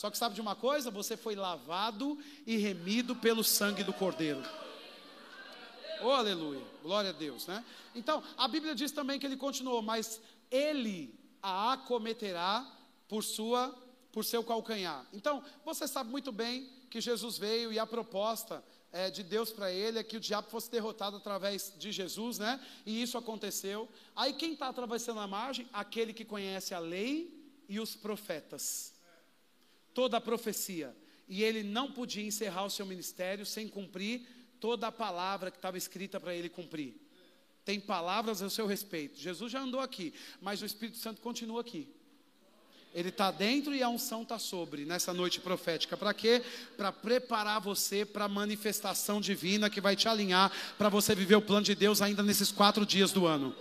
Só 0.00 0.10
que 0.10 0.16
sabe 0.16 0.34
de 0.34 0.40
uma 0.40 0.56
coisa? 0.56 0.90
Você 0.90 1.14
foi 1.14 1.36
lavado 1.36 2.18
e 2.46 2.56
remido 2.56 3.14
pelo 3.14 3.44
sangue 3.44 3.84
do 3.84 3.92
Cordeiro. 3.92 4.42
Oh, 6.02 6.08
aleluia. 6.08 6.64
Glória 6.82 7.10
a 7.10 7.12
Deus, 7.12 7.46
né? 7.46 7.62
Então, 7.94 8.22
a 8.38 8.48
Bíblia 8.48 8.74
diz 8.74 8.92
também 8.92 9.20
que 9.20 9.26
ele 9.26 9.36
continuou, 9.36 9.82
mas 9.82 10.18
ele 10.50 11.14
a 11.42 11.74
acometerá 11.74 12.66
por 13.08 13.22
sua 13.22 13.78
por 14.10 14.24
seu 14.24 14.42
calcanhar. 14.42 15.06
Então, 15.12 15.44
você 15.66 15.86
sabe 15.86 16.10
muito 16.10 16.32
bem 16.32 16.66
que 16.88 16.98
Jesus 16.98 17.36
veio 17.36 17.70
e 17.70 17.78
a 17.78 17.86
proposta 17.86 18.64
é, 18.90 19.10
de 19.10 19.22
Deus 19.22 19.52
para 19.52 19.70
ele 19.70 19.98
é 19.98 20.02
que 20.02 20.16
o 20.16 20.20
diabo 20.20 20.48
fosse 20.48 20.70
derrotado 20.70 21.18
através 21.18 21.74
de 21.78 21.92
Jesus, 21.92 22.38
né? 22.38 22.58
E 22.86 23.02
isso 23.02 23.18
aconteceu. 23.18 23.86
Aí 24.16 24.32
quem 24.32 24.54
está 24.54 24.68
atravessando 24.68 25.20
a 25.20 25.26
margem? 25.26 25.68
Aquele 25.74 26.14
que 26.14 26.24
conhece 26.24 26.72
a 26.72 26.78
lei 26.78 27.38
e 27.68 27.78
os 27.78 27.94
profetas 27.94 28.98
toda 30.00 30.16
a 30.16 30.20
profecia. 30.20 30.96
E 31.28 31.44
ele 31.44 31.62
não 31.62 31.92
podia 31.92 32.24
encerrar 32.24 32.64
o 32.64 32.70
seu 32.70 32.86
ministério 32.86 33.44
sem 33.44 33.68
cumprir 33.68 34.22
toda 34.58 34.86
a 34.86 34.92
palavra 34.92 35.50
que 35.50 35.58
estava 35.58 35.76
escrita 35.76 36.18
para 36.18 36.34
ele 36.34 36.48
cumprir. 36.48 36.94
Tem 37.66 37.78
palavras 37.78 38.40
a 38.40 38.48
seu 38.48 38.66
respeito. 38.66 39.20
Jesus 39.20 39.52
já 39.52 39.60
andou 39.60 39.78
aqui, 39.78 40.14
mas 40.40 40.62
o 40.62 40.64
Espírito 40.64 40.96
Santo 40.96 41.20
continua 41.20 41.60
aqui. 41.60 41.86
Ele 42.94 43.10
está 43.10 43.30
dentro 43.30 43.74
e 43.74 43.82
a 43.82 43.90
unção 43.90 44.22
está 44.22 44.38
sobre 44.38 44.86
nessa 44.86 45.12
noite 45.12 45.38
profética. 45.38 45.98
Para 45.98 46.14
quê? 46.14 46.42
Para 46.78 46.90
preparar 46.90 47.60
você 47.60 48.06
para 48.06 48.24
a 48.24 48.28
manifestação 48.28 49.20
divina 49.20 49.68
que 49.68 49.82
vai 49.82 49.94
te 49.96 50.08
alinhar 50.08 50.50
para 50.78 50.88
você 50.88 51.14
viver 51.14 51.36
o 51.36 51.42
plano 51.42 51.66
de 51.66 51.74
Deus 51.74 52.00
ainda 52.00 52.22
nesses 52.22 52.50
quatro 52.50 52.86
dias 52.86 53.12
do 53.12 53.26
ano. 53.26 53.54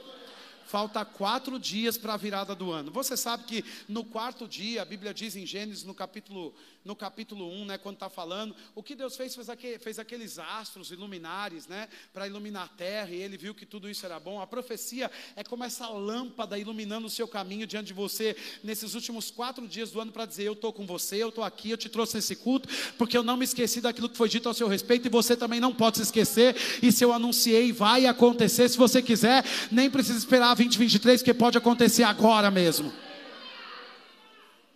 Falta 0.69 1.03
quatro 1.03 1.57
dias 1.57 1.97
para 1.97 2.13
a 2.13 2.17
virada 2.17 2.53
do 2.53 2.71
ano. 2.71 2.91
Você 2.91 3.17
sabe 3.17 3.43
que 3.45 3.65
no 3.87 4.05
quarto 4.05 4.47
dia, 4.47 4.83
a 4.83 4.85
Bíblia 4.85 5.15
diz 5.15 5.35
em 5.35 5.43
Gênesis, 5.43 5.83
no 5.83 5.95
capítulo, 5.95 6.53
no 6.83 6.95
capítulo 6.95 7.49
1, 7.51 7.65
né, 7.65 7.77
quando 7.77 7.95
está 7.95 8.09
falando, 8.09 8.55
o 8.73 8.81
que 8.81 8.95
Deus 8.95 9.15
fez, 9.15 9.35
fez, 9.35 9.49
aquele, 9.49 9.79
fez 9.79 9.99
aqueles 9.99 10.39
astros 10.39 10.91
iluminares, 10.91 11.67
né, 11.67 11.87
para 12.13 12.27
iluminar 12.27 12.63
a 12.63 12.67
terra, 12.67 13.09
e 13.11 13.21
ele 13.21 13.37
viu 13.37 13.53
que 13.53 13.65
tudo 13.65 13.89
isso 13.89 14.05
era 14.05 14.19
bom. 14.19 14.41
A 14.41 14.47
profecia 14.47 15.11
é 15.35 15.43
como 15.43 15.63
essa 15.63 15.87
lâmpada 15.87 16.57
iluminando 16.57 17.07
o 17.07 17.09
seu 17.09 17.27
caminho 17.27 17.67
diante 17.67 17.87
de 17.87 17.93
você 17.93 18.35
nesses 18.63 18.95
últimos 18.95 19.29
quatro 19.29 19.67
dias 19.67 19.91
do 19.91 19.99
ano 19.99 20.11
para 20.11 20.25
dizer: 20.25 20.43
Eu 20.43 20.53
estou 20.53 20.71
com 20.71 20.85
você, 20.85 21.17
eu 21.17 21.29
estou 21.29 21.43
aqui, 21.43 21.69
eu 21.71 21.77
te 21.77 21.89
trouxe 21.89 22.15
nesse 22.15 22.35
culto, 22.35 22.69
porque 22.97 23.17
eu 23.17 23.23
não 23.23 23.37
me 23.37 23.45
esqueci 23.45 23.81
daquilo 23.81 24.09
que 24.09 24.17
foi 24.17 24.29
dito 24.29 24.47
ao 24.47 24.53
seu 24.53 24.67
respeito, 24.67 25.07
e 25.07 25.09
você 25.09 25.35
também 25.35 25.59
não 25.59 25.73
pode 25.73 25.97
se 25.97 26.03
esquecer. 26.03 26.55
E 26.81 26.91
se 26.91 27.03
eu 27.03 27.11
anunciei, 27.11 27.71
vai 27.71 28.05
acontecer. 28.05 28.69
Se 28.69 28.77
você 28.77 29.01
quiser, 29.01 29.43
nem 29.71 29.89
precisa 29.89 30.17
esperar 30.17 30.55
2023, 30.55 31.21
que 31.21 31.33
pode 31.33 31.57
acontecer 31.57 32.03
agora 32.03 32.49
mesmo. 32.49 33.08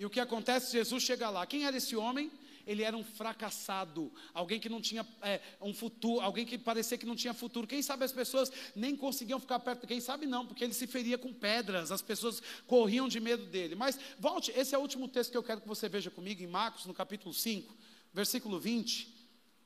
E 0.03 0.05
o 0.05 0.09
que 0.09 0.19
acontece? 0.19 0.73
Jesus 0.73 1.01
chega 1.01 1.29
lá. 1.29 1.45
Quem 1.45 1.65
era 1.65 1.77
esse 1.77 1.95
homem? 1.95 2.29
Ele 2.67 2.83
era 2.83 2.95
um 2.95 3.05
fracassado, 3.05 4.11
alguém 4.33 4.59
que 4.59 4.67
não 4.67 4.81
tinha 4.81 5.07
é, 5.21 5.39
um 5.61 5.73
futuro, 5.73 6.19
alguém 6.19 6.45
que 6.45 6.57
parecia 6.57 6.97
que 6.97 7.05
não 7.05 7.15
tinha 7.15 7.33
futuro. 7.33 7.65
Quem 7.65 7.81
sabe 7.81 8.03
as 8.03 8.11
pessoas 8.11 8.51
nem 8.75 8.97
conseguiam 8.97 9.39
ficar 9.39 9.59
perto, 9.59 9.87
quem 9.87 10.01
sabe 10.01 10.25
não, 10.25 10.45
porque 10.45 10.61
ele 10.61 10.73
se 10.73 10.87
feria 10.87 11.17
com 11.17 11.33
pedras, 11.33 11.89
as 11.89 12.01
pessoas 12.01 12.43
corriam 12.67 13.07
de 13.07 13.21
medo 13.21 13.45
dele. 13.45 13.75
Mas 13.75 13.97
volte, 14.19 14.51
esse 14.51 14.75
é 14.75 14.77
o 14.77 14.81
último 14.81 15.07
texto 15.07 15.31
que 15.31 15.37
eu 15.37 15.43
quero 15.43 15.61
que 15.61 15.67
você 15.69 15.87
veja 15.87 16.11
comigo 16.11 16.43
em 16.43 16.47
Marcos, 16.47 16.85
no 16.85 16.93
capítulo 16.93 17.33
5, 17.33 17.73
versículo 18.13 18.59
20. 18.59 19.07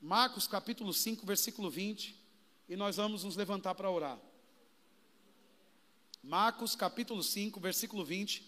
Marcos, 0.00 0.46
capítulo 0.46 0.94
5, 0.94 1.26
versículo 1.26 1.68
20. 1.68 2.14
E 2.68 2.76
nós 2.76 2.94
vamos 2.94 3.24
nos 3.24 3.34
levantar 3.34 3.74
para 3.74 3.90
orar. 3.90 4.20
Marcos 6.22 6.76
capítulo 6.76 7.24
5, 7.24 7.58
versículo 7.58 8.04
20. 8.04 8.47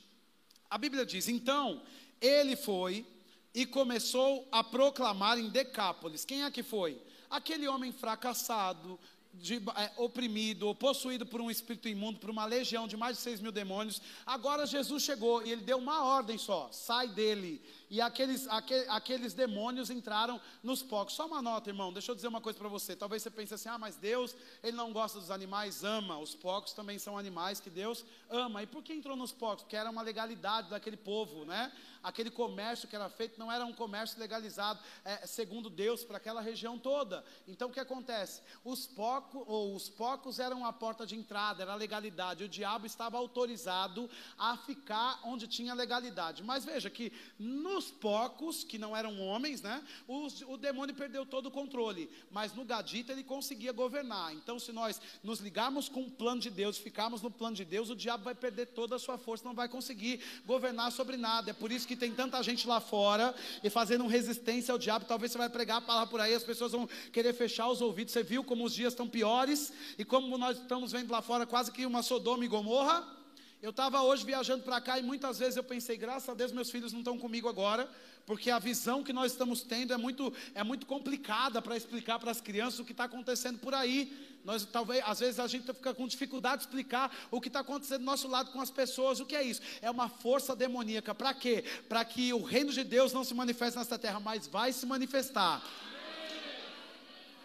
A 0.70 0.78
Bíblia 0.78 1.04
diz: 1.04 1.28
Então 1.28 1.82
ele 2.20 2.54
foi 2.54 3.04
e 3.52 3.66
começou 3.66 4.46
a 4.52 4.62
proclamar 4.62 5.38
em 5.38 5.48
Decápolis. 5.48 6.24
Quem 6.24 6.44
é 6.44 6.50
que 6.50 6.62
foi? 6.62 7.02
Aquele 7.28 7.66
homem 7.66 7.92
fracassado, 7.92 8.98
de, 9.34 9.56
é, 9.56 9.92
oprimido 9.96 10.66
ou 10.66 10.74
possuído 10.74 11.24
por 11.24 11.40
um 11.40 11.50
espírito 11.50 11.88
imundo, 11.88 12.18
por 12.18 12.30
uma 12.30 12.44
legião 12.44 12.86
de 12.86 12.96
mais 12.96 13.16
de 13.16 13.22
seis 13.22 13.40
mil 13.40 13.52
demônios. 13.52 14.00
Agora 14.26 14.66
Jesus 14.66 15.02
chegou 15.02 15.44
e 15.44 15.52
ele 15.52 15.62
deu 15.62 15.78
uma 15.78 16.04
ordem 16.04 16.38
só: 16.38 16.68
sai 16.72 17.08
dele 17.08 17.60
e 17.90 18.00
aqueles, 18.00 18.46
aqueles, 18.88 19.34
demônios 19.34 19.90
entraram 19.90 20.40
nos 20.62 20.80
porcos. 20.80 21.16
Só 21.16 21.26
uma 21.26 21.42
nota, 21.42 21.70
irmão, 21.70 21.92
deixa 21.92 22.12
eu 22.12 22.14
dizer 22.14 22.28
uma 22.28 22.40
coisa 22.40 22.56
para 22.56 22.68
você. 22.68 22.94
Talvez 22.94 23.20
você 23.20 23.30
pense 23.30 23.52
assim: 23.52 23.68
ah, 23.68 23.78
mas 23.78 23.96
Deus, 23.96 24.36
Ele 24.62 24.76
não 24.76 24.92
gosta 24.92 25.18
dos 25.18 25.28
animais, 25.28 25.82
ama. 25.82 26.16
Os 26.18 26.32
porcos 26.32 26.72
também 26.72 27.00
são 27.00 27.18
animais 27.18 27.58
que 27.58 27.68
Deus 27.68 28.04
ama. 28.28 28.62
E 28.62 28.66
por 28.66 28.84
que 28.84 28.92
entrou 28.92 29.16
nos 29.16 29.32
porcos? 29.32 29.64
Porque 29.64 29.76
era 29.76 29.90
uma 29.90 30.02
legalidade 30.02 30.70
daquele 30.70 30.96
povo, 30.96 31.44
né? 31.44 31.72
Aquele 32.02 32.30
comércio 32.30 32.88
que 32.88 32.96
era 32.96 33.10
feito 33.10 33.38
não 33.38 33.52
era 33.52 33.66
um 33.66 33.74
comércio 33.74 34.18
legalizado, 34.18 34.80
é, 35.04 35.26
segundo 35.26 35.68
Deus, 35.68 36.02
para 36.02 36.16
aquela 36.16 36.40
região 36.40 36.78
toda. 36.78 37.24
Então 37.46 37.68
o 37.68 37.72
que 37.72 37.80
acontece? 37.80 38.40
Os 38.64 38.86
porcos, 38.86 39.42
ou 39.46 39.74
os 39.74 39.88
porcos 39.88 40.38
eram 40.38 40.64
a 40.64 40.72
porta 40.72 41.04
de 41.04 41.16
entrada, 41.16 41.62
era 41.62 41.72
a 41.72 41.76
legalidade. 41.76 42.44
O 42.44 42.48
diabo 42.48 42.86
estava 42.86 43.18
autorizado 43.18 44.08
a 44.38 44.56
ficar 44.56 45.20
onde 45.24 45.46
tinha 45.46 45.74
legalidade. 45.74 46.42
Mas 46.42 46.64
veja 46.64 46.88
que 46.88 47.12
no 47.38 47.79
os 47.80 47.90
porcos, 47.90 48.62
que 48.62 48.78
não 48.78 48.96
eram 48.96 49.20
homens, 49.20 49.60
né? 49.60 49.82
O 50.06 50.56
demônio 50.56 50.94
perdeu 50.94 51.26
todo 51.26 51.46
o 51.46 51.50
controle. 51.50 52.08
Mas 52.30 52.54
no 52.54 52.64
Gadita 52.64 53.12
ele 53.12 53.24
conseguia 53.24 53.72
governar. 53.72 54.32
Então, 54.34 54.58
se 54.58 54.70
nós 54.70 55.00
nos 55.24 55.40
ligarmos 55.40 55.88
com 55.88 56.02
o 56.02 56.10
plano 56.10 56.40
de 56.40 56.50
Deus, 56.50 56.78
ficarmos 56.78 57.22
no 57.22 57.30
plano 57.30 57.56
de 57.56 57.64
Deus, 57.64 57.90
o 57.90 57.96
diabo 57.96 58.24
vai 58.24 58.34
perder 58.34 58.66
toda 58.66 58.96
a 58.96 58.98
sua 58.98 59.18
força, 59.18 59.44
não 59.44 59.54
vai 59.54 59.68
conseguir 59.68 60.20
governar 60.46 60.92
sobre 60.92 61.16
nada. 61.16 61.50
É 61.50 61.54
por 61.54 61.72
isso 61.72 61.88
que 61.88 61.96
tem 61.96 62.12
tanta 62.12 62.42
gente 62.42 62.68
lá 62.68 62.80
fora 62.80 63.34
e 63.64 63.70
fazendo 63.70 64.06
resistência 64.06 64.72
ao 64.72 64.78
diabo. 64.78 65.06
Talvez 65.06 65.32
você 65.32 65.38
vai 65.38 65.48
pregar 65.48 65.78
a 65.78 65.80
palavra 65.80 66.10
por 66.10 66.20
aí, 66.20 66.34
as 66.34 66.44
pessoas 66.44 66.72
vão 66.72 66.88
querer 67.12 67.32
fechar 67.32 67.68
os 67.68 67.80
ouvidos. 67.80 68.12
Você 68.12 68.22
viu 68.22 68.44
como 68.44 68.64
os 68.64 68.74
dias 68.74 68.92
estão 68.92 69.08
piores 69.08 69.72
e 69.98 70.04
como 70.04 70.36
nós 70.36 70.58
estamos 70.58 70.92
vendo 70.92 71.10
lá 71.10 71.22
fora 71.22 71.46
quase 71.46 71.72
que 71.72 71.86
uma 71.86 72.02
Sodoma 72.02 72.44
e 72.44 72.48
Gomorra? 72.48 73.19
Eu 73.62 73.70
estava 73.70 74.00
hoje 74.00 74.24
viajando 74.24 74.64
para 74.64 74.80
cá 74.80 74.98
e 74.98 75.02
muitas 75.02 75.38
vezes 75.38 75.56
eu 75.56 75.62
pensei, 75.62 75.94
graças 75.94 76.26
a 76.26 76.32
Deus 76.32 76.50
meus 76.50 76.70
filhos 76.70 76.92
não 76.92 77.00
estão 77.00 77.18
comigo 77.18 77.46
agora, 77.46 77.90
porque 78.24 78.50
a 78.50 78.58
visão 78.58 79.02
que 79.02 79.12
nós 79.12 79.32
estamos 79.32 79.60
tendo 79.60 79.92
é 79.92 79.98
muito, 79.98 80.32
é 80.54 80.64
muito 80.64 80.86
complicada 80.86 81.60
para 81.60 81.76
explicar 81.76 82.18
para 82.18 82.30
as 82.30 82.40
crianças 82.40 82.80
o 82.80 82.86
que 82.86 82.92
está 82.92 83.04
acontecendo 83.04 83.58
por 83.58 83.74
aí. 83.74 84.38
Nós 84.46 84.64
talvez, 84.64 85.02
às 85.04 85.20
vezes 85.20 85.38
a 85.38 85.46
gente 85.46 85.66
fica 85.74 85.92
com 85.92 86.08
dificuldade 86.08 86.62
de 86.62 86.68
explicar 86.68 87.14
o 87.30 87.38
que 87.38 87.48
está 87.48 87.60
acontecendo 87.60 87.98
do 87.98 88.06
nosso 88.06 88.28
lado 88.28 88.50
com 88.50 88.62
as 88.62 88.70
pessoas. 88.70 89.20
O 89.20 89.26
que 89.26 89.36
é 89.36 89.42
isso? 89.42 89.60
É 89.82 89.90
uma 89.90 90.08
força 90.08 90.56
demoníaca. 90.56 91.14
Para 91.14 91.34
quê? 91.34 91.62
Para 91.86 92.02
que 92.02 92.32
o 92.32 92.42
reino 92.42 92.72
de 92.72 92.82
Deus 92.82 93.12
não 93.12 93.24
se 93.24 93.34
manifeste 93.34 93.78
nesta 93.78 93.98
terra, 93.98 94.20
mas 94.20 94.46
vai 94.46 94.72
se 94.72 94.86
manifestar. 94.86 95.62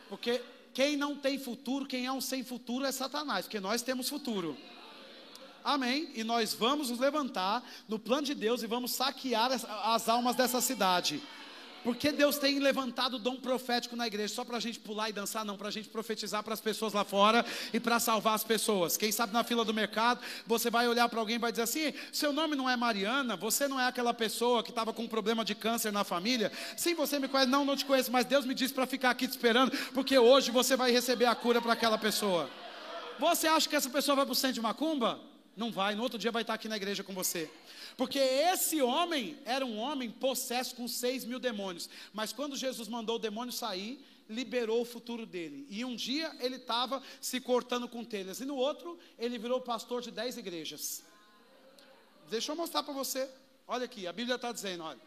Porque 0.07 0.41
quem 0.74 0.95
não 0.95 1.18
tem 1.18 1.38
futuro, 1.38 1.86
quem 1.86 2.05
é 2.05 2.11
um 2.11 2.22
sem 2.22 2.41
futuro 2.41 2.86
é 2.86 2.91
Satanás, 2.93 3.47
porque 3.47 3.59
nós 3.59 3.82
temos 3.82 4.07
futuro. 4.07 4.57
Amém. 5.66 6.11
E 6.13 6.24
nós 6.24 6.53
vamos 6.53 6.91
nos 6.91 6.99
levantar 6.99 7.68
no 7.89 7.97
plano 7.97 8.22
de 8.22 8.36
Deus 8.36 8.61
e 8.61 8.68
vamos 8.68 8.91
saquear 8.91 9.51
as, 9.51 9.66
as 9.66 10.07
almas 10.07 10.36
dessa 10.36 10.61
cidade. 10.61 11.20
Porque 11.84 12.11
Deus 12.11 12.38
tem 12.38 12.59
levantado 12.59 13.16
o 13.16 13.20
dom 13.20 13.36
profético 13.36 13.95
na 13.95 14.05
igreja, 14.05 14.34
só 14.34 14.43
para 14.43 14.57
a 14.57 14.59
gente 14.59 14.80
pular 14.80 15.09
e 15.09 15.13
dançar, 15.13 15.43
não, 15.43 15.57
para 15.57 15.68
a 15.68 15.72
gente 15.72 15.89
profetizar 15.89 16.43
para 16.43 16.53
as 16.53 16.61
pessoas 16.61 16.93
lá 16.93 17.03
fora 17.03 17.43
e 17.74 17.80
para 17.80 17.99
salvar 17.99 18.36
as 18.36 18.43
pessoas. 18.43 18.95
Quem 18.95 19.11
sabe 19.11 19.34
na 19.34 19.43
fila 19.43 19.66
do 19.66 19.74
mercado, 19.74 20.20
você 20.45 20.70
vai 20.70 20.88
olhar 20.88 21.09
para 21.09 21.20
alguém 21.20 21.36
e 21.36 21.39
vai 21.39 21.51
dizer 21.51 21.63
assim: 21.63 21.93
seu 22.11 22.32
nome 22.32 22.55
não 22.55 22.70
é 22.70 22.76
Mariana, 22.76 23.36
você 23.36 23.68
não 23.68 23.80
é 23.80 23.88
aquela 23.88 24.13
pessoa 24.13 24.63
que 24.63 24.70
estava 24.70 24.93
com 24.93 25.03
um 25.03 25.07
problema 25.07 25.43
de 25.43 25.55
câncer 25.55 25.91
na 25.91 26.03
família. 26.03 26.51
Sim, 26.78 26.93
você 26.93 27.18
me 27.18 27.28
conhece, 27.28 27.49
não, 27.49 27.66
não 27.66 27.76
te 27.76 27.86
conheço, 27.86 28.11
mas 28.11 28.26
Deus 28.26 28.45
me 28.45 28.53
disse 28.53 28.74
para 28.74 28.86
ficar 28.86 29.11
aqui 29.11 29.28
te 29.28 29.32
esperando, 29.32 29.72
porque 29.93 30.18
hoje 30.18 30.51
você 30.51 30.76
vai 30.76 30.91
receber 30.91 31.26
a 31.26 31.36
cura 31.36 31.59
para 31.59 31.74
aquela 31.74 31.97
pessoa. 31.97 32.49
Você 33.20 33.47
acha 33.47 33.68
que 33.68 33.76
essa 33.76 33.89
pessoa 33.89 34.16
vai 34.16 34.26
para 34.26 34.34
o 34.34 34.36
centro 34.36 34.55
de 34.55 34.61
macumba? 34.61 35.20
Não 35.56 35.72
vai, 35.72 35.95
no 35.95 36.03
outro 36.03 36.20
dia 36.20 36.32
vai 36.32 36.41
estar 36.41 36.53
aqui 36.53 36.68
na 36.68 36.76
igreja 36.76 37.03
com 37.03 37.14
você. 37.14 37.49
Porque 37.95 38.20
esse 38.20 38.82
homem 38.82 39.38
era 39.45 39.66
um 39.66 39.78
homem 39.78 40.12
possesso 40.12 40.76
com 40.76 40.88
seis 40.88 41.24
mil 41.24 41.39
demônios. 41.39 41.89
Mas 42.14 42.34
quando 42.34 42.58
Jesus 42.58 42.88
mandou 42.88 43.16
o 43.16 43.20
demônio 43.20 43.53
sair, 43.53 44.03
liberou 44.30 44.82
o 44.82 44.86
futuro 44.86 45.26
dele. 45.26 45.66
E 45.70 45.86
um 45.86 45.95
dia 45.95 46.36
ele 46.39 46.58
estava 46.58 47.01
se 47.22 47.39
cortando 47.39 47.88
com 47.88 48.03
telhas. 48.03 48.39
E 48.39 48.45
no 48.45 48.56
outro, 48.56 48.99
ele 49.18 49.38
virou 49.38 49.62
pastor 49.62 50.01
de 50.01 50.12
dez 50.12 50.38
igrejas. 50.38 51.03
Deixa 52.30 52.51
eu 52.51 52.56
mostrar 52.56 52.84
para 52.84 52.93
você. 52.93 53.30
Olha 53.68 53.86
aqui, 53.86 54.08
a 54.08 54.14
Bíblia 54.14 54.36
está 54.36 54.51
dizendo, 54.51 54.84
olha. 54.84 54.99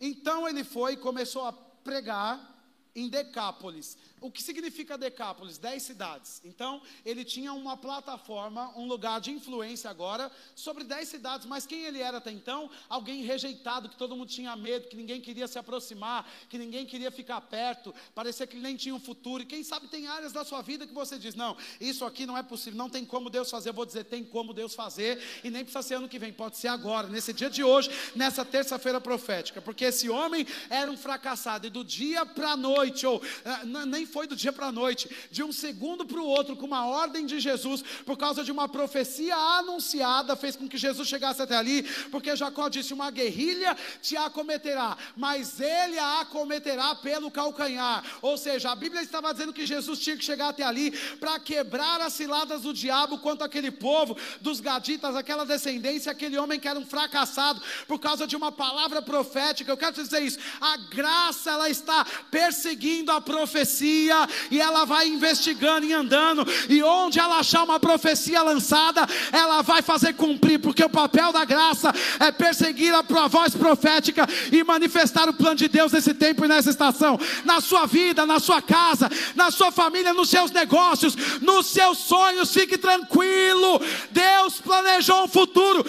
Então 0.00 0.48
ele 0.48 0.64
foi 0.64 0.94
e 0.94 0.96
começou 0.96 1.46
a 1.46 1.52
pregar 1.52 2.53
em 2.94 3.08
Decápolis. 3.08 3.96
O 4.20 4.30
que 4.30 4.42
significa 4.42 4.96
Decápolis? 4.96 5.58
Dez 5.58 5.82
cidades. 5.82 6.40
Então, 6.44 6.80
ele 7.04 7.24
tinha 7.24 7.52
uma 7.52 7.76
plataforma, 7.76 8.72
um 8.74 8.86
lugar 8.86 9.20
de 9.20 9.30
influência 9.30 9.90
agora, 9.90 10.32
sobre 10.54 10.82
dez 10.82 11.08
cidades. 11.08 11.46
Mas 11.46 11.66
quem 11.66 11.84
ele 11.84 12.00
era 12.00 12.16
até 12.16 12.30
então? 12.30 12.70
Alguém 12.88 13.22
rejeitado, 13.22 13.86
que 13.86 13.96
todo 13.96 14.16
mundo 14.16 14.28
tinha 14.28 14.56
medo, 14.56 14.88
que 14.88 14.96
ninguém 14.96 15.20
queria 15.20 15.46
se 15.46 15.58
aproximar, 15.58 16.26
que 16.48 16.56
ninguém 16.56 16.86
queria 16.86 17.10
ficar 17.10 17.38
perto, 17.42 17.94
parecia 18.14 18.46
que 18.46 18.56
ele 18.56 18.62
nem 18.62 18.76
tinha 18.76 18.94
um 18.94 19.00
futuro. 19.00 19.42
E 19.42 19.46
quem 19.46 19.62
sabe 19.62 19.88
tem 19.88 20.06
áreas 20.06 20.32
da 20.32 20.42
sua 20.42 20.62
vida 20.62 20.86
que 20.86 20.94
você 20.94 21.18
diz: 21.18 21.34
não, 21.34 21.54
isso 21.78 22.02
aqui 22.04 22.24
não 22.24 22.38
é 22.38 22.42
possível, 22.42 22.78
não 22.78 22.88
tem 22.88 23.04
como 23.04 23.28
Deus 23.28 23.50
fazer. 23.50 23.68
Eu 23.68 23.74
vou 23.74 23.84
dizer: 23.84 24.04
tem 24.04 24.24
como 24.24 24.54
Deus 24.54 24.74
fazer, 24.74 25.22
e 25.44 25.50
nem 25.50 25.64
precisa 25.64 25.82
ser 25.82 25.94
ano 25.96 26.08
que 26.08 26.18
vem, 26.18 26.32
pode 26.32 26.56
ser 26.56 26.68
agora, 26.68 27.08
nesse 27.08 27.34
dia 27.34 27.50
de 27.50 27.62
hoje, 27.62 27.90
nessa 28.14 28.42
terça-feira 28.42 29.00
profética. 29.02 29.60
Porque 29.60 29.84
esse 29.84 30.08
homem 30.08 30.46
era 30.70 30.90
um 30.90 30.96
fracassado, 30.96 31.66
e 31.66 31.70
do 31.70 31.84
dia 31.84 32.24
para 32.24 32.52
a 32.52 32.56
noite, 32.56 32.83
noite, 32.84 33.06
ou 33.06 33.22
ah, 33.44 33.64
nem 33.86 34.04
foi 34.04 34.26
do 34.26 34.36
dia 34.36 34.52
para 34.52 34.66
a 34.66 34.72
noite, 34.72 35.08
de 35.30 35.42
um 35.42 35.52
segundo 35.52 36.04
para 36.04 36.20
o 36.20 36.26
outro, 36.26 36.56
com 36.56 36.66
uma 36.66 36.86
ordem 36.86 37.24
de 37.24 37.40
Jesus, 37.40 37.82
por 38.04 38.16
causa 38.16 38.44
de 38.44 38.52
uma 38.52 38.68
profecia 38.68 39.34
anunciada, 39.34 40.36
fez 40.36 40.56
com 40.56 40.68
que 40.68 40.76
Jesus 40.76 41.08
chegasse 41.08 41.40
até 41.40 41.56
ali, 41.56 41.82
porque 42.10 42.36
Jacó 42.36 42.68
disse: 42.68 42.92
Uma 42.92 43.10
guerrilha 43.10 43.76
te 44.02 44.16
acometerá, 44.16 44.96
mas 45.16 45.60
ele 45.60 45.98
a 45.98 46.20
acometerá 46.20 46.94
pelo 46.94 47.30
calcanhar. 47.30 48.04
Ou 48.20 48.36
seja, 48.36 48.70
a 48.70 48.76
Bíblia 48.76 49.02
estava 49.02 49.32
dizendo 49.32 49.52
que 49.52 49.66
Jesus 49.66 49.98
tinha 49.98 50.16
que 50.16 50.24
chegar 50.24 50.48
até 50.48 50.62
ali 50.62 50.90
para 51.18 51.38
quebrar 51.38 52.00
as 52.00 52.12
ciladas 52.12 52.62
do 52.62 52.72
diabo 52.72 53.18
quanto 53.18 53.44
aquele 53.44 53.70
povo, 53.70 54.16
dos 54.40 54.60
gaditas, 54.60 55.16
aquela 55.16 55.44
descendência, 55.44 56.12
aquele 56.12 56.36
homem 56.38 56.60
que 56.60 56.68
era 56.68 56.78
um 56.78 56.86
fracassado 56.86 57.62
por 57.86 57.98
causa 57.98 58.26
de 58.26 58.36
uma 58.36 58.52
palavra 58.52 59.00
profética. 59.00 59.70
Eu 59.70 59.76
quero 59.76 59.94
dizer 59.94 60.22
isso: 60.22 60.38
a 60.60 60.76
graça 60.76 61.50
ela 61.50 61.70
está 61.70 62.04
perseguindo 62.30 62.73
seguindo 62.74 63.12
a 63.12 63.20
profecia 63.20 64.28
e 64.50 64.60
ela 64.60 64.84
vai 64.84 65.06
investigando 65.06 65.86
e 65.86 65.92
andando, 65.92 66.44
e 66.68 66.82
onde 66.82 67.20
ela 67.20 67.38
achar 67.38 67.62
uma 67.62 67.78
profecia 67.78 68.42
lançada, 68.42 69.06
ela 69.30 69.62
vai 69.62 69.80
fazer 69.80 70.14
cumprir, 70.14 70.58
porque 70.58 70.82
o 70.82 70.90
papel 70.90 71.32
da 71.32 71.44
graça 71.44 71.92
é 72.18 72.32
perseguir 72.32 72.92
a 72.92 73.28
voz 73.28 73.54
profética 73.54 74.26
e 74.50 74.64
manifestar 74.64 75.28
o 75.28 75.32
plano 75.32 75.54
de 75.54 75.68
Deus 75.68 75.92
nesse 75.92 76.12
tempo 76.14 76.44
e 76.44 76.48
nessa 76.48 76.70
estação, 76.70 77.16
na 77.44 77.60
sua 77.60 77.86
vida, 77.86 78.26
na 78.26 78.40
sua 78.40 78.60
casa, 78.60 79.08
na 79.36 79.52
sua 79.52 79.70
família, 79.70 80.12
nos 80.12 80.28
seus 80.28 80.50
negócios, 80.50 81.14
nos 81.40 81.66
seus 81.66 81.98
sonhos, 81.98 82.52
fique 82.52 82.76
tranquilo. 82.76 83.80
Deus 84.10 84.60
planejou 84.60 85.24
um 85.24 85.28
futuro 85.28 85.86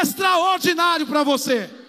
extraordinário 0.00 1.04
para 1.04 1.24
você. 1.24 1.81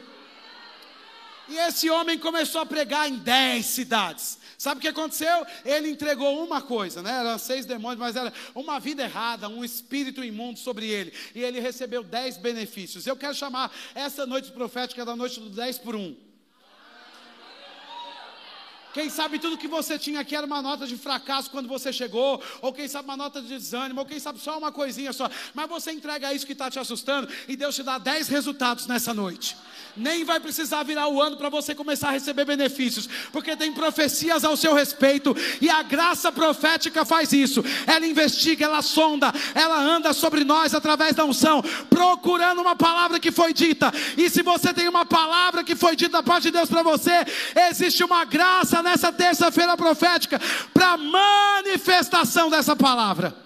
E 1.53 1.57
esse 1.59 1.87
homem 1.87 2.17
começou 2.17 2.61
a 2.61 2.65
pregar 2.65 3.07
em 3.07 3.15
dez 3.15 3.67
cidades. 3.67 4.39
Sabe 4.57 4.79
o 4.79 4.81
que 4.81 4.87
aconteceu? 4.87 5.45
Ele 5.63 5.87
entregou 5.87 6.43
uma 6.43 6.63
coisa, 6.63 7.03
né? 7.03 7.19
Eram 7.19 7.37
seis 7.37 7.63
demônios, 7.63 7.99
mas 7.99 8.15
era 8.15 8.33
uma 8.55 8.79
vida 8.79 9.03
errada, 9.03 9.47
um 9.47 9.63
espírito 9.63 10.23
imundo 10.23 10.57
sobre 10.57 10.87
ele. 10.87 11.13
E 11.35 11.43
ele 11.43 11.59
recebeu 11.59 12.03
dez 12.03 12.37
benefícios. 12.37 13.05
Eu 13.05 13.15
quero 13.15 13.35
chamar 13.35 13.71
essa 13.93 14.25
noite 14.25 14.51
profética 14.51 15.05
da 15.05 15.15
noite 15.15 15.39
do 15.39 15.51
dez 15.51 15.77
por 15.77 15.95
um. 15.95 16.15
Quem 18.93 19.09
sabe 19.09 19.39
tudo 19.39 19.57
que 19.57 19.67
você 19.67 19.97
tinha 19.97 20.19
aqui 20.19 20.35
era 20.35 20.45
uma 20.45 20.61
nota 20.61 20.85
de 20.85 20.95
fracasso 20.95 21.49
quando 21.49 21.67
você 21.67 21.91
chegou, 21.91 22.39
ou 22.61 22.71
quem 22.71 22.87
sabe 22.87 23.05
uma 23.09 23.17
nota 23.17 23.41
de 23.41 23.47
desânimo, 23.47 24.01
ou 24.01 24.05
quem 24.05 24.19
sabe 24.19 24.39
só 24.39 24.55
uma 24.55 24.71
coisinha 24.71 25.11
só. 25.11 25.27
Mas 25.51 25.67
você 25.67 25.91
entrega 25.91 26.31
isso 26.31 26.45
que 26.45 26.53
está 26.53 26.69
te 26.69 26.77
assustando 26.77 27.27
e 27.47 27.55
Deus 27.55 27.73
te 27.73 27.81
dá 27.81 27.97
dez 27.97 28.27
resultados 28.27 28.85
nessa 28.85 29.11
noite. 29.11 29.57
Nem 29.97 30.23
vai 30.23 30.39
precisar 30.39 30.83
virar 30.83 31.07
o 31.07 31.19
ano 31.21 31.37
para 31.37 31.49
você 31.49 31.73
começar 31.73 32.09
a 32.09 32.11
receber 32.11 32.45
benefícios, 32.45 33.09
porque 33.31 33.55
tem 33.55 33.73
profecias 33.73 34.43
ao 34.43 34.55
seu 34.55 34.75
respeito 34.75 35.35
e 35.59 35.69
a 35.69 35.81
graça 35.81 36.31
profética 36.31 37.03
faz 37.03 37.33
isso. 37.33 37.63
Ela 37.87 38.05
investiga, 38.05 38.65
ela 38.65 38.81
sonda, 38.83 39.33
ela 39.55 39.79
anda 39.79 40.13
sobre 40.13 40.43
nós 40.43 40.75
através 40.75 41.15
da 41.15 41.25
unção, 41.25 41.63
procurando 41.89 42.61
uma 42.61 42.75
palavra 42.75 43.19
que 43.19 43.31
foi 43.31 43.53
dita. 43.53 43.91
E 44.17 44.29
se 44.29 44.43
você 44.43 44.71
tem 44.71 44.87
uma 44.87 45.05
palavra 45.05 45.63
que 45.63 45.75
foi 45.75 45.95
dita 45.95 46.17
da 46.17 46.23
parte 46.23 46.43
de 46.43 46.51
Deus 46.51 46.69
para 46.69 46.83
você, 46.83 47.25
existe 47.69 48.03
uma 48.03 48.23
graça 48.23 48.82
nessa 48.83 49.11
terça-feira 49.11 49.75
profética 49.75 50.39
para 50.73 50.97
manifestação 50.97 52.49
dessa 52.49 52.75
palavra. 52.75 53.43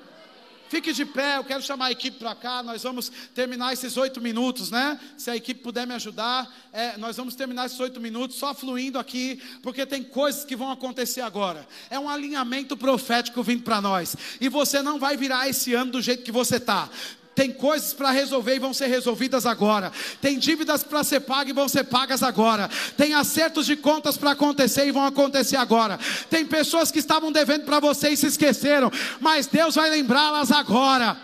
Fique 0.69 0.91
de 0.91 1.05
pé, 1.05 1.38
eu 1.38 1.45
quero 1.45 1.61
chamar 1.61 1.85
a 1.85 1.91
equipe 1.91 2.19
para 2.19 2.35
cá. 2.35 2.61
Nós 2.61 2.83
vamos 2.83 3.09
terminar 3.33 3.71
esses 3.71 3.95
oito 3.95 4.19
minutos, 4.19 4.69
né? 4.69 4.99
Se 5.17 5.29
a 5.29 5.35
equipe 5.35 5.61
puder 5.61 5.88
me 5.88 5.93
ajudar, 5.93 6.53
é, 6.73 6.97
nós 6.97 7.15
vamos 7.15 7.35
terminar 7.35 7.67
esses 7.67 7.79
oito 7.79 8.01
minutos 8.01 8.38
só 8.38 8.53
fluindo 8.53 8.99
aqui, 8.99 9.41
porque 9.63 9.85
tem 9.85 10.03
coisas 10.03 10.43
que 10.43 10.55
vão 10.55 10.69
acontecer 10.69 11.21
agora. 11.21 11.65
É 11.89 11.97
um 11.97 12.09
alinhamento 12.09 12.75
profético 12.75 13.41
vindo 13.41 13.63
para 13.63 13.79
nós. 13.79 14.15
E 14.41 14.49
você 14.49 14.81
não 14.81 14.99
vai 14.99 15.15
virar 15.15 15.47
esse 15.47 15.73
ano 15.73 15.91
do 15.91 16.01
jeito 16.01 16.23
que 16.23 16.31
você 16.33 16.57
está. 16.57 16.89
Tem 17.38 17.51
coisas 17.51 17.93
para 17.93 18.09
resolver 18.09 18.55
e 18.55 18.59
vão 18.59 18.73
ser 18.73 18.88
resolvidas 18.88 19.45
agora. 19.45 19.91
Tem 20.19 20.39
dívidas 20.39 20.83
para 20.83 21.03
ser 21.03 21.19
pagas 21.19 21.51
e 21.51 21.53
vão 21.53 21.69
ser 21.69 21.83
pagas 21.83 22.23
agora. 22.23 22.67
Tem 22.97 23.13
acertos 23.13 23.67
de 23.67 23.75
contas 23.75 24.17
para 24.17 24.31
acontecer 24.31 24.88
e 24.88 24.91
vão 24.91 25.05
acontecer 25.05 25.55
agora. 25.55 25.99
Tem 26.31 26.47
pessoas 26.47 26.89
que 26.89 26.97
estavam 26.97 27.31
devendo 27.31 27.63
para 27.63 27.79
você 27.79 28.09
e 28.09 28.17
se 28.17 28.25
esqueceram, 28.25 28.91
mas 29.19 29.45
Deus 29.45 29.75
vai 29.75 29.88
lembrá-las 29.91 30.51
agora. 30.51 31.15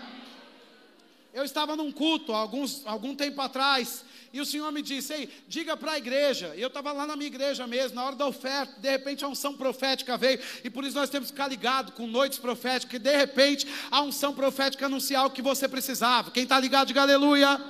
Eu 1.34 1.42
estava 1.42 1.74
num 1.74 1.90
culto 1.90 2.32
alguns, 2.32 2.82
algum 2.86 3.16
tempo 3.16 3.40
atrás 3.40 4.04
e 4.34 4.40
o 4.40 4.44
Senhor 4.44 4.72
me 4.72 4.82
disse: 4.82 5.14
Ei, 5.14 5.28
diga 5.46 5.76
para 5.76 5.92
a 5.92 5.98
igreja. 5.98 6.54
E 6.56 6.60
eu 6.60 6.66
estava 6.66 6.90
lá 6.90 7.06
na 7.06 7.14
minha 7.14 7.28
igreja 7.28 7.68
mesmo, 7.68 7.94
na 7.94 8.04
hora 8.04 8.16
da 8.16 8.26
oferta. 8.26 8.80
De 8.80 8.90
repente 8.90 9.24
a 9.24 9.28
unção 9.28 9.54
profética 9.54 10.16
veio. 10.16 10.40
E 10.64 10.68
por 10.68 10.82
isso 10.82 10.96
nós 10.96 11.08
temos 11.08 11.28
que 11.28 11.34
ficar 11.36 11.46
ligado 11.46 11.92
com 11.92 12.04
noites 12.04 12.40
proféticas. 12.40 12.96
E 12.96 12.98
de 12.98 13.16
repente 13.16 13.64
a 13.92 14.02
unção 14.02 14.34
profética 14.34 14.86
anunciar 14.86 15.24
o 15.24 15.30
que 15.30 15.40
você 15.40 15.68
precisava. 15.68 16.32
Quem 16.32 16.42
está 16.42 16.58
ligado, 16.58 16.88
diga 16.88 17.02
aleluia. 17.02 17.62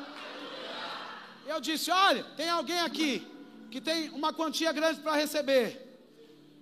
Eu 1.47 1.61
disse: 1.61 1.91
Olha, 1.91 2.25
tem 2.35 2.49
alguém 2.49 2.81
aqui 2.81 3.29
que 3.71 3.79
tem 3.79 4.09
uma 4.09 4.33
quantia 4.33 4.73
grande 4.73 5.01
para 5.01 5.17
receber. 5.17 5.69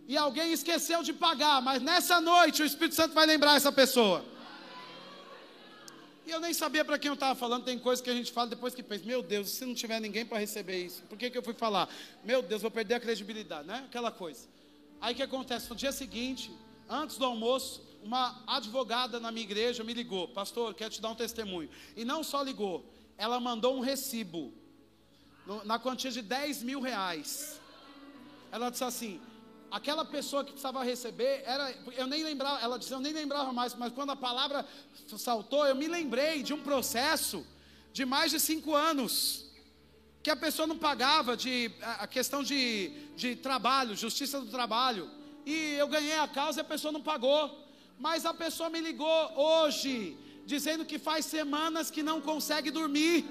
E 0.08 0.16
alguém 0.16 0.52
esqueceu 0.52 1.04
de 1.04 1.12
pagar, 1.12 1.62
mas 1.62 1.80
nessa 1.80 2.20
noite 2.20 2.60
o 2.60 2.66
Espírito 2.66 2.96
Santo 2.96 3.14
vai 3.14 3.24
lembrar 3.24 3.54
essa 3.54 3.70
pessoa. 3.70 4.31
E 6.24 6.30
eu 6.30 6.40
nem 6.40 6.54
sabia 6.54 6.84
para 6.84 6.98
quem 6.98 7.08
eu 7.08 7.14
estava 7.14 7.34
falando. 7.34 7.64
Tem 7.64 7.78
coisas 7.78 8.02
que 8.02 8.10
a 8.10 8.14
gente 8.14 8.30
fala 8.30 8.48
depois 8.48 8.74
que 8.74 8.82
pensa: 8.82 9.04
Meu 9.04 9.22
Deus, 9.22 9.50
se 9.50 9.64
não 9.64 9.74
tiver 9.74 10.00
ninguém 10.00 10.24
para 10.24 10.38
receber 10.38 10.84
isso, 10.84 11.02
por 11.02 11.18
que, 11.18 11.30
que 11.30 11.36
eu 11.36 11.42
fui 11.42 11.54
falar? 11.54 11.88
Meu 12.24 12.42
Deus, 12.42 12.62
vou 12.62 12.70
perder 12.70 12.94
a 12.94 13.00
credibilidade, 13.00 13.66
né? 13.66 13.84
Aquela 13.86 14.10
coisa. 14.10 14.46
Aí 15.00 15.14
o 15.14 15.16
que 15.16 15.22
acontece? 15.22 15.68
No 15.68 15.74
dia 15.74 15.90
seguinte, 15.90 16.52
antes 16.88 17.16
do 17.18 17.24
almoço, 17.24 17.82
uma 18.02 18.40
advogada 18.46 19.18
na 19.18 19.32
minha 19.32 19.44
igreja 19.44 19.82
me 19.82 19.92
ligou: 19.92 20.28
Pastor, 20.28 20.74
quero 20.74 20.90
te 20.90 21.00
dar 21.00 21.10
um 21.10 21.14
testemunho. 21.14 21.68
E 21.96 22.04
não 22.04 22.22
só 22.22 22.42
ligou, 22.42 22.84
ela 23.18 23.40
mandou 23.40 23.76
um 23.76 23.80
recibo 23.80 24.52
na 25.64 25.78
quantia 25.78 26.10
de 26.10 26.22
10 26.22 26.62
mil 26.62 26.80
reais. 26.80 27.60
Ela 28.52 28.70
disse 28.70 28.84
assim: 28.84 29.20
aquela 29.72 30.04
pessoa 30.04 30.44
que 30.44 30.52
precisava 30.52 30.84
receber 30.84 31.42
era, 31.46 31.74
eu 31.96 32.06
nem 32.06 32.22
lembrava, 32.22 32.60
ela 32.60 32.78
disse, 32.78 32.92
eu 32.92 33.00
nem 33.00 33.12
lembrava 33.12 33.52
mais, 33.54 33.74
mas 33.74 33.90
quando 33.92 34.10
a 34.10 34.16
palavra 34.16 34.66
saltou, 35.16 35.66
eu 35.66 35.74
me 35.74 35.88
lembrei 35.88 36.42
de 36.42 36.52
um 36.52 36.62
processo 36.62 37.44
de 37.92 38.04
mais 38.04 38.30
de 38.30 38.38
cinco 38.38 38.74
anos 38.74 39.46
que 40.22 40.30
a 40.30 40.36
pessoa 40.36 40.66
não 40.66 40.78
pagava 40.78 41.36
de 41.36 41.70
a 41.98 42.06
questão 42.06 42.42
de, 42.42 42.92
de 43.16 43.34
trabalho, 43.34 43.96
justiça 43.96 44.40
do 44.40 44.46
trabalho, 44.46 45.10
e 45.44 45.74
eu 45.74 45.88
ganhei 45.88 46.18
a 46.18 46.28
causa 46.28 46.60
e 46.60 46.62
a 46.62 46.64
pessoa 46.64 46.92
não 46.92 47.02
pagou, 47.02 47.66
mas 47.98 48.26
a 48.26 48.34
pessoa 48.34 48.68
me 48.68 48.80
ligou 48.80 49.32
hoje 49.34 50.16
dizendo 50.44 50.84
que 50.84 50.98
faz 50.98 51.24
semanas 51.24 51.90
que 51.90 52.02
não 52.02 52.20
consegue 52.20 52.70
dormir. 52.70 53.24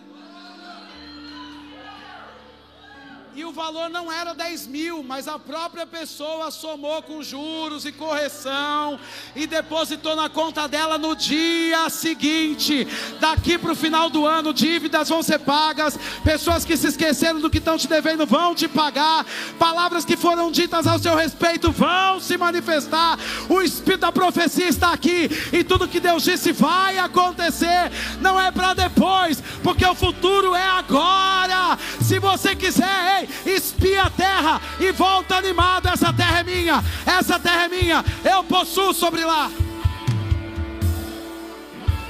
E 3.33 3.45
o 3.45 3.51
valor 3.53 3.89
não 3.89 4.11
era 4.11 4.33
10 4.33 4.67
mil, 4.67 5.03
mas 5.03 5.25
a 5.25 5.39
própria 5.39 5.87
pessoa 5.87 6.51
somou 6.51 7.01
com 7.01 7.23
juros 7.23 7.85
e 7.85 7.91
correção 7.91 8.99
e 9.33 9.47
depositou 9.47 10.17
na 10.17 10.27
conta 10.27 10.67
dela 10.67 10.97
no 10.97 11.15
dia 11.15 11.89
seguinte. 11.89 12.85
Daqui 13.21 13.57
para 13.57 13.71
o 13.71 13.75
final 13.75 14.09
do 14.09 14.25
ano, 14.25 14.53
dívidas 14.53 15.07
vão 15.07 15.23
ser 15.23 15.39
pagas, 15.39 15.97
pessoas 16.25 16.65
que 16.65 16.75
se 16.75 16.87
esqueceram 16.87 17.39
do 17.39 17.49
que 17.49 17.59
estão 17.59 17.77
te 17.77 17.87
devendo 17.87 18.25
vão 18.25 18.53
te 18.53 18.67
pagar, 18.67 19.25
palavras 19.57 20.03
que 20.03 20.17
foram 20.17 20.51
ditas 20.51 20.85
ao 20.85 20.99
seu 20.99 21.15
respeito 21.15 21.71
vão 21.71 22.19
se 22.19 22.37
manifestar. 22.37 23.17
O 23.47 23.61
espírito 23.61 24.01
da 24.01 24.11
profecia 24.11 24.67
está 24.67 24.91
aqui 24.91 25.29
e 25.53 25.63
tudo 25.63 25.87
que 25.87 26.01
Deus 26.01 26.23
disse 26.23 26.51
vai 26.51 26.97
acontecer, 26.97 27.91
não 28.19 28.39
é 28.39 28.51
para 28.51 28.73
depois, 28.73 29.41
porque 29.63 29.85
o 29.85 29.95
futuro 29.95 30.53
é 30.53 30.67
agora. 30.67 31.77
Se 32.01 32.19
você 32.19 32.55
quiser, 32.55 33.20
ei, 33.20 33.20
espia 33.45 34.03
a 34.03 34.09
terra 34.09 34.61
e 34.79 34.91
volta 34.91 35.35
animado. 35.35 35.87
Essa 35.87 36.13
terra 36.13 36.39
é 36.39 36.43
minha, 36.43 36.83
essa 37.05 37.39
terra 37.39 37.65
é 37.65 37.67
minha, 37.67 38.05
eu 38.23 38.43
possuo 38.43 38.93
sobre 38.93 39.23
lá. 39.23 39.51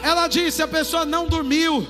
Ela 0.03 0.27
disse: 0.27 0.61
a 0.61 0.67
pessoa 0.67 1.05
não 1.05 1.27
dormiu. 1.27 1.87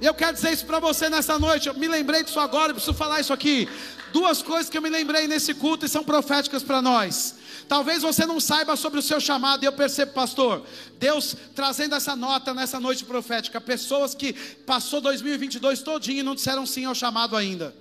E 0.00 0.06
eu 0.06 0.14
quero 0.14 0.32
dizer 0.32 0.52
isso 0.52 0.64
para 0.64 0.78
você 0.78 1.10
nessa 1.10 1.38
noite. 1.38 1.68
Eu 1.68 1.74
me 1.74 1.88
lembrei 1.88 2.22
disso 2.22 2.38
agora, 2.38 2.70
eu 2.70 2.74
preciso 2.74 2.94
falar 2.94 3.20
isso 3.20 3.32
aqui. 3.32 3.68
Duas 4.12 4.40
coisas 4.42 4.70
que 4.70 4.78
eu 4.78 4.82
me 4.82 4.88
lembrei 4.88 5.26
nesse 5.26 5.52
culto 5.52 5.84
e 5.84 5.88
são 5.88 6.04
proféticas 6.04 6.62
para 6.62 6.80
nós. 6.80 7.34
Talvez 7.68 8.02
você 8.02 8.24
não 8.24 8.40
saiba 8.40 8.76
sobre 8.76 8.98
o 8.98 9.02
seu 9.02 9.20
chamado, 9.20 9.62
e 9.62 9.66
eu 9.66 9.72
percebo, 9.72 10.12
pastor, 10.12 10.64
Deus 10.98 11.36
trazendo 11.54 11.94
essa 11.94 12.16
nota 12.16 12.54
nessa 12.54 12.80
noite 12.80 13.04
profética. 13.04 13.60
Pessoas 13.60 14.14
que 14.14 14.32
passou 14.64 15.00
2022 15.02 15.82
todinho 15.82 16.20
e 16.20 16.22
não 16.22 16.34
disseram 16.34 16.64
sim 16.64 16.86
ao 16.86 16.94
chamado 16.94 17.36
ainda. 17.36 17.74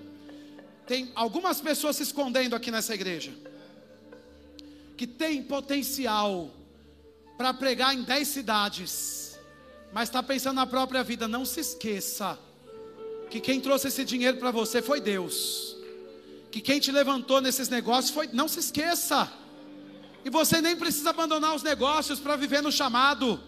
Tem 0.88 1.12
algumas 1.14 1.60
pessoas 1.60 1.98
se 1.98 2.04
escondendo 2.04 2.56
aqui 2.56 2.72
nessa 2.72 2.96
igreja 2.96 3.34
que 4.96 5.06
tem 5.06 5.44
potencial 5.44 6.50
para 7.38 7.54
pregar 7.54 7.94
em 7.94 8.02
dez 8.02 8.30
cidades, 8.30 9.38
mas 9.94 10.10
está 10.10 10.24
pensando 10.24 10.56
na 10.56 10.66
própria 10.66 11.04
vida. 11.04 11.28
Não 11.28 11.46
se 11.46 11.60
esqueça 11.60 12.40
que 13.30 13.40
quem 13.40 13.60
trouxe 13.60 13.90
esse 13.90 14.04
dinheiro 14.04 14.38
para 14.38 14.50
você 14.50 14.82
foi 14.82 15.00
Deus, 15.00 15.76
que 16.50 16.62
quem 16.62 16.80
te 16.80 16.92
levantou 16.92 17.42
nesses 17.42 17.70
negócios 17.70 18.12
foi. 18.12 18.28
Não 18.34 18.48
se 18.48 18.60
esqueça, 18.60 19.32
e 20.26 20.30
você 20.30 20.62
nem 20.62 20.76
precisa 20.76 21.12
abandonar 21.12 21.54
os 21.54 21.62
negócios 21.62 22.20
para 22.20 22.36
viver 22.36 22.64
no 22.64 22.72
chamado 22.72 23.40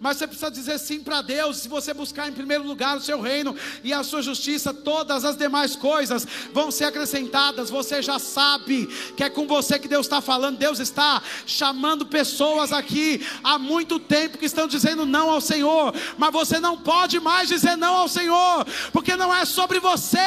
mas 0.00 0.16
você 0.16 0.28
precisa 0.28 0.50
dizer 0.50 0.78
sim 0.78 1.00
para 1.00 1.22
Deus. 1.22 1.58
Se 1.58 1.68
você 1.68 1.92
buscar 1.92 2.28
em 2.28 2.32
primeiro 2.32 2.62
lugar 2.62 2.96
o 2.96 3.00
seu 3.00 3.20
reino 3.20 3.54
e 3.82 3.92
a 3.92 4.04
sua 4.04 4.22
justiça, 4.22 4.72
todas 4.72 5.24
as 5.24 5.36
demais 5.36 5.74
coisas 5.74 6.26
vão 6.52 6.70
ser 6.70 6.84
acrescentadas. 6.84 7.68
Você 7.68 8.00
já 8.00 8.18
sabe 8.18 8.86
que 9.16 9.24
é 9.24 9.30
com 9.30 9.46
você 9.46 9.76
que 9.76 9.88
Deus 9.88 10.06
está 10.06 10.20
falando. 10.20 10.56
Deus 10.56 10.78
está 10.78 11.20
chamando 11.46 12.06
pessoas 12.06 12.72
aqui 12.72 13.26
há 13.42 13.58
muito 13.58 13.98
tempo 13.98 14.38
que 14.38 14.44
estão 14.44 14.68
dizendo 14.68 15.04
não 15.04 15.30
ao 15.30 15.40
Senhor, 15.40 15.92
mas 16.16 16.32
você 16.32 16.60
não 16.60 16.78
pode 16.78 17.18
mais 17.18 17.48
dizer 17.48 17.76
não 17.76 17.94
ao 17.94 18.08
Senhor, 18.08 18.66
porque 18.92 19.16
não 19.16 19.34
é 19.34 19.44
sobre 19.44 19.80
você, 19.80 20.18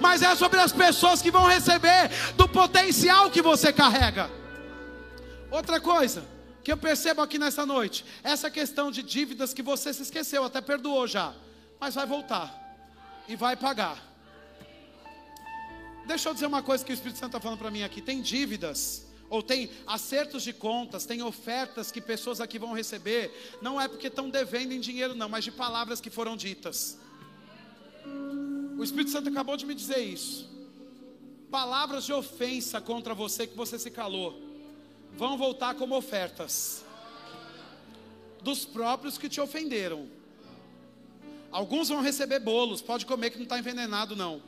mas 0.00 0.20
é 0.20 0.34
sobre 0.34 0.60
as 0.60 0.72
pessoas 0.72 1.22
que 1.22 1.30
vão 1.30 1.46
receber 1.46 2.10
do 2.36 2.46
potencial 2.46 3.30
que 3.30 3.40
você 3.40 3.72
carrega. 3.72 4.30
Outra 5.50 5.80
coisa 5.80 6.33
que 6.64 6.72
eu 6.72 6.78
percebo 6.78 7.20
aqui 7.20 7.38
nessa 7.38 7.66
noite, 7.66 8.06
essa 8.22 8.50
questão 8.50 8.90
de 8.90 9.02
dívidas 9.02 9.52
que 9.52 9.62
você 9.62 9.92
se 9.92 10.00
esqueceu, 10.00 10.42
até 10.44 10.62
perdoou 10.62 11.06
já, 11.06 11.34
mas 11.78 11.94
vai 11.94 12.06
voltar 12.06 12.48
e 13.28 13.36
vai 13.36 13.54
pagar. 13.54 14.02
Deixa 16.06 16.30
eu 16.30 16.32
dizer 16.32 16.46
uma 16.46 16.62
coisa 16.62 16.82
que 16.82 16.90
o 16.90 16.94
Espírito 16.94 17.18
Santo 17.18 17.36
está 17.36 17.40
falando 17.40 17.58
para 17.58 17.70
mim 17.70 17.82
aqui: 17.82 18.00
tem 18.00 18.22
dívidas, 18.22 19.06
ou 19.28 19.42
tem 19.42 19.70
acertos 19.86 20.42
de 20.42 20.54
contas, 20.54 21.04
tem 21.04 21.22
ofertas 21.22 21.92
que 21.92 22.00
pessoas 22.00 22.40
aqui 22.40 22.58
vão 22.58 22.72
receber, 22.72 23.58
não 23.60 23.78
é 23.78 23.86
porque 23.86 24.06
estão 24.06 24.30
devendo 24.30 24.72
em 24.72 24.80
dinheiro, 24.80 25.14
não, 25.14 25.28
mas 25.28 25.44
de 25.44 25.52
palavras 25.52 26.00
que 26.00 26.08
foram 26.08 26.34
ditas. 26.34 26.98
O 28.78 28.82
Espírito 28.82 29.10
Santo 29.10 29.28
acabou 29.28 29.56
de 29.56 29.66
me 29.66 29.74
dizer 29.74 30.00
isso. 30.00 30.48
Palavras 31.50 32.04
de 32.04 32.12
ofensa 32.12 32.80
contra 32.80 33.14
você 33.14 33.46
que 33.46 33.56
você 33.56 33.78
se 33.78 33.90
calou 33.90 34.53
vão 35.16 35.36
voltar 35.38 35.74
como 35.74 35.96
ofertas 35.96 36.84
dos 38.42 38.64
próprios 38.64 39.16
que 39.16 39.28
te 39.28 39.40
ofenderam. 39.40 40.08
Alguns 41.50 41.88
vão 41.88 42.02
receber 42.02 42.40
bolos, 42.40 42.82
pode 42.82 43.06
comer 43.06 43.30
que 43.30 43.36
não 43.36 43.44
está 43.44 43.58
envenenado, 43.58 44.14
não. 44.14 44.42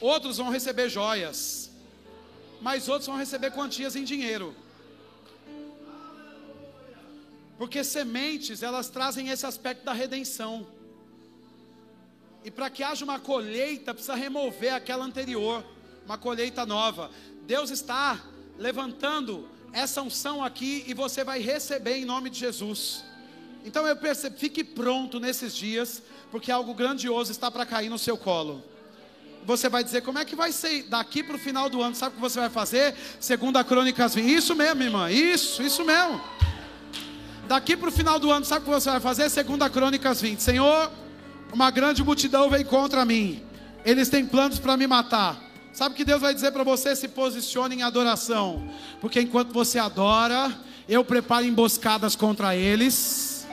Outros 0.00 0.38
vão 0.38 0.50
receber 0.50 0.88
joias, 0.88 1.70
mas 2.60 2.88
outros 2.88 3.06
vão 3.06 3.16
receber 3.16 3.52
quantias 3.52 3.94
em 3.94 4.02
dinheiro. 4.02 4.54
Porque 7.56 7.84
sementes, 7.84 8.62
elas 8.62 8.88
trazem 8.88 9.28
esse 9.28 9.46
aspecto 9.46 9.84
da 9.84 9.92
redenção. 9.92 10.66
E 12.42 12.50
para 12.50 12.68
que 12.68 12.82
haja 12.82 13.04
uma 13.04 13.20
colheita, 13.20 13.94
precisa 13.94 14.14
remover 14.14 14.74
aquela 14.74 15.04
anterior, 15.04 15.64
uma 16.04 16.18
colheita 16.18 16.66
nova. 16.66 17.10
Deus 17.46 17.70
está 17.70 18.20
levantando 18.58 19.48
essa 19.72 20.00
unção 20.02 20.42
aqui 20.42 20.84
e 20.86 20.94
você 20.94 21.24
vai 21.24 21.40
receber 21.40 21.96
em 21.96 22.04
nome 22.04 22.30
de 22.30 22.38
Jesus. 22.38 23.04
Então 23.64 23.86
eu 23.86 23.96
percebo, 23.96 24.38
fique 24.38 24.62
pronto 24.62 25.18
nesses 25.18 25.54
dias, 25.54 26.02
porque 26.30 26.52
algo 26.52 26.74
grandioso 26.74 27.32
está 27.32 27.50
para 27.50 27.64
cair 27.64 27.88
no 27.88 27.98
seu 27.98 28.16
colo. 28.16 28.62
Você 29.46 29.68
vai 29.68 29.82
dizer, 29.84 30.02
como 30.02 30.18
é 30.18 30.24
que 30.24 30.36
vai 30.36 30.52
ser 30.52 30.84
daqui 30.84 31.22
para 31.22 31.36
o 31.36 31.38
final 31.38 31.68
do 31.68 31.82
ano? 31.82 31.94
Sabe 31.94 32.12
o 32.12 32.16
que 32.16 32.20
você 32.20 32.40
vai 32.40 32.48
fazer? 32.48 32.94
Segundo 33.20 33.56
a 33.56 33.64
Crônicas 33.64 34.14
20. 34.14 34.34
Isso 34.34 34.54
mesmo, 34.54 34.82
irmã. 34.82 35.10
Isso, 35.10 35.62
isso 35.62 35.84
mesmo. 35.84 36.20
Daqui 37.46 37.76
para 37.76 37.88
o 37.88 37.92
final 37.92 38.18
do 38.18 38.30
ano, 38.30 38.44
sabe 38.44 38.62
o 38.62 38.64
que 38.64 38.70
você 38.70 38.90
vai 38.90 39.00
fazer? 39.00 39.28
Segundo 39.28 39.62
a 39.62 39.68
Crônicas 39.68 40.20
20. 40.20 40.40
Senhor, 40.40 40.90
uma 41.52 41.70
grande 41.70 42.02
multidão 42.02 42.48
vem 42.48 42.64
contra 42.64 43.04
mim. 43.04 43.42
Eles 43.84 44.08
têm 44.08 44.24
planos 44.24 44.58
para 44.58 44.78
me 44.78 44.86
matar. 44.86 45.43
Sabe 45.74 45.92
o 45.92 45.96
que 45.96 46.04
Deus 46.04 46.20
vai 46.20 46.32
dizer 46.32 46.52
para 46.52 46.62
você? 46.62 46.94
Se 46.94 47.08
posicione 47.08 47.74
em 47.74 47.82
adoração, 47.82 48.62
porque 49.00 49.20
enquanto 49.20 49.52
você 49.52 49.76
adora, 49.76 50.56
eu 50.88 51.04
preparo 51.04 51.44
emboscadas 51.44 52.14
contra 52.14 52.54
eles. 52.54 53.44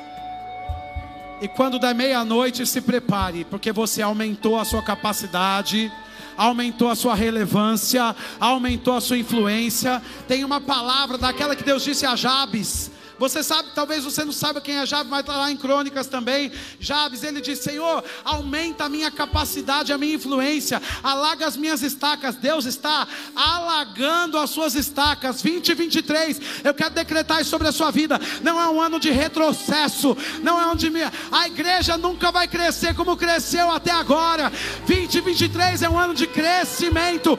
E 1.42 1.48
quando 1.48 1.80
der 1.80 1.96
meia-noite, 1.96 2.64
se 2.68 2.80
prepare, 2.80 3.44
porque 3.46 3.72
você 3.72 4.04
aumentou 4.04 4.60
a 4.60 4.64
sua 4.64 4.84
capacidade, 4.84 5.92
aumentou 6.38 6.92
a 6.92 6.96
sua 6.96 7.16
relevância, 7.16 8.16
aumentou 8.40 8.96
a 8.96 9.02
sua 9.02 9.18
influência. 9.18 10.00
Tem 10.28 10.46
uma 10.46 10.62
palavra 10.62 11.18
daquela 11.18 11.56
que 11.56 11.64
Deus 11.64 11.84
disse 11.84 12.06
a 12.06 12.16
Jabes: 12.16 12.92
você 13.22 13.44
sabe, 13.44 13.70
talvez 13.76 14.04
você 14.04 14.26
não 14.26 14.32
saiba 14.32 14.60
quem 14.60 14.78
é 14.78 14.86
Jabes, 14.86 15.12
mas 15.12 15.20
está 15.20 15.38
lá 15.38 15.52
em 15.52 15.56
Crônicas 15.56 16.08
também. 16.08 16.52
Jabes, 16.80 17.24
ele 17.24 17.40
diz: 17.40 17.60
Senhor, 17.60 18.04
aumenta 18.26 18.86
a 18.86 18.90
minha 18.90 19.12
capacidade, 19.12 19.94
a 19.94 19.98
minha 19.98 20.16
influência, 20.16 20.82
alaga 21.04 21.46
as 21.46 21.56
minhas 21.56 21.84
estacas. 21.84 22.36
Deus 22.36 22.66
está 22.66 23.08
alagando 23.36 24.40
as 24.40 24.50
suas 24.50 24.74
estacas. 24.74 25.44
2023, 25.44 26.42
eu 26.64 26.74
quero 26.74 26.96
decretar 26.96 27.42
isso 27.42 27.52
sobre 27.52 27.68
a 27.68 27.72
sua 27.72 27.92
vida. 27.92 28.20
Não 28.42 28.60
é 28.60 28.68
um 28.68 28.82
ano 28.82 29.00
de 29.00 29.12
retrocesso, 29.12 30.18
não 30.42 30.60
é 30.60 30.66
onde 30.66 30.92
a 31.32 31.46
igreja 31.46 31.98
nunca 31.98 32.32
vai 32.32 32.48
crescer 32.48 32.96
como 32.96 33.16
cresceu 33.16 33.70
até 33.70 33.92
agora. 33.92 34.52
2023 34.88 35.84
é 35.84 35.90
um 35.90 36.00
ano 36.00 36.16
de 36.16 36.26
crescimento 36.26 37.38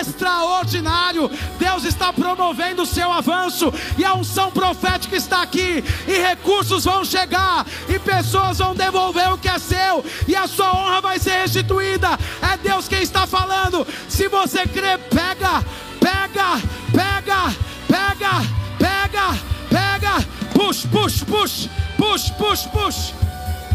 extraordinário. 0.00 1.30
Deus 1.58 1.84
está 1.84 2.14
promovendo 2.14 2.80
o 2.80 2.86
seu 2.86 3.12
avanço 3.12 3.70
e 3.98 4.06
a 4.06 4.14
unção 4.14 4.50
profética 4.50 5.01
que 5.08 5.16
está 5.16 5.42
aqui, 5.42 5.82
e 6.06 6.18
recursos 6.18 6.84
vão 6.84 7.04
chegar, 7.04 7.66
e 7.88 7.98
pessoas 7.98 8.58
vão 8.58 8.74
devolver 8.74 9.32
o 9.32 9.38
que 9.38 9.48
é 9.48 9.58
seu, 9.58 10.04
e 10.26 10.34
a 10.34 10.46
sua 10.46 10.72
honra 10.74 11.00
vai 11.00 11.18
ser 11.18 11.42
restituída. 11.42 12.18
É 12.40 12.56
Deus 12.56 12.88
quem 12.88 13.02
está 13.02 13.26
falando. 13.26 13.86
Se 14.08 14.28
você 14.28 14.66
crê, 14.66 14.98
pega, 14.98 15.64
pega, 16.00 16.60
pega, 16.92 17.54
pega, 17.88 18.30
pega, 18.78 19.38
pega, 19.68 20.26
push, 20.54 20.86
push, 20.86 21.22
push, 21.24 21.68
push, 21.96 22.30
push, 22.30 22.66
push. 22.66 23.14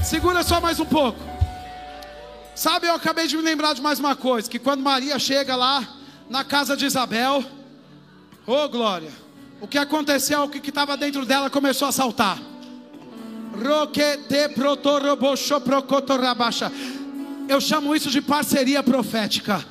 Segura 0.03 0.43
só 0.43 0.61
mais 0.61 0.79
um 0.79 0.85
pouco. 0.85 1.19
Sabe, 2.55 2.87
eu 2.87 2.95
acabei 2.95 3.27
de 3.27 3.37
me 3.37 3.43
lembrar 3.43 3.73
de 3.73 3.81
mais 3.81 3.99
uma 3.99 4.15
coisa: 4.15 4.49
que 4.49 4.57
quando 4.57 4.81
Maria 4.81 5.19
chega 5.19 5.55
lá 5.55 5.87
na 6.29 6.43
casa 6.43 6.75
de 6.75 6.85
Isabel, 6.85 7.43
oh 8.45 8.67
glória, 8.67 9.11
o 9.59 9.67
que 9.67 9.77
aconteceu, 9.77 10.43
o 10.43 10.49
que 10.49 10.69
estava 10.69 10.95
dentro 10.95 11.25
dela 11.25 11.49
começou 11.49 11.87
a 11.87 11.91
saltar. 11.91 12.39
Eu 17.49 17.59
chamo 17.61 17.95
isso 17.95 18.09
de 18.11 18.21
parceria 18.21 18.83
profética. 18.83 19.65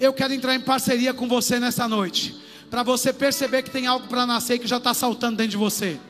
Eu 0.00 0.12
quero 0.12 0.32
entrar 0.32 0.54
em 0.54 0.60
parceria 0.60 1.14
com 1.14 1.28
você 1.28 1.60
nessa 1.60 1.86
noite. 1.86 2.34
Para 2.68 2.82
você 2.82 3.12
perceber 3.12 3.62
que 3.62 3.70
tem 3.70 3.86
algo 3.86 4.08
para 4.08 4.26
nascer 4.26 4.58
que 4.58 4.66
já 4.66 4.78
está 4.78 4.92
saltando 4.92 5.36
dentro 5.36 5.52
de 5.52 5.56
você. 5.56 6.00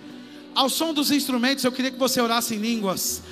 Ao 0.55 0.69
som 0.71 0.95
dos 0.95 1.11
instrumentos, 1.11 1.65
eu 1.65 1.73
queria 1.73 1.91
que 1.91 1.99
você 1.99 2.21
orasse 2.21 2.55
em 2.55 2.59
línguas. 2.59 3.23